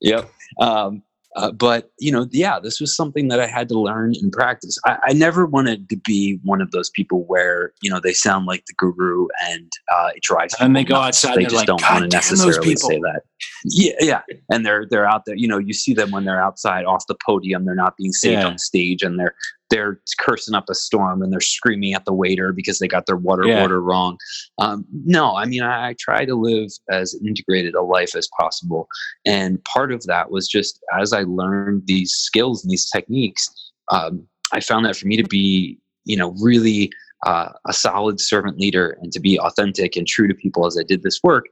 Yep. 0.00 0.30
Um, 0.60 1.02
uh, 1.36 1.52
but 1.52 1.90
you 1.98 2.10
know, 2.10 2.26
yeah, 2.32 2.58
this 2.58 2.80
was 2.80 2.96
something 2.96 3.28
that 3.28 3.40
I 3.40 3.46
had 3.46 3.68
to 3.68 3.78
learn 3.78 4.14
and 4.22 4.32
practice. 4.32 4.78
I, 4.86 4.96
I, 5.08 5.12
never 5.12 5.44
wanted 5.44 5.90
to 5.90 5.96
be 5.96 6.40
one 6.42 6.62
of 6.62 6.70
those 6.70 6.88
people 6.88 7.24
where 7.24 7.74
you 7.82 7.90
know 7.90 8.00
they 8.00 8.14
sound 8.14 8.46
like 8.46 8.64
the 8.64 8.72
guru 8.78 9.28
and 9.46 9.70
uh, 9.92 10.08
it 10.14 10.22
drives. 10.22 10.54
And 10.60 10.74
they 10.74 10.82
go 10.82 10.94
nuts. 10.94 11.24
outside. 11.24 11.36
They 11.36 11.44
just 11.44 11.56
like, 11.56 11.66
don't 11.66 11.82
want 11.82 12.10
to 12.10 12.16
necessarily 12.16 12.76
say 12.76 12.98
that. 13.00 13.22
Yeah, 13.66 13.92
yeah, 14.00 14.22
and 14.50 14.64
they're 14.64 14.86
they're 14.88 15.06
out 15.06 15.26
there. 15.26 15.36
You 15.36 15.46
know, 15.46 15.58
you 15.58 15.74
see 15.74 15.92
them 15.92 16.10
when 16.10 16.24
they're 16.24 16.42
outside 16.42 16.86
off 16.86 17.06
the 17.06 17.16
podium. 17.26 17.66
They're 17.66 17.74
not 17.74 17.98
being 17.98 18.12
saved 18.12 18.40
yeah. 18.40 18.46
on 18.46 18.56
stage, 18.56 19.02
and 19.02 19.20
they're 19.20 19.34
they're 19.70 20.00
cursing 20.18 20.54
up 20.54 20.68
a 20.68 20.74
storm 20.74 21.22
and 21.22 21.32
they're 21.32 21.40
screaming 21.40 21.94
at 21.94 22.04
the 22.04 22.12
waiter 22.12 22.52
because 22.52 22.78
they 22.78 22.88
got 22.88 23.06
their 23.06 23.16
water 23.16 23.46
yeah. 23.46 23.62
order 23.62 23.80
wrong. 23.80 24.16
Um, 24.58 24.84
no, 25.04 25.36
I 25.36 25.44
mean, 25.44 25.62
I, 25.62 25.88
I, 25.88 25.94
try 25.98 26.24
to 26.24 26.34
live 26.34 26.70
as 26.90 27.14
integrated 27.14 27.74
a 27.74 27.82
life 27.82 28.14
as 28.14 28.28
possible. 28.38 28.88
And 29.24 29.62
part 29.64 29.92
of 29.92 30.04
that 30.04 30.30
was 30.30 30.48
just 30.48 30.80
as 30.98 31.12
I 31.12 31.22
learned 31.22 31.82
these 31.86 32.12
skills 32.12 32.62
and 32.62 32.70
these 32.70 32.88
techniques, 32.88 33.48
um, 33.90 34.26
I 34.52 34.60
found 34.60 34.86
that 34.86 34.96
for 34.96 35.06
me 35.06 35.16
to 35.16 35.24
be, 35.24 35.78
you 36.04 36.16
know, 36.16 36.34
really 36.40 36.92
uh, 37.24 37.48
a 37.66 37.72
solid 37.72 38.20
servant 38.20 38.58
leader 38.58 38.96
and 39.02 39.12
to 39.12 39.20
be 39.20 39.38
authentic 39.40 39.96
and 39.96 40.06
true 40.06 40.28
to 40.28 40.34
people 40.34 40.66
as 40.66 40.78
I 40.78 40.84
did 40.84 41.02
this 41.02 41.20
work, 41.24 41.46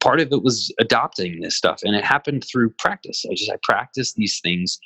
part 0.00 0.20
of 0.20 0.32
it 0.32 0.42
was 0.42 0.72
adopting 0.80 1.40
this 1.40 1.56
stuff 1.56 1.80
and 1.82 1.94
it 1.94 2.04
happened 2.04 2.44
through 2.44 2.68
practice 2.78 3.24
i 3.30 3.34
just 3.34 3.50
i 3.50 3.56
practiced 3.62 4.16
these 4.16 4.40
things 4.40 4.78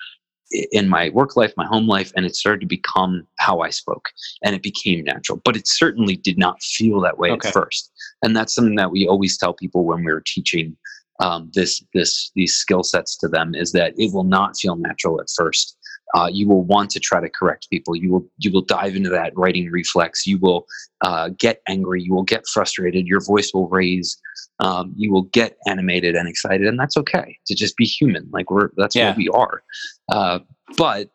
in 0.71 0.89
my 0.89 1.11
work 1.11 1.37
life, 1.37 1.53
my 1.57 1.67
home 1.67 1.87
life, 1.87 2.13
and 2.17 2.27
it 2.27 2.37
started 2.37 2.61
to 2.61 2.67
become 2.67 3.27
how 3.39 3.61
I 3.61 3.71
spoke, 3.71 4.11
and 4.43 4.55
it 4.55 4.63
became 4.63 5.05
natural. 5.05 5.41
But 5.45 5.57
it 5.57 5.67
certainly 5.67 6.17
did 6.17 6.39
not 6.39 6.63
feel 6.63 7.01
that 7.01 7.19
way 7.19 7.31
okay. 7.33 7.49
at 7.49 7.55
first, 7.55 7.93
and 8.23 8.37
that's 8.37 8.55
something 8.55 8.77
that 8.77 8.91
we 8.91 9.07
always 9.07 9.37
tell 9.37 9.55
people 9.55 9.85
when 9.85 10.05
we're 10.05 10.23
teaching 10.25 10.77
um, 11.21 11.51
this 11.55 11.83
this 11.95 12.31
these 12.35 12.55
skill 12.55 12.83
sets 12.83 13.17
to 13.19 13.29
them 13.29 13.55
is 13.55 13.73
that 13.73 13.95
it 13.97 14.13
will 14.13 14.25
not 14.25 14.57
feel 14.57 14.77
natural 14.77 15.21
at 15.21 15.29
first. 15.35 15.77
Uh, 16.15 16.29
you 16.31 16.49
will 16.49 16.63
want 16.65 16.91
to 16.91 17.01
try 17.01 17.21
to 17.21 17.29
correct 17.29 17.69
people. 17.71 17.97
You 17.97 18.13
will 18.13 18.27
you 18.39 18.53
will 18.53 18.63
dive 18.63 18.97
into 18.97 19.11
that 19.11 19.33
righting 19.37 19.71
reflex. 19.71 20.27
You 20.27 20.39
will 20.39 20.67
uh, 21.01 21.31
get 21.39 21.63
angry. 21.69 22.03
You 22.03 22.15
will 22.15 22.23
get 22.23 22.47
frustrated. 22.47 23.07
Your 23.07 23.21
voice 23.21 23.53
will 23.55 23.69
raise. 23.69 24.21
Um, 24.61 24.93
you 24.97 25.13
will 25.13 25.23
get 25.23 25.57
animated 25.67 26.15
and 26.15 26.29
excited, 26.29 26.67
and 26.67 26.79
that's 26.79 26.97
okay 26.97 27.39
to 27.47 27.55
just 27.55 27.77
be 27.77 27.85
human. 27.85 28.29
Like 28.33 28.51
we're 28.51 28.71
that's 28.77 28.95
yeah. 28.95 29.09
what 29.09 29.17
we 29.17 29.29
are. 29.29 29.63
Uh, 30.11 30.41
but 30.77 31.11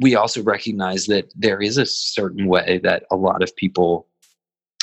we 0.00 0.14
also 0.14 0.42
recognize 0.42 1.06
that 1.06 1.32
there 1.34 1.62
is 1.62 1.78
a 1.78 1.86
certain 1.86 2.46
way 2.46 2.80
that 2.82 3.04
a 3.10 3.16
lot 3.16 3.42
of 3.42 3.54
people 3.56 4.06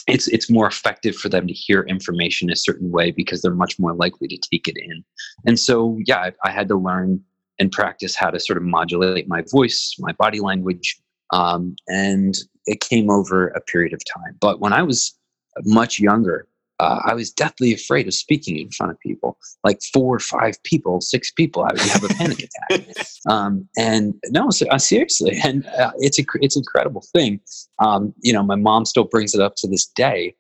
it's 0.08 0.28
it's 0.28 0.50
more 0.50 0.68
effective 0.68 1.16
for 1.16 1.30
them 1.30 1.48
to 1.48 1.54
hear 1.54 1.84
information 1.84 2.50
a 2.50 2.56
certain 2.56 2.92
way 2.92 3.12
because 3.12 3.42
they're 3.42 3.54
much 3.54 3.78
more 3.80 3.94
likely 3.94 4.28
to 4.28 4.38
take 4.38 4.68
it 4.68 4.78
in. 4.78 5.04
And 5.46 5.60
so, 5.60 6.00
yeah, 6.06 6.18
I, 6.18 6.34
I 6.44 6.52
had 6.52 6.68
to 6.70 6.76
learn 6.76 7.24
and 7.60 7.72
practice 7.72 8.16
how 8.16 8.30
to 8.30 8.40
sort 8.40 8.58
of 8.58 8.64
modulate 8.64 9.28
my 9.28 9.44
voice, 9.52 9.96
my 10.00 10.14
body 10.14 10.40
language, 10.40 11.00
um, 11.32 11.76
and 11.88 12.36
it 12.66 12.80
came 12.80 13.10
over 13.10 13.50
a 13.50 13.62
period 13.62 13.94
of 13.94 14.02
time. 14.06 14.36
But 14.40 14.60
when 14.60 14.74
I 14.74 14.84
was 14.84 15.16
much 15.66 16.00
younger, 16.00 16.48
uh, 16.80 17.02
I 17.04 17.14
was 17.14 17.30
deathly 17.30 17.74
afraid 17.74 18.08
of 18.08 18.14
speaking 18.14 18.58
in 18.58 18.70
front 18.72 18.92
of 18.92 19.00
people, 19.00 19.38
like 19.64 19.82
four 19.94 20.16
or 20.16 20.20
five 20.20 20.62
people, 20.64 21.02
six 21.02 21.30
people. 21.32 21.64
I 21.64 21.74
would 21.74 21.82
have 21.82 22.04
a 22.04 22.08
panic 22.10 22.48
attack. 22.70 22.88
Um, 23.28 23.68
and 23.78 24.14
no, 24.30 24.50
so, 24.50 24.66
uh, 24.70 24.78
seriously, 24.78 25.38
and 25.44 25.68
uh, 25.78 25.92
it's 25.98 26.18
a 26.18 26.24
it's 26.36 26.56
an 26.56 26.62
incredible 26.62 27.04
thing. 27.14 27.42
Um, 27.80 28.14
you 28.22 28.32
know, 28.32 28.42
my 28.42 28.56
mom 28.56 28.86
still 28.86 29.04
brings 29.04 29.36
it 29.36 29.42
up 29.42 29.56
to 29.58 29.68
this 29.68 29.88
day. 29.88 30.36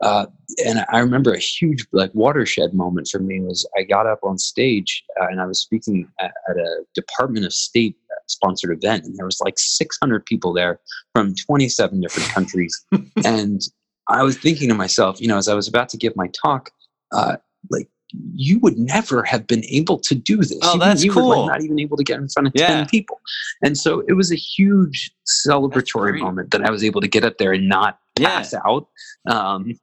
Uh, 0.00 0.26
and 0.64 0.84
I 0.90 0.98
remember 1.00 1.32
a 1.32 1.38
huge 1.38 1.86
like 1.92 2.10
watershed 2.14 2.72
moment 2.72 3.08
for 3.12 3.18
me 3.18 3.40
was 3.40 3.68
I 3.76 3.82
got 3.82 4.06
up 4.06 4.20
on 4.22 4.38
stage 4.38 5.04
uh, 5.20 5.26
and 5.26 5.40
I 5.40 5.46
was 5.46 5.60
speaking 5.60 6.08
at, 6.18 6.32
at 6.48 6.56
a 6.56 6.84
Department 6.94 7.44
of 7.44 7.52
State 7.52 7.96
sponsored 8.26 8.70
event, 8.70 9.04
and 9.04 9.16
there 9.16 9.26
was 9.26 9.40
like 9.40 9.58
600 9.58 10.24
people 10.24 10.52
there 10.52 10.80
from 11.14 11.34
27 11.34 12.00
different 12.00 12.28
countries, 12.30 12.84
and 13.24 13.60
I 14.08 14.22
was 14.22 14.38
thinking 14.38 14.68
to 14.68 14.74
myself, 14.74 15.20
you 15.20 15.28
know, 15.28 15.38
as 15.38 15.48
I 15.48 15.54
was 15.54 15.68
about 15.68 15.88
to 15.90 15.96
give 15.96 16.16
my 16.16 16.28
talk, 16.28 16.70
uh, 17.12 17.36
like 17.70 17.88
you 18.34 18.58
would 18.58 18.76
never 18.76 19.22
have 19.22 19.46
been 19.46 19.64
able 19.66 19.98
to 20.00 20.14
do 20.14 20.38
this. 20.38 20.58
Oh, 20.62 20.74
you, 20.74 20.80
that's 20.80 21.04
you 21.04 21.12
cool. 21.12 21.28
Were, 21.28 21.36
like, 21.36 21.48
not 21.48 21.62
even 21.62 21.78
able 21.78 21.96
to 21.96 22.04
get 22.04 22.18
in 22.18 22.28
front 22.28 22.48
of 22.48 22.52
yeah. 22.56 22.68
10 22.68 22.86
people. 22.86 23.20
And 23.62 23.78
so 23.78 24.00
it 24.08 24.14
was 24.14 24.32
a 24.32 24.36
huge 24.36 25.12
celebratory 25.46 26.18
moment 26.18 26.50
that 26.50 26.64
I 26.64 26.70
was 26.70 26.82
able 26.82 27.00
to 27.00 27.08
get 27.08 27.24
up 27.24 27.38
there 27.38 27.52
and 27.52 27.68
not 27.68 27.98
pass 28.20 28.52
yeah. 28.52 28.60
out, 28.66 28.86
um, 29.28 29.78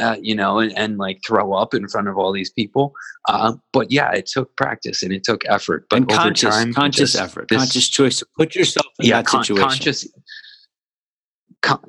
uh, 0.00 0.16
you 0.20 0.34
know, 0.34 0.58
and, 0.58 0.76
and, 0.76 0.98
like 0.98 1.20
throw 1.26 1.52
up 1.52 1.74
in 1.74 1.88
front 1.88 2.08
of 2.08 2.16
all 2.18 2.32
these 2.32 2.50
people. 2.50 2.92
Uh, 3.28 3.54
but 3.72 3.90
yeah, 3.90 4.10
it 4.12 4.26
took 4.26 4.54
practice 4.56 5.02
and 5.02 5.12
it 5.12 5.24
took 5.24 5.42
effort. 5.48 5.86
But 5.88 5.96
and 5.96 6.08
conscious, 6.08 6.54
time, 6.54 6.72
conscious 6.72 7.14
effort, 7.14 7.48
this, 7.48 7.58
conscious 7.58 7.88
choice 7.88 8.18
to 8.18 8.26
put 8.36 8.54
yourself 8.54 8.86
in 8.98 9.08
yeah, 9.08 9.16
that 9.18 9.26
con- 9.26 9.44
situation. 9.44 9.68
Conscious, 9.68 10.06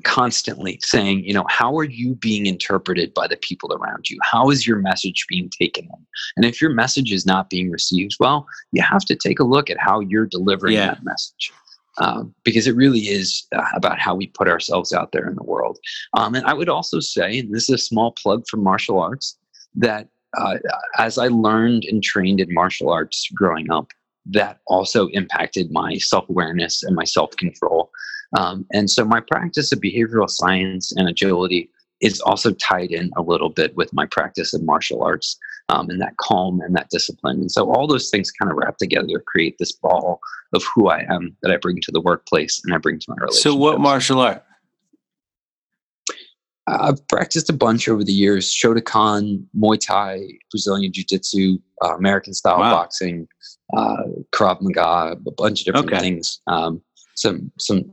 constantly 0.03 0.79
saying, 0.83 1.23
you 1.25 1.33
know, 1.33 1.45
how 1.49 1.77
are 1.77 1.83
you 1.83 2.15
being 2.15 2.45
interpreted 2.45 3.13
by 3.13 3.27
the 3.27 3.37
people 3.37 3.73
around 3.73 4.09
you? 4.09 4.17
How 4.21 4.49
is 4.49 4.67
your 4.67 4.77
message 4.77 5.25
being 5.27 5.49
taken 5.49 5.85
in? 5.85 6.05
And 6.37 6.45
if 6.45 6.61
your 6.61 6.71
message 6.71 7.11
is 7.11 7.25
not 7.25 7.49
being 7.49 7.71
received 7.71 8.15
well, 8.19 8.45
you 8.71 8.83
have 8.83 9.03
to 9.05 9.15
take 9.15 9.39
a 9.39 9.43
look 9.43 9.69
at 9.69 9.77
how 9.79 9.99
you're 9.99 10.27
delivering 10.27 10.75
yeah. 10.75 10.87
that 10.87 11.03
message. 11.03 11.51
Um, 11.99 12.33
because 12.43 12.65
it 12.65 12.75
really 12.75 13.01
is 13.01 13.45
uh, 13.55 13.61
about 13.75 13.99
how 13.99 14.15
we 14.15 14.25
put 14.27 14.47
ourselves 14.47 14.93
out 14.93 15.11
there 15.11 15.27
in 15.27 15.35
the 15.35 15.43
world. 15.43 15.77
Um, 16.17 16.33
and 16.33 16.43
I 16.47 16.53
would 16.53 16.69
also 16.69 16.99
say, 16.99 17.37
and 17.37 17.53
this 17.53 17.69
is 17.69 17.75
a 17.75 17.77
small 17.77 18.13
plug 18.13 18.45
for 18.49 18.57
martial 18.57 18.99
arts, 18.99 19.37
that 19.75 20.07
uh, 20.35 20.57
as 20.97 21.17
I 21.17 21.27
learned 21.27 21.85
and 21.85 22.01
trained 22.01 22.39
in 22.39 22.51
martial 22.53 22.89
arts 22.89 23.29
growing 23.35 23.71
up, 23.71 23.91
that 24.25 24.59
also 24.67 25.07
impacted 25.09 25.71
my 25.71 25.97
self 25.97 26.27
awareness 26.29 26.83
and 26.83 26.95
my 26.95 27.03
self 27.03 27.35
control. 27.37 27.91
Um, 28.37 28.65
and 28.73 28.89
so 28.89 29.05
my 29.05 29.19
practice 29.19 29.71
of 29.71 29.79
behavioral 29.79 30.29
science 30.29 30.91
and 30.95 31.07
agility 31.07 31.69
is 32.01 32.19
also 32.21 32.51
tied 32.51 32.91
in 32.91 33.11
a 33.15 33.21
little 33.21 33.49
bit 33.49 33.75
with 33.75 33.93
my 33.93 34.05
practice 34.05 34.53
of 34.53 34.63
martial 34.63 35.03
arts 35.03 35.37
um, 35.73 35.89
and 35.89 35.99
that 35.99 36.15
calm 36.17 36.61
and 36.61 36.75
that 36.75 36.89
discipline. 36.91 37.37
And 37.37 37.51
so 37.51 37.71
all 37.71 37.87
those 37.87 38.09
things 38.09 38.31
kind 38.31 38.51
of 38.51 38.57
wrap 38.57 38.77
together 38.77 39.07
to 39.07 39.19
create 39.25 39.55
this 39.57 39.71
ball 39.71 40.19
of 40.53 40.63
who 40.73 40.89
I 40.89 41.05
am 41.09 41.35
that 41.41 41.51
I 41.51 41.57
bring 41.57 41.81
to 41.81 41.91
the 41.91 42.01
workplace 42.01 42.61
and 42.63 42.73
I 42.73 42.77
bring 42.77 42.99
to 42.99 43.05
my 43.09 43.15
relationship. 43.19 43.43
So 43.43 43.55
what 43.55 43.79
martial 43.79 44.19
art? 44.19 44.43
I've 46.65 47.05
practiced 47.09 47.49
a 47.49 47.53
bunch 47.53 47.89
over 47.89 48.03
the 48.05 48.13
years: 48.13 48.49
Shotokan, 48.49 49.45
Muay 49.53 49.79
Thai, 49.85 50.21
Brazilian 50.49 50.93
Jiu-Jitsu, 50.93 51.57
uh, 51.83 51.95
American 51.97 52.33
style 52.33 52.59
wow. 52.59 52.71
boxing, 52.71 53.27
uh, 53.75 54.03
Krav 54.33 54.61
Maga, 54.61 55.17
a 55.27 55.31
bunch 55.31 55.61
of 55.61 55.65
different 55.65 55.91
okay. 55.91 55.99
things. 55.99 56.39
Um, 56.47 56.81
some 57.15 57.51
some 57.59 57.91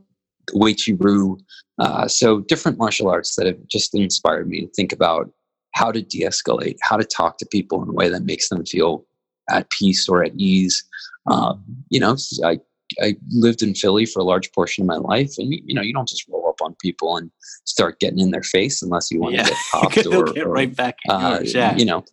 Wei 0.53 0.73
Chi 0.73 0.93
Ru. 0.97 1.37
Uh, 1.79 2.07
so 2.07 2.41
different 2.41 2.77
martial 2.77 3.09
arts 3.09 3.35
that 3.35 3.45
have 3.45 3.57
just 3.67 3.93
inspired 3.93 4.47
me 4.47 4.61
to 4.61 4.67
think 4.67 4.93
about 4.93 5.29
how 5.73 5.91
to 5.91 6.01
de-escalate, 6.01 6.77
how 6.81 6.97
to 6.97 7.03
talk 7.03 7.37
to 7.37 7.45
people 7.45 7.81
in 7.81 7.89
a 7.89 7.93
way 7.93 8.09
that 8.09 8.23
makes 8.23 8.49
them 8.49 8.65
feel 8.65 9.05
at 9.49 9.69
peace 9.69 10.07
or 10.07 10.23
at 10.23 10.33
ease. 10.35 10.83
Um, 11.29 11.63
you 11.89 11.99
know, 11.99 12.15
I 12.43 12.59
I 13.01 13.15
lived 13.29 13.61
in 13.61 13.73
Philly 13.73 14.05
for 14.05 14.19
a 14.19 14.25
large 14.25 14.51
portion 14.51 14.83
of 14.83 14.87
my 14.87 14.97
life, 14.97 15.35
and 15.37 15.53
you 15.53 15.73
know, 15.73 15.81
you 15.81 15.93
don't 15.93 16.09
just 16.09 16.27
roll 16.27 16.49
up 16.49 16.61
on 16.61 16.75
people 16.81 17.17
and 17.17 17.31
start 17.65 17.99
getting 17.99 18.19
in 18.19 18.31
their 18.31 18.43
face 18.43 18.81
unless 18.81 19.09
you 19.11 19.21
want 19.21 19.35
yeah. 19.35 19.43
to 19.43 19.49
get 19.49 19.57
popped 19.71 20.05
or, 20.07 20.25
get 20.25 20.47
right 20.47 20.75
back. 20.75 20.97
Uh, 21.07 21.37
yours, 21.39 21.53
yeah. 21.53 21.75
You 21.75 21.85
know, 21.85 22.03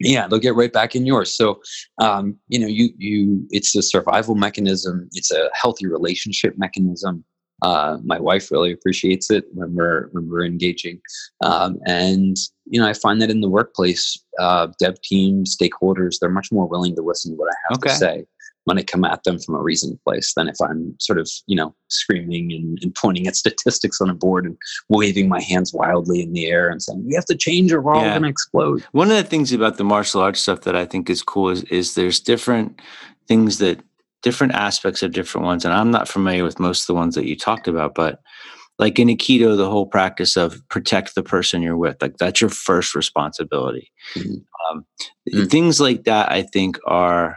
yeah 0.00 0.26
they'll 0.26 0.38
get 0.38 0.54
right 0.54 0.72
back 0.72 0.94
in 0.94 1.06
yours 1.06 1.34
so 1.34 1.60
um, 1.98 2.36
you 2.48 2.58
know 2.58 2.66
you 2.66 2.90
you 2.98 3.46
it's 3.50 3.74
a 3.76 3.82
survival 3.82 4.34
mechanism 4.34 5.08
it's 5.12 5.30
a 5.30 5.50
healthy 5.54 5.86
relationship 5.86 6.54
mechanism 6.56 7.24
uh, 7.64 7.96
my 8.04 8.20
wife 8.20 8.50
really 8.50 8.72
appreciates 8.72 9.30
it 9.30 9.46
when 9.54 9.74
we're 9.74 10.08
when 10.12 10.28
we're 10.28 10.44
engaging, 10.44 11.00
um, 11.40 11.78
and 11.86 12.36
you 12.66 12.78
know 12.78 12.86
I 12.86 12.92
find 12.92 13.22
that 13.22 13.30
in 13.30 13.40
the 13.40 13.48
workplace, 13.48 14.22
uh, 14.38 14.68
dev 14.78 15.00
teams, 15.00 15.56
stakeholders, 15.56 16.18
they're 16.20 16.28
much 16.28 16.52
more 16.52 16.66
willing 16.66 16.94
to 16.96 17.02
listen 17.02 17.32
to 17.32 17.36
what 17.38 17.50
I 17.50 17.56
have 17.70 17.78
okay. 17.78 17.88
to 17.88 17.96
say 17.96 18.26
when 18.64 18.78
I 18.78 18.82
come 18.82 19.04
at 19.04 19.24
them 19.24 19.38
from 19.38 19.54
a 19.54 19.62
reasoned 19.62 19.98
place 20.04 20.34
than 20.34 20.48
if 20.48 20.56
I'm 20.60 20.94
sort 20.98 21.18
of, 21.18 21.30
you 21.46 21.56
know, 21.56 21.74
screaming 21.88 22.52
and, 22.52 22.78
and, 22.82 22.94
pointing 22.94 23.26
at 23.26 23.36
statistics 23.44 24.00
on 24.00 24.10
a 24.10 24.14
board 24.14 24.44
and 24.44 24.58
waving 24.90 25.28
my 25.28 25.40
hands 25.40 25.72
wildly 25.72 26.22
in 26.22 26.34
the 26.34 26.46
air 26.46 26.68
and 26.68 26.82
saying, 26.82 27.02
"We 27.06 27.14
have 27.14 27.26
to 27.26 27.36
change 27.36 27.72
or 27.72 27.80
we're 27.80 27.94
yeah. 27.94 28.00
all 28.00 28.10
going 28.10 28.22
to 28.22 28.28
explode." 28.28 28.84
One 28.92 29.10
of 29.10 29.16
the 29.16 29.24
things 29.24 29.52
about 29.52 29.78
the 29.78 29.84
martial 29.84 30.20
arts 30.20 30.40
stuff 30.40 30.62
that 30.62 30.76
I 30.76 30.84
think 30.84 31.08
is 31.08 31.22
cool 31.22 31.48
is 31.48 31.62
is 31.64 31.94
there's 31.94 32.20
different 32.20 32.82
things 33.26 33.56
that 33.58 33.80
different 34.24 34.54
aspects 34.54 35.02
of 35.02 35.12
different 35.12 35.44
ones, 35.44 35.64
and 35.64 35.72
I'm 35.72 35.92
not 35.92 36.08
familiar 36.08 36.42
with 36.42 36.58
most 36.58 36.82
of 36.82 36.86
the 36.88 36.94
ones 36.94 37.14
that 37.14 37.26
you 37.26 37.36
talked 37.36 37.68
about, 37.68 37.94
but 37.94 38.20
like 38.78 38.98
in 38.98 39.08
Aikido, 39.08 39.56
the 39.56 39.70
whole 39.70 39.86
practice 39.86 40.36
of 40.36 40.60
protect 40.68 41.14
the 41.14 41.22
person 41.22 41.62
you're 41.62 41.76
with, 41.76 42.00
like 42.00 42.16
that's 42.16 42.40
your 42.40 42.50
first 42.50 42.94
responsibility. 42.94 43.92
Mm-hmm. 44.16 44.76
Um, 44.76 44.86
mm-hmm. 45.30 45.44
Things 45.44 45.80
like 45.80 46.04
that, 46.04 46.32
I 46.32 46.42
think, 46.42 46.78
are 46.86 47.36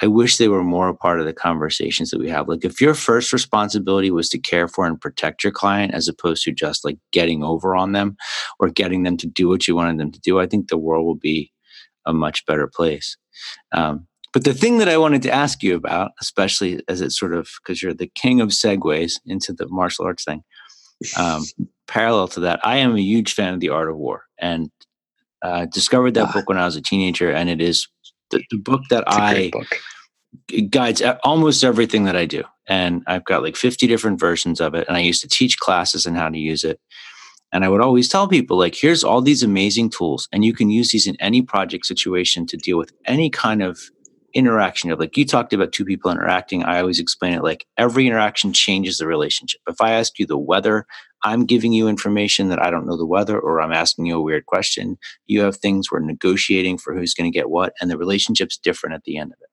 I 0.00 0.06
wish 0.06 0.36
they 0.36 0.46
were 0.46 0.62
more 0.62 0.88
a 0.88 0.94
part 0.94 1.18
of 1.18 1.26
the 1.26 1.32
conversations 1.32 2.10
that 2.10 2.20
we 2.20 2.28
have. 2.28 2.48
Like 2.48 2.64
if 2.64 2.80
your 2.80 2.94
first 2.94 3.32
responsibility 3.32 4.12
was 4.12 4.28
to 4.28 4.38
care 4.38 4.68
for 4.68 4.86
and 4.86 5.00
protect 5.00 5.42
your 5.42 5.52
client 5.52 5.92
as 5.92 6.06
opposed 6.06 6.44
to 6.44 6.52
just 6.52 6.84
like 6.84 6.98
getting 7.10 7.42
over 7.42 7.74
on 7.74 7.92
them 7.92 8.16
or 8.60 8.68
getting 8.68 9.02
them 9.02 9.16
to 9.16 9.26
do 9.26 9.48
what 9.48 9.66
you 9.66 9.74
wanted 9.74 9.98
them 9.98 10.12
to 10.12 10.20
do, 10.20 10.38
I 10.38 10.46
think 10.46 10.68
the 10.68 10.78
world 10.78 11.04
will 11.04 11.16
be 11.16 11.52
a 12.06 12.12
much 12.12 12.46
better 12.46 12.68
place. 12.68 13.16
Um, 13.72 14.06
but 14.32 14.44
the 14.44 14.54
thing 14.54 14.78
that 14.78 14.88
I 14.88 14.98
wanted 14.98 15.22
to 15.22 15.32
ask 15.32 15.62
you 15.62 15.74
about, 15.74 16.12
especially 16.20 16.82
as 16.88 17.00
it's 17.00 17.18
sort 17.18 17.34
of 17.34 17.48
because 17.62 17.82
you're 17.82 17.94
the 17.94 18.10
king 18.14 18.40
of 18.40 18.50
segues 18.50 19.14
into 19.26 19.52
the 19.52 19.66
martial 19.68 20.04
arts 20.04 20.24
thing, 20.24 20.42
um, 21.16 21.44
parallel 21.88 22.28
to 22.28 22.40
that, 22.40 22.60
I 22.64 22.76
am 22.76 22.94
a 22.94 23.00
huge 23.00 23.34
fan 23.34 23.54
of 23.54 23.60
The 23.60 23.70
Art 23.70 23.90
of 23.90 23.96
War 23.96 24.24
and 24.38 24.70
uh, 25.42 25.66
discovered 25.66 26.14
that 26.14 26.28
ah. 26.28 26.32
book 26.32 26.48
when 26.48 26.58
I 26.58 26.64
was 26.64 26.76
a 26.76 26.82
teenager, 26.82 27.30
and 27.30 27.48
it 27.48 27.60
is 27.60 27.88
the, 28.30 28.42
the 28.50 28.58
book 28.58 28.82
that 28.90 29.04
I 29.06 29.50
book. 29.50 30.70
guides 30.70 31.02
almost 31.24 31.64
everything 31.64 32.04
that 32.04 32.16
I 32.16 32.26
do. 32.26 32.42
And 32.66 33.02
I've 33.06 33.24
got 33.24 33.42
like 33.42 33.56
50 33.56 33.86
different 33.86 34.20
versions 34.20 34.60
of 34.60 34.74
it. 34.74 34.86
And 34.88 34.96
I 34.96 35.00
used 35.00 35.22
to 35.22 35.28
teach 35.28 35.58
classes 35.58 36.04
and 36.04 36.16
how 36.16 36.28
to 36.28 36.38
use 36.38 36.64
it. 36.64 36.78
And 37.50 37.64
I 37.64 37.70
would 37.70 37.80
always 37.80 38.10
tell 38.10 38.28
people, 38.28 38.58
like, 38.58 38.74
here's 38.74 39.02
all 39.02 39.22
these 39.22 39.42
amazing 39.42 39.88
tools, 39.88 40.28
and 40.32 40.44
you 40.44 40.52
can 40.52 40.68
use 40.68 40.90
these 40.90 41.06
in 41.06 41.16
any 41.18 41.40
project 41.40 41.86
situation 41.86 42.44
to 42.46 42.58
deal 42.58 42.76
with 42.76 42.92
any 43.06 43.30
kind 43.30 43.62
of 43.62 43.80
interaction. 44.34 44.90
of 44.90 44.98
Like 44.98 45.16
you 45.16 45.24
talked 45.24 45.52
about 45.52 45.72
two 45.72 45.84
people 45.84 46.10
interacting. 46.10 46.62
I 46.62 46.80
always 46.80 47.00
explain 47.00 47.32
it 47.32 47.42
like 47.42 47.66
every 47.76 48.06
interaction 48.06 48.52
changes 48.52 48.98
the 48.98 49.06
relationship. 49.06 49.60
If 49.68 49.80
I 49.80 49.92
ask 49.92 50.18
you 50.18 50.26
the 50.26 50.38
weather, 50.38 50.86
I'm 51.24 51.46
giving 51.46 51.72
you 51.72 51.88
information 51.88 52.48
that 52.48 52.62
I 52.62 52.70
don't 52.70 52.86
know 52.86 52.96
the 52.96 53.06
weather, 53.06 53.38
or 53.38 53.60
I'm 53.60 53.72
asking 53.72 54.06
you 54.06 54.16
a 54.16 54.22
weird 54.22 54.46
question. 54.46 54.98
You 55.26 55.40
have 55.40 55.56
things 55.56 55.90
we're 55.90 56.00
negotiating 56.00 56.78
for 56.78 56.94
who's 56.94 57.14
going 57.14 57.30
to 57.30 57.36
get 57.36 57.50
what, 57.50 57.72
and 57.80 57.90
the 57.90 57.98
relationship's 57.98 58.56
different 58.56 58.94
at 58.94 59.04
the 59.04 59.16
end 59.16 59.32
of 59.32 59.38
it. 59.40 59.48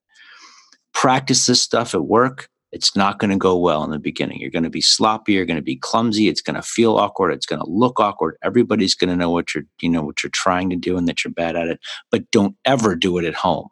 Practice 0.94 1.46
this 1.46 1.62
stuff 1.62 1.96
at 1.96 2.06
work. 2.06 2.50
It's 2.72 2.96
not 2.96 3.20
going 3.20 3.32
to 3.32 3.38
go 3.38 3.58
well 3.58 3.84
in 3.84 3.92
the 3.92 4.00
beginning. 4.00 4.42
You're 4.42 4.52
going 4.52 4.64
to 4.64 4.70
be 4.70 4.82
sloppy. 4.82 5.34
You're 5.34 5.46
going 5.46 5.56
to 5.56 5.64
be 5.64 5.78
clumsy. 5.78 6.28
It's 6.28 6.42
going 6.42 6.58
to 6.58 6.62
feel 6.62 6.98
awkward. 6.98 7.32
It's 7.32 7.46
going 7.46 7.62
to 7.62 7.70
look 7.70 8.00
awkward. 8.00 8.36
Everybody's 8.44 8.96
going 8.96 9.10
to 9.10 9.16
know 9.16 9.30
what 9.30 9.56
you're, 9.56 9.64
you 9.82 9.90
know, 9.90 10.04
what 10.04 10.22
you're 10.22 10.30
trying 10.32 10.70
to 10.72 10.76
do 10.76 10.98
and 10.98 11.08
that 11.08 11.24
you're 11.24 11.32
bad 11.32 11.56
at 11.56 11.70
it. 11.70 11.80
But 12.12 12.30
don't 12.32 12.56
ever 12.66 12.96
do 12.96 13.18
it 13.18 13.24
at 13.24 13.34
home, 13.34 13.70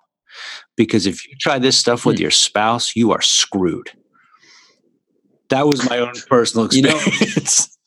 because 0.76 1.06
if 1.06 1.28
you 1.28 1.36
try 1.40 1.60
this 1.60 1.78
stuff 1.78 2.06
with 2.06 2.18
hmm. 2.18 2.24
your 2.24 2.32
spouse, 2.32 2.96
you 2.96 3.12
are 3.12 3.22
screwed. 3.22 3.92
That 5.50 5.68
was 5.68 5.88
my 5.90 6.00
own 6.00 6.14
personal 6.30 6.66
experience. 6.66 7.70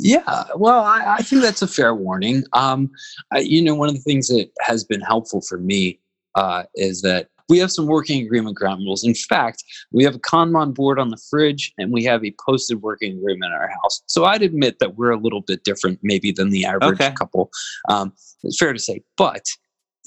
Yeah, 0.00 0.44
well, 0.56 0.82
I, 0.82 1.16
I, 1.18 1.22
think 1.22 1.42
that's 1.42 1.62
a 1.62 1.68
fair 1.68 1.94
warning. 1.94 2.42
Um, 2.52 2.90
I, 3.32 3.38
you 3.38 3.62
know, 3.62 3.76
one 3.76 3.88
of 3.88 3.94
the 3.94 4.00
things 4.00 4.26
that 4.26 4.48
has 4.60 4.82
been 4.82 5.00
helpful 5.00 5.40
for 5.40 5.58
me 5.58 6.00
uh, 6.34 6.64
is 6.74 7.02
that 7.02 7.28
we 7.48 7.58
have 7.58 7.70
some 7.70 7.86
working 7.86 8.24
agreement 8.24 8.56
ground 8.56 8.82
rules. 8.84 9.04
In 9.04 9.14
fact, 9.14 9.62
we 9.92 10.04
have 10.04 10.14
a 10.14 10.20
Kanban 10.20 10.74
board 10.74 10.98
on 10.98 11.10
the 11.10 11.18
fridge 11.30 11.72
and 11.78 11.92
we 11.92 12.02
have 12.04 12.24
a 12.24 12.34
posted 12.44 12.82
working 12.82 13.18
agreement 13.18 13.52
in 13.52 13.60
our 13.60 13.68
house. 13.68 14.02
So 14.06 14.24
I'd 14.24 14.42
admit 14.42 14.78
that 14.78 14.96
we're 14.96 15.10
a 15.10 15.18
little 15.18 15.42
bit 15.42 15.62
different, 15.64 15.98
maybe, 16.02 16.32
than 16.32 16.50
the 16.50 16.64
average 16.64 17.00
okay. 17.00 17.12
couple. 17.12 17.50
Um, 17.88 18.12
it's 18.42 18.58
fair 18.58 18.72
to 18.72 18.78
say. 18.78 19.02
But 19.16 19.44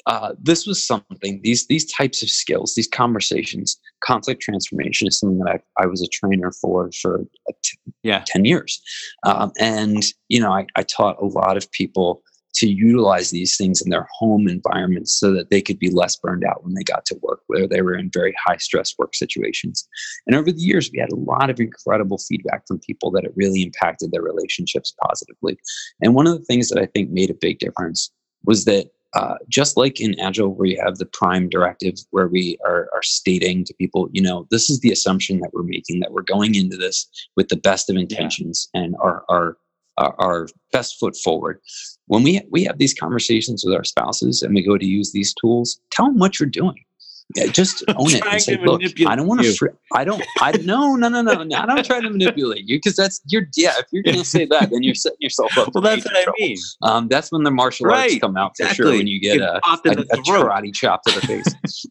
uh, 0.08 0.34
this 0.42 0.66
was 0.66 0.86
something 0.86 1.40
these 1.44 1.68
these 1.68 1.92
types 1.92 2.24
of 2.24 2.30
skills 2.30 2.74
these 2.76 2.88
conversations 2.88 3.80
conflict 4.04 4.42
transformation 4.42 5.08
is 5.08 5.20
something 5.20 5.38
that 5.40 5.62
i, 5.78 5.84
I 5.84 5.86
was 5.86 6.02
a 6.02 6.08
trainer 6.08 6.52
for 6.52 6.90
for 7.02 7.26
t- 7.64 7.78
yeah. 8.04 8.24
10 8.26 8.46
years. 8.46 8.82
Um, 9.26 9.52
and 9.60 10.04
you 10.30 10.40
know 10.40 10.52
I, 10.52 10.66
I 10.76 10.84
taught 10.84 11.22
a 11.22 11.26
lot 11.26 11.58
of 11.58 11.72
people 11.72 12.24
to 12.56 12.68
utilize 12.68 13.30
these 13.30 13.56
things 13.56 13.82
in 13.82 13.92
their 13.92 14.08
home 14.18 14.48
environments 14.48 15.14
so 15.14 15.32
that 15.32 15.52
they 15.52 15.62
could 15.62 15.78
be 15.78 15.92
less 15.92 16.16
burned 16.16 16.44
out 16.44 16.64
when 16.64 16.74
they 16.74 16.82
got 16.84 17.06
to 17.06 17.20
work 17.22 17.42
where 17.48 17.68
they 17.68 17.82
were 17.82 17.96
in 17.96 18.10
very 18.12 18.34
high 18.44 18.58
stress 18.58 18.96
work 18.98 19.14
situations. 19.14 19.88
And 20.26 20.36
over 20.36 20.52
the 20.52 20.62
years 20.62 20.90
we 20.92 21.00
had 21.00 21.12
a 21.12 21.16
lot 21.16 21.52
of 21.52 21.60
incredible 21.60 22.18
feedback 22.18 22.66
from 22.68 22.80
people 22.80 23.12
that 23.12 23.26
it 23.26 23.34
really 23.36 23.62
impacted 23.62 24.12
their 24.12 24.24
relationships 24.24 24.96
positively. 25.04 25.58
And 26.02 26.16
one 26.16 26.26
of 26.26 26.38
the 26.38 26.46
things 26.46 26.70
that 26.70 26.82
i 26.82 26.88
think 26.88 27.12
made 27.12 27.30
a 27.30 27.36
big 27.40 27.60
difference 27.60 28.12
was 28.46 28.66
that 28.66 28.88
uh, 29.14 29.36
just 29.48 29.78
like 29.78 30.00
in 30.00 30.20
Agile, 30.20 30.54
where 30.54 30.68
you 30.68 30.82
have 30.84 30.98
the 30.98 31.06
prime 31.06 31.50
directive, 31.50 31.96
where 32.12 32.28
we 32.28 32.58
are, 32.66 32.90
are 32.94 33.04
stating 33.04 33.64
to 33.66 33.74
people, 33.76 34.10
you 34.12 34.22
know, 34.22 34.48
this 34.52 34.70
is 34.70 34.82
the 34.82 34.92
assumption 34.92 35.40
that 35.40 35.52
we're 35.54 35.64
making, 35.64 36.00
that 36.02 36.12
we're 36.12 36.22
going 36.22 36.56
into 36.56 36.78
this 36.78 37.08
with 37.36 37.48
the 37.48 37.56
best 37.56 37.90
of 37.90 37.96
intentions 37.96 38.68
yeah. 38.74 38.82
and 38.82 38.96
our, 39.02 39.24
our, 39.30 39.58
our 39.98 40.48
best 40.72 41.00
foot 41.00 41.16
forward. 41.16 41.60
When 42.06 42.24
we, 42.24 42.42
we 42.52 42.64
have 42.66 42.78
these 42.78 42.94
conversations 42.94 43.64
with 43.66 43.74
our 43.74 43.84
spouses 43.84 44.42
and 44.42 44.54
we 44.54 44.62
go 44.62 44.78
to 44.78 44.86
use 44.86 45.12
these 45.12 45.34
tools, 45.40 45.80
tell 45.92 46.06
them 46.06 46.20
what 46.20 46.40
you're 46.40 46.50
doing. 46.50 46.84
Yeah, 47.36 47.48
just 47.48 47.84
own 47.90 48.10
it 48.10 48.26
and 48.26 48.42
say, 48.42 48.58
look, 48.58 48.82
I 49.06 49.16
don't 49.16 49.28
want 49.28 49.42
to, 49.42 49.54
fr- 49.54 49.68
I 49.94 50.06
don't, 50.06 50.24
I 50.40 50.54
no, 50.64 50.96
no, 50.96 51.10
no, 51.10 51.22
no, 51.22 51.44
no, 51.44 51.58
I 51.58 51.66
don't 51.66 51.86
try 51.86 52.00
to 52.00 52.10
manipulate 52.10 52.64
you 52.68 52.78
because 52.78 52.96
that's 52.96 53.22
you're, 53.28 53.48
yeah, 53.56 53.74
if 53.80 53.86
you're 53.92 54.04
going 54.04 54.18
to 54.18 54.26
say 54.26 54.46
that, 54.46 54.70
then 54.72 54.82
you're 54.84 54.96
setting 54.96 55.18
yourself 55.20 55.58
up. 55.58 55.74
well, 55.74 55.82
that's 55.82 56.06
what 56.06 56.16
I 56.18 56.32
mean. 56.40 56.58
Um, 56.84 57.08
that's 57.10 57.32
when 57.32 57.44
the 57.44 57.52
martial 57.52 57.86
right, 57.86 58.12
arts 58.12 58.20
come 58.20 58.38
out 58.38 58.54
for 58.56 58.64
exactly. 58.64 58.84
sure 58.84 58.98
when 58.98 59.08
you 59.08 59.20
get, 59.20 59.40
get 59.40 59.42
a, 59.42 59.58
a, 59.58 59.92
a 59.92 60.24
karate 60.24 60.74
chop 60.74 61.04
to 61.04 61.20
the 61.20 61.22
face. 61.28 61.86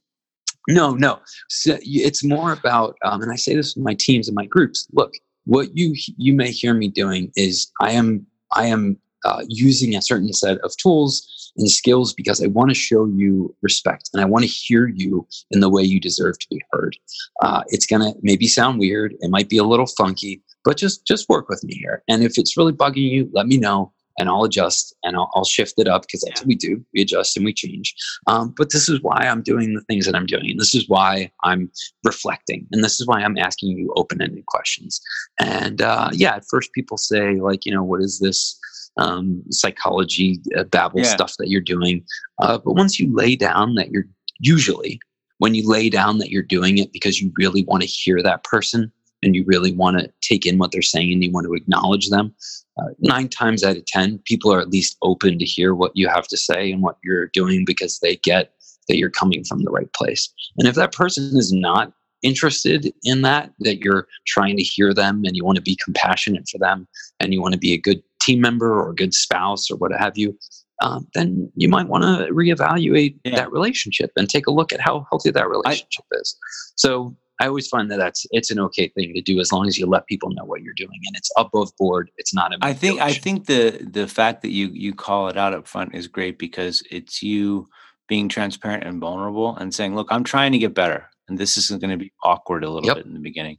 no, 0.69 0.95
no. 0.95 1.21
So 1.49 1.79
it's 1.83 2.25
more 2.25 2.53
about, 2.53 2.97
um, 3.05 3.21
and 3.21 3.31
I 3.31 3.37
say 3.37 3.55
this 3.55 3.77
with 3.77 3.85
my 3.85 3.95
teams 3.95 4.29
and 4.29 4.35
my 4.35 4.47
groups. 4.47 4.89
Look, 4.93 5.13
what 5.47 5.69
you 5.77 5.95
you 6.17 6.35
may 6.35 6.51
hear 6.51 6.75
me 6.75 6.89
doing 6.89 7.33
is 7.37 7.71
I 7.81 7.93
am 7.93 8.27
I 8.55 8.67
am 8.67 8.99
uh, 9.25 9.45
using 9.49 9.97
a 9.97 10.03
certain 10.03 10.33
set 10.33 10.59
of 10.59 10.77
tools 10.77 11.33
and 11.59 11.71
skills 11.71 12.13
because 12.13 12.43
I 12.43 12.47
want 12.47 12.71
to 12.71 12.75
show 12.75 13.07
you 13.07 13.55
respect 13.63 14.11
and 14.13 14.23
I 14.23 14.27
want 14.27 14.45
to 14.45 14.51
hear 14.51 14.89
you 14.89 15.27
in 15.51 15.61
the 15.61 15.71
way 15.71 15.83
you 15.83 16.01
deserve 16.01 16.39
to 16.39 16.47
be 16.51 16.61
heard. 16.73 16.97
Uh, 17.43 17.63
it's 17.69 17.87
gonna 17.87 18.13
maybe 18.23 18.47
sound 18.47 18.79
weird, 18.79 19.15
it 19.21 19.31
might 19.31 19.49
be 19.49 19.59
a 19.59 19.65
little 19.65 19.87
funky, 19.87 20.43
but 20.65 20.77
just 20.77 21.07
just 21.07 21.29
work 21.29 21.49
with 21.49 21.63
me 21.65 21.75
here. 21.75 22.03
And 22.09 22.23
if 22.23 22.39
it's 22.39 22.57
really 22.57 22.73
bugging 22.73 23.11
you, 23.11 23.31
let 23.33 23.47
me 23.47 23.57
know 23.57 23.93
and 24.19 24.29
I'll 24.29 24.45
adjust 24.45 24.95
and 25.03 25.17
I'll, 25.17 25.31
I'll 25.35 25.45
shift 25.45 25.75
it 25.79 25.89
up 25.89 26.03
because 26.03 26.23
that's 26.23 26.41
what 26.41 26.49
we 26.49 26.55
do. 26.55 26.85
We 26.95 27.03
adjust 27.03 27.37
and 27.37 27.45
we 27.45 27.53
change. 27.53 27.95
Um, 28.27 28.55
but 28.57 28.71
this 28.71 28.89
is 28.89 29.03
why 29.03 29.19
I'm 29.19 29.43
doing 29.43 29.75
the 29.75 29.83
things 29.83 30.07
that 30.07 30.15
I'm 30.15 30.27
doing. 30.27 30.51
And 30.51 30.61
this 30.61 30.75
is 30.75 30.89
why 30.89 31.31
I'm 31.45 31.71
reflecting. 32.05 32.67
And 32.73 32.83
this 32.83 33.01
is 33.01 33.07
why 33.07 33.21
I'm 33.21 33.39
asking 33.39 33.77
you 33.77 33.93
open 33.97 34.23
ended 34.23 34.47
questions. 34.47 35.01
And 35.39 35.83
uh, 35.83 36.11
yeah, 36.13 36.37
at 36.37 36.45
first 36.49 36.73
people 36.73 36.97
say, 36.97 37.35
like, 37.41 37.67
you 37.67 37.73
know, 37.73 37.85
what 37.85 38.01
is 38.01 38.19
this? 38.19 38.59
Um, 38.97 39.43
psychology 39.51 40.41
uh, 40.57 40.65
babble 40.65 41.01
yeah. 41.01 41.07
stuff 41.07 41.35
that 41.39 41.49
you're 41.49 41.61
doing. 41.61 42.05
Uh, 42.41 42.59
but 42.59 42.75
once 42.75 42.99
you 42.99 43.15
lay 43.15 43.37
down 43.37 43.75
that 43.75 43.91
you're 43.91 44.07
usually 44.39 45.01
when 45.39 45.55
you 45.55 45.69
lay 45.69 45.89
down 45.89 46.19
that 46.19 46.31
you're 46.31 46.43
doing 46.43 46.79
it 46.79 46.93
because 46.93 47.21
you 47.21 47.33
really 47.37 47.65
want 47.65 47.83
to 47.83 47.89
hear 47.89 48.23
that 48.23 48.45
person 48.45 48.91
and 49.23 49.35
you 49.35 49.45
really 49.47 49.73
want 49.73 49.99
to 49.99 50.11
take 50.21 50.47
in 50.47 50.59
what 50.59 50.73
they're 50.73 50.83
saying 50.83 51.13
and 51.13 51.23
you 51.23 51.31
want 51.31 51.47
to 51.47 51.55
acknowledge 51.55 52.09
them, 52.11 52.35
uh, 52.79 52.89
nine 53.01 53.29
times 53.29 53.65
out 53.65 53.77
of 53.77 53.85
10, 53.87 54.21
people 54.25 54.53
are 54.53 54.61
at 54.61 54.71
least 54.71 54.97
open 55.03 55.39
to 55.39 55.45
hear 55.45 55.75
what 55.75 55.93
you 55.95 56.09
have 56.09 56.29
to 56.29 56.37
say 56.37 56.71
and 56.71 56.83
what 56.83 56.99
you're 57.03 57.27
doing 57.29 57.65
because 57.65 57.99
they 58.01 58.17
get 58.17 58.53
that 58.89 58.99
you're 58.99 59.11
coming 59.11 59.43
from 59.45 59.63
the 59.63 59.71
right 59.71 59.93
place. 59.95 60.33
And 60.59 60.69
if 60.69 60.75
that 60.77 60.93
person 60.93 61.25
is 61.37 61.53
not 61.53 61.93
interested 62.23 62.93
in 63.05 63.23
that, 63.23 63.53
that 63.61 63.79
you're 63.79 64.07
trying 64.27 64.57
to 64.57 64.63
hear 64.63 64.95
them 64.95 65.23
and 65.25 65.37
you 65.37 65.45
want 65.45 65.57
to 65.57 65.63
be 65.63 65.77
compassionate 65.83 66.49
for 66.49 66.59
them 66.59 66.87
and 67.21 67.33
you 67.33 67.41
want 67.41 67.53
to 67.53 67.59
be 67.59 67.73
a 67.73 67.79
good 67.79 68.03
team 68.27 68.41
member 68.41 68.73
or 68.73 68.91
a 68.91 68.95
good 68.95 69.15
spouse 69.15 69.71
or 69.71 69.77
what 69.77 69.93
have 69.93 70.19
you, 70.19 70.37
um, 70.83 71.07
then 71.15 71.51
you 71.57 71.69
might 71.69 71.89
want 71.89 72.05
to 72.05 72.33
reevaluate 72.33 73.19
yeah. 73.25 73.37
that 73.37 73.53
relationship 73.53 74.11
and 74.17 74.29
take 74.29 74.47
a 74.47 74.51
look 74.51 74.73
at 74.73 74.81
how 74.81 75.07
healthy 75.11 75.31
that 75.31 75.49
relationship 75.49 76.05
I, 76.13 76.17
is. 76.21 76.37
So 76.77 77.17
I 77.41 77.47
always 77.47 77.69
find 77.69 77.91
that 77.91 77.99
that's 77.99 78.27
it's 78.31 78.51
an 78.51 78.59
okay 78.61 78.89
thing 78.89 79.13
to 79.15 79.21
do 79.21 79.41
as 79.41 79.53
long 79.53 79.67
as 79.67 79.79
you 79.79 79.87
let 79.87 80.07
people 80.07 80.31
know 80.31 80.45
what 80.45 80.63
you're 80.63 80.75
doing 80.75 81.01
and 81.07 81.17
it's 81.17 81.31
above 81.37 81.71
board. 81.79 82.11
It's 82.17 82.35
not. 82.35 82.53
I 82.63 82.73
think 82.73 83.01
I 83.01 83.13
think 83.13 83.47
the 83.47 83.87
the 83.91 84.07
fact 84.07 84.43
that 84.43 84.51
you 84.51 84.69
you 84.73 84.95
call 84.95 85.29
it 85.29 85.37
out 85.37 85.55
up 85.55 85.67
front 85.67 85.95
is 85.95 86.09
great 86.09 86.39
because 86.39 86.83
it's 86.91 87.23
you 87.23 87.69
being 88.09 88.29
transparent 88.29 88.85
and 88.85 89.01
vulnerable 89.01 89.57
and 89.57 89.75
saying, 89.75 89.95
"Look, 89.95 90.09
I'm 90.11 90.25
trying 90.25 90.53
to 90.53 90.59
get 90.59 90.75
better, 90.75 91.09
and 91.29 91.39
this 91.39 91.57
isn't 91.57 91.81
going 91.81 91.91
to 91.91 91.97
be 91.97 92.13
awkward 92.23 92.65
a 92.65 92.71
little 92.71 92.87
yep. 92.87 92.97
bit 92.97 93.07
in 93.07 93.15
the 93.15 93.21
beginning." 93.21 93.59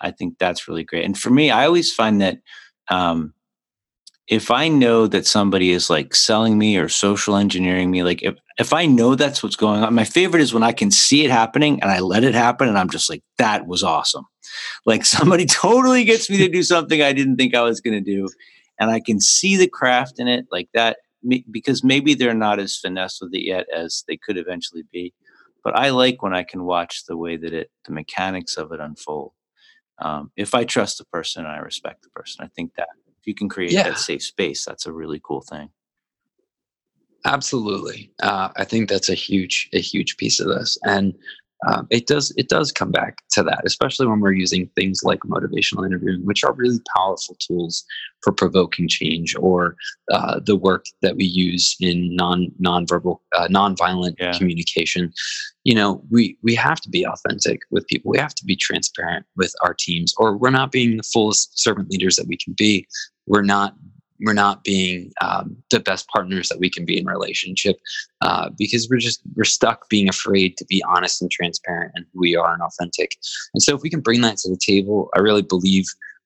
I 0.00 0.10
think 0.10 0.38
that's 0.38 0.68
really 0.68 0.84
great. 0.84 1.04
And 1.04 1.18
for 1.18 1.30
me, 1.30 1.50
I 1.50 1.66
always 1.66 1.92
find 1.92 2.20
that 2.20 2.38
um, 2.88 3.34
if 4.28 4.50
I 4.50 4.68
know 4.68 5.06
that 5.06 5.26
somebody 5.26 5.70
is 5.70 5.88
like 5.88 6.14
selling 6.14 6.58
me 6.58 6.76
or 6.76 6.88
social 6.88 7.34
engineering 7.34 7.90
me, 7.90 8.02
like 8.02 8.22
if, 8.22 8.36
if 8.58 8.74
I 8.74 8.84
know 8.84 9.14
that's 9.14 9.42
what's 9.42 9.56
going 9.56 9.82
on, 9.82 9.94
my 9.94 10.04
favorite 10.04 10.42
is 10.42 10.52
when 10.52 10.62
I 10.62 10.72
can 10.72 10.90
see 10.90 11.24
it 11.24 11.30
happening 11.30 11.80
and 11.80 11.90
I 11.90 12.00
let 12.00 12.24
it 12.24 12.34
happen 12.34 12.68
and 12.68 12.76
I'm 12.76 12.90
just 12.90 13.08
like, 13.08 13.22
that 13.38 13.66
was 13.66 13.82
awesome. 13.82 14.26
Like 14.84 15.04
somebody 15.06 15.46
totally 15.46 16.04
gets 16.04 16.28
me 16.28 16.36
to 16.38 16.48
do 16.48 16.62
something 16.62 17.00
I 17.00 17.14
didn't 17.14 17.36
think 17.36 17.54
I 17.54 17.62
was 17.62 17.80
going 17.80 18.02
to 18.02 18.12
do. 18.12 18.28
And 18.78 18.90
I 18.90 19.00
can 19.00 19.18
see 19.18 19.56
the 19.56 19.66
craft 19.66 20.20
in 20.20 20.28
it 20.28 20.46
like 20.52 20.68
that 20.74 20.98
because 21.50 21.82
maybe 21.82 22.14
they're 22.14 22.34
not 22.34 22.60
as 22.60 22.76
finesse 22.76 23.20
with 23.20 23.34
it 23.34 23.44
yet 23.44 23.66
as 23.74 24.04
they 24.06 24.16
could 24.16 24.36
eventually 24.36 24.84
be. 24.92 25.14
But 25.64 25.74
I 25.76 25.88
like 25.90 26.22
when 26.22 26.34
I 26.34 26.44
can 26.44 26.64
watch 26.64 27.06
the 27.06 27.16
way 27.16 27.36
that 27.36 27.52
it, 27.52 27.70
the 27.86 27.92
mechanics 27.92 28.56
of 28.56 28.72
it 28.72 28.80
unfold. 28.80 29.32
Um, 30.00 30.30
if 30.36 30.54
I 30.54 30.64
trust 30.64 30.98
the 30.98 31.04
person 31.06 31.44
and 31.44 31.52
I 31.52 31.58
respect 31.58 32.02
the 32.02 32.10
person, 32.10 32.44
I 32.44 32.48
think 32.48 32.74
that 32.76 32.88
if 33.20 33.26
you 33.26 33.34
can 33.34 33.48
create 33.48 33.72
yeah. 33.72 33.84
that 33.84 33.98
safe 33.98 34.22
space, 34.22 34.64
that's 34.64 34.86
a 34.86 34.92
really 34.92 35.20
cool 35.22 35.40
thing. 35.40 35.70
Absolutely, 37.24 38.10
uh, 38.22 38.50
I 38.56 38.64
think 38.64 38.88
that's 38.88 39.08
a 39.08 39.14
huge, 39.14 39.68
a 39.72 39.80
huge 39.80 40.16
piece 40.16 40.40
of 40.40 40.48
this, 40.48 40.78
and 40.84 41.14
um, 41.66 41.86
it 41.90 42.06
does 42.06 42.32
it 42.36 42.48
does 42.48 42.70
come 42.70 42.92
back 42.92 43.22
to 43.32 43.42
that, 43.42 43.62
especially 43.64 44.06
when 44.06 44.20
we're 44.20 44.32
using 44.32 44.68
things 44.76 45.02
like 45.02 45.20
motivational 45.20 45.84
interviewing, 45.84 46.24
which 46.24 46.44
are 46.44 46.52
really 46.52 46.78
powerful 46.94 47.36
tools 47.40 47.84
for 48.22 48.32
provoking 48.32 48.86
change, 48.88 49.34
or 49.36 49.76
uh, 50.12 50.38
the 50.44 50.56
work 50.56 50.84
that 51.02 51.16
we 51.16 51.24
use 51.24 51.76
in 51.80 52.14
non 52.14 52.52
nonverbal 52.62 53.18
uh, 53.36 53.48
nonviolent 53.48 54.14
yeah. 54.18 54.36
communication. 54.38 55.12
You 55.64 55.74
know, 55.74 56.02
we 56.10 56.38
we 56.42 56.54
have 56.54 56.80
to 56.82 56.88
be 56.88 57.04
authentic 57.04 57.60
with 57.70 57.86
people. 57.88 58.12
We 58.12 58.18
have 58.18 58.34
to 58.36 58.44
be 58.44 58.54
transparent 58.54 59.26
with 59.36 59.52
our 59.62 59.74
teams, 59.74 60.14
or 60.16 60.36
we're 60.36 60.50
not 60.50 60.70
being 60.70 60.96
the 60.96 61.02
fullest 61.02 61.58
servant 61.58 61.90
leaders 61.90 62.16
that 62.16 62.28
we 62.28 62.36
can 62.36 62.54
be. 62.56 62.86
We're 63.26 63.42
not 63.42 63.74
we're 64.20 64.32
not 64.32 64.64
being 64.64 65.12
um, 65.20 65.56
the 65.70 65.80
best 65.80 66.08
partners 66.08 66.48
that 66.48 66.58
we 66.58 66.70
can 66.70 66.84
be 66.84 66.98
in 66.98 67.06
relationship 67.06 67.76
uh, 68.20 68.50
because 68.56 68.88
we're 68.88 68.98
just 68.98 69.20
we're 69.36 69.44
stuck 69.44 69.88
being 69.88 70.08
afraid 70.08 70.56
to 70.56 70.64
be 70.66 70.82
honest 70.88 71.22
and 71.22 71.30
transparent 71.30 71.92
and 71.94 72.04
who 72.12 72.20
we 72.20 72.36
are 72.36 72.52
and 72.52 72.62
authentic. 72.62 73.16
And 73.54 73.62
so 73.62 73.74
if 73.74 73.82
we 73.82 73.90
can 73.90 74.00
bring 74.00 74.20
that 74.22 74.36
to 74.38 74.50
the 74.50 74.56
table 74.56 75.10
i 75.14 75.18
really 75.20 75.42
believe 75.42 75.84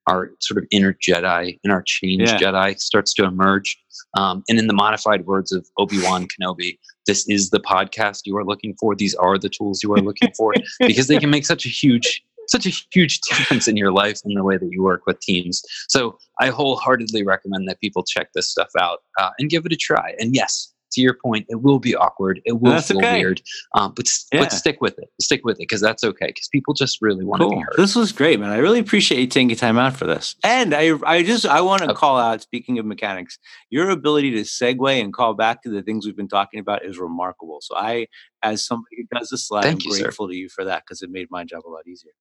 our 0.08 0.32
sort 0.40 0.58
of 0.58 0.66
inner 0.72 0.94
jedi 0.94 1.58
and 1.62 1.72
our 1.72 1.82
change 1.82 2.22
yeah. 2.22 2.38
jedi 2.38 2.78
starts 2.78 3.14
to 3.14 3.24
emerge. 3.24 3.78
Um, 4.16 4.42
and 4.48 4.58
in 4.58 4.66
the 4.66 4.74
modified 4.74 5.26
words 5.26 5.52
of 5.52 5.66
obi-wan 5.78 6.26
kenobi 6.26 6.78
this 7.06 7.28
is 7.28 7.50
the 7.50 7.60
podcast 7.60 8.22
you 8.24 8.36
are 8.36 8.44
looking 8.44 8.74
for. 8.78 8.94
These 8.94 9.14
are 9.14 9.38
the 9.38 9.48
tools 9.48 9.82
you 9.82 9.92
are 9.94 10.00
looking 10.00 10.32
for 10.36 10.54
because 10.80 11.08
they 11.08 11.18
can 11.18 11.30
make 11.30 11.44
such 11.44 11.66
a 11.66 11.68
huge 11.68 12.24
such 12.52 12.66
a 12.66 12.72
huge 12.92 13.20
difference 13.28 13.66
in 13.66 13.76
your 13.76 13.90
life 13.90 14.20
and 14.24 14.36
the 14.36 14.44
way 14.44 14.56
that 14.56 14.68
you 14.70 14.82
work 14.82 15.02
with 15.06 15.20
teams. 15.20 15.62
So 15.88 16.18
I 16.38 16.48
wholeheartedly 16.48 17.24
recommend 17.24 17.68
that 17.68 17.80
people 17.80 18.04
check 18.04 18.28
this 18.34 18.48
stuff 18.48 18.70
out 18.78 19.00
uh, 19.18 19.30
and 19.38 19.50
give 19.50 19.66
it 19.66 19.72
a 19.72 19.76
try. 19.76 20.14
And 20.20 20.34
yes, 20.34 20.72
to 20.92 21.00
your 21.00 21.14
point, 21.14 21.46
it 21.48 21.62
will 21.62 21.78
be 21.78 21.94
awkward. 21.94 22.40
It 22.44 22.60
will 22.60 22.80
feel 22.80 22.98
okay. 22.98 23.18
weird, 23.18 23.42
um, 23.74 23.92
but 23.96 24.06
yeah. 24.32 24.40
but 24.40 24.52
stick 24.52 24.80
with 24.80 24.98
it. 24.98 25.08
Stick 25.20 25.40
with 25.44 25.56
it 25.56 25.60
because 25.68 25.80
that's 25.80 26.04
okay. 26.04 26.26
Because 26.26 26.48
people 26.48 26.74
just 26.74 26.98
really 27.00 27.24
want 27.24 27.40
to 27.40 27.48
cool. 27.48 27.56
be 27.56 27.62
heard. 27.62 27.74
This 27.76 27.94
was 27.94 28.12
great, 28.12 28.38
man. 28.38 28.50
I 28.50 28.58
really 28.58 28.78
appreciate 28.78 29.20
you 29.20 29.26
taking 29.26 29.56
time 29.56 29.78
out 29.78 29.96
for 29.96 30.06
this. 30.06 30.36
And 30.44 30.74
I 30.74 30.92
I 31.04 31.22
just 31.22 31.46
I 31.46 31.60
want 31.60 31.82
to 31.82 31.90
okay. 31.90 31.98
call 31.98 32.18
out. 32.18 32.42
Speaking 32.42 32.78
of 32.78 32.86
mechanics, 32.86 33.38
your 33.70 33.90
ability 33.90 34.32
to 34.32 34.42
segue 34.42 35.00
and 35.00 35.12
call 35.12 35.34
back 35.34 35.62
to 35.62 35.70
the 35.70 35.82
things 35.82 36.06
we've 36.06 36.16
been 36.16 36.28
talking 36.28 36.60
about 36.60 36.84
is 36.84 36.98
remarkable. 36.98 37.58
So 37.62 37.76
I, 37.76 38.06
as 38.42 38.66
somebody 38.66 38.96
who 38.98 39.18
does 39.18 39.30
this 39.30 39.48
slide, 39.48 39.62
Thank 39.62 39.82
I'm 39.84 39.92
you, 39.92 40.02
grateful 40.02 40.26
sir. 40.26 40.32
to 40.32 40.36
you 40.36 40.48
for 40.48 40.64
that 40.64 40.82
because 40.86 41.02
it 41.02 41.10
made 41.10 41.28
my 41.30 41.44
job 41.44 41.62
a 41.66 41.70
lot 41.70 41.86
easier. 41.86 42.12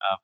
Uh, 0.00 0.16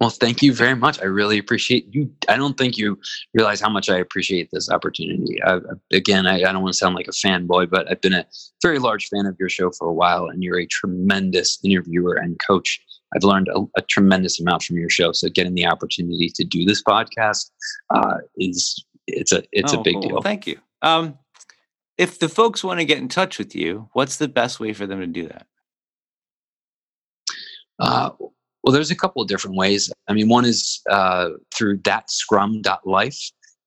well, 0.00 0.10
thank 0.10 0.42
you 0.42 0.52
very 0.52 0.76
much. 0.76 1.00
I 1.00 1.06
really 1.06 1.38
appreciate 1.38 1.92
you. 1.92 2.10
I 2.28 2.36
don't 2.36 2.56
think 2.56 2.78
you 2.78 3.00
realize 3.34 3.60
how 3.60 3.68
much 3.68 3.88
I 3.90 3.98
appreciate 3.98 4.48
this 4.52 4.70
opportunity. 4.70 5.42
I, 5.42 5.58
again, 5.92 6.26
I, 6.26 6.36
I, 6.36 6.52
don't 6.52 6.62
want 6.62 6.72
to 6.72 6.78
sound 6.78 6.94
like 6.94 7.08
a 7.08 7.12
fanboy, 7.12 7.68
but 7.68 7.90
I've 7.90 8.00
been 8.00 8.14
a 8.14 8.24
very 8.62 8.78
large 8.78 9.08
fan 9.08 9.26
of 9.26 9.36
your 9.40 9.48
show 9.48 9.72
for 9.72 9.88
a 9.88 9.92
while, 9.92 10.26
and 10.26 10.42
you're 10.42 10.60
a 10.60 10.66
tremendous 10.66 11.58
interviewer 11.64 12.14
and 12.14 12.38
coach. 12.46 12.80
I've 13.14 13.24
learned 13.24 13.48
a, 13.48 13.62
a 13.76 13.82
tremendous 13.82 14.40
amount 14.40 14.62
from 14.62 14.78
your 14.78 14.90
show. 14.90 15.12
So, 15.12 15.28
getting 15.30 15.54
the 15.54 15.66
opportunity 15.66 16.28
to 16.28 16.44
do 16.44 16.64
this 16.64 16.82
podcast 16.82 17.50
uh, 17.90 18.18
is 18.36 18.84
it's 19.08 19.32
a 19.32 19.42
it's 19.50 19.74
oh, 19.74 19.80
a 19.80 19.82
big 19.82 19.94
cool. 19.94 20.02
deal. 20.02 20.22
Thank 20.22 20.46
you. 20.46 20.58
Um, 20.82 21.18
if 21.96 22.20
the 22.20 22.28
folks 22.28 22.62
want 22.62 22.78
to 22.78 22.84
get 22.84 22.98
in 22.98 23.08
touch 23.08 23.38
with 23.38 23.56
you, 23.56 23.88
what's 23.94 24.16
the 24.16 24.28
best 24.28 24.60
way 24.60 24.72
for 24.72 24.86
them 24.86 25.00
to 25.00 25.06
do 25.06 25.26
that? 25.26 25.46
Uh, 27.80 28.10
well, 28.62 28.72
there's 28.72 28.90
a 28.90 28.96
couple 28.96 29.22
of 29.22 29.28
different 29.28 29.56
ways. 29.56 29.92
I 30.08 30.12
mean, 30.12 30.28
one 30.28 30.44
is 30.44 30.80
uh, 30.90 31.30
through 31.54 31.78
thatscrum.life 31.78 33.18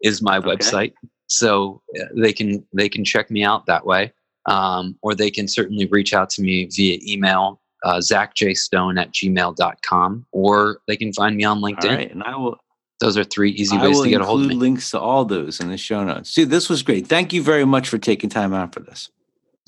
is 0.01 0.21
my 0.21 0.37
okay. 0.37 0.47
website, 0.49 0.93
so 1.27 1.81
uh, 1.99 2.05
they 2.15 2.33
can 2.33 2.65
they 2.73 2.89
can 2.89 3.05
check 3.05 3.31
me 3.31 3.43
out 3.43 3.65
that 3.67 3.85
way, 3.85 4.11
um, 4.47 4.97
or 5.01 5.15
they 5.15 5.31
can 5.31 5.47
certainly 5.47 5.85
reach 5.85 6.13
out 6.13 6.29
to 6.31 6.41
me 6.41 6.65
via 6.65 6.99
email, 7.03 7.61
uh, 7.83 7.97
zachjstone 7.97 8.99
at 8.99 9.11
gmail.com, 9.11 10.25
or 10.31 10.79
they 10.87 10.97
can 10.97 11.13
find 11.13 11.37
me 11.37 11.43
on 11.43 11.61
LinkedIn. 11.61 11.89
All 11.89 11.95
right, 11.95 12.11
and 12.11 12.23
I 12.23 12.35
will. 12.35 12.57
Those 12.99 13.17
are 13.17 13.23
three 13.23 13.49
easy 13.51 13.75
ways 13.79 13.99
to 13.99 14.09
get 14.09 14.21
a 14.21 14.25
hold 14.25 14.41
of 14.41 14.47
me. 14.47 14.53
Links 14.53 14.91
to 14.91 14.99
all 14.99 15.25
those 15.25 15.59
in 15.59 15.69
the 15.69 15.77
show 15.77 16.03
notes. 16.03 16.35
Dude, 16.35 16.51
this 16.51 16.69
was 16.69 16.83
great. 16.83 17.07
Thank 17.07 17.33
you 17.33 17.41
very 17.41 17.65
much 17.65 17.89
for 17.89 17.97
taking 17.97 18.29
time 18.29 18.53
out 18.53 18.75
for 18.75 18.81
this. 18.81 19.09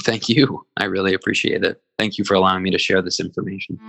Thank 0.04 0.30
you. 0.30 0.66
I 0.78 0.86
really 0.86 1.14
appreciate 1.14 1.64
it. 1.64 1.82
Thank 1.98 2.18
you 2.18 2.26
for 2.26 2.34
allowing 2.34 2.64
me 2.64 2.72
to 2.72 2.78
share 2.78 3.02
this 3.02 3.20
information. 3.20 3.80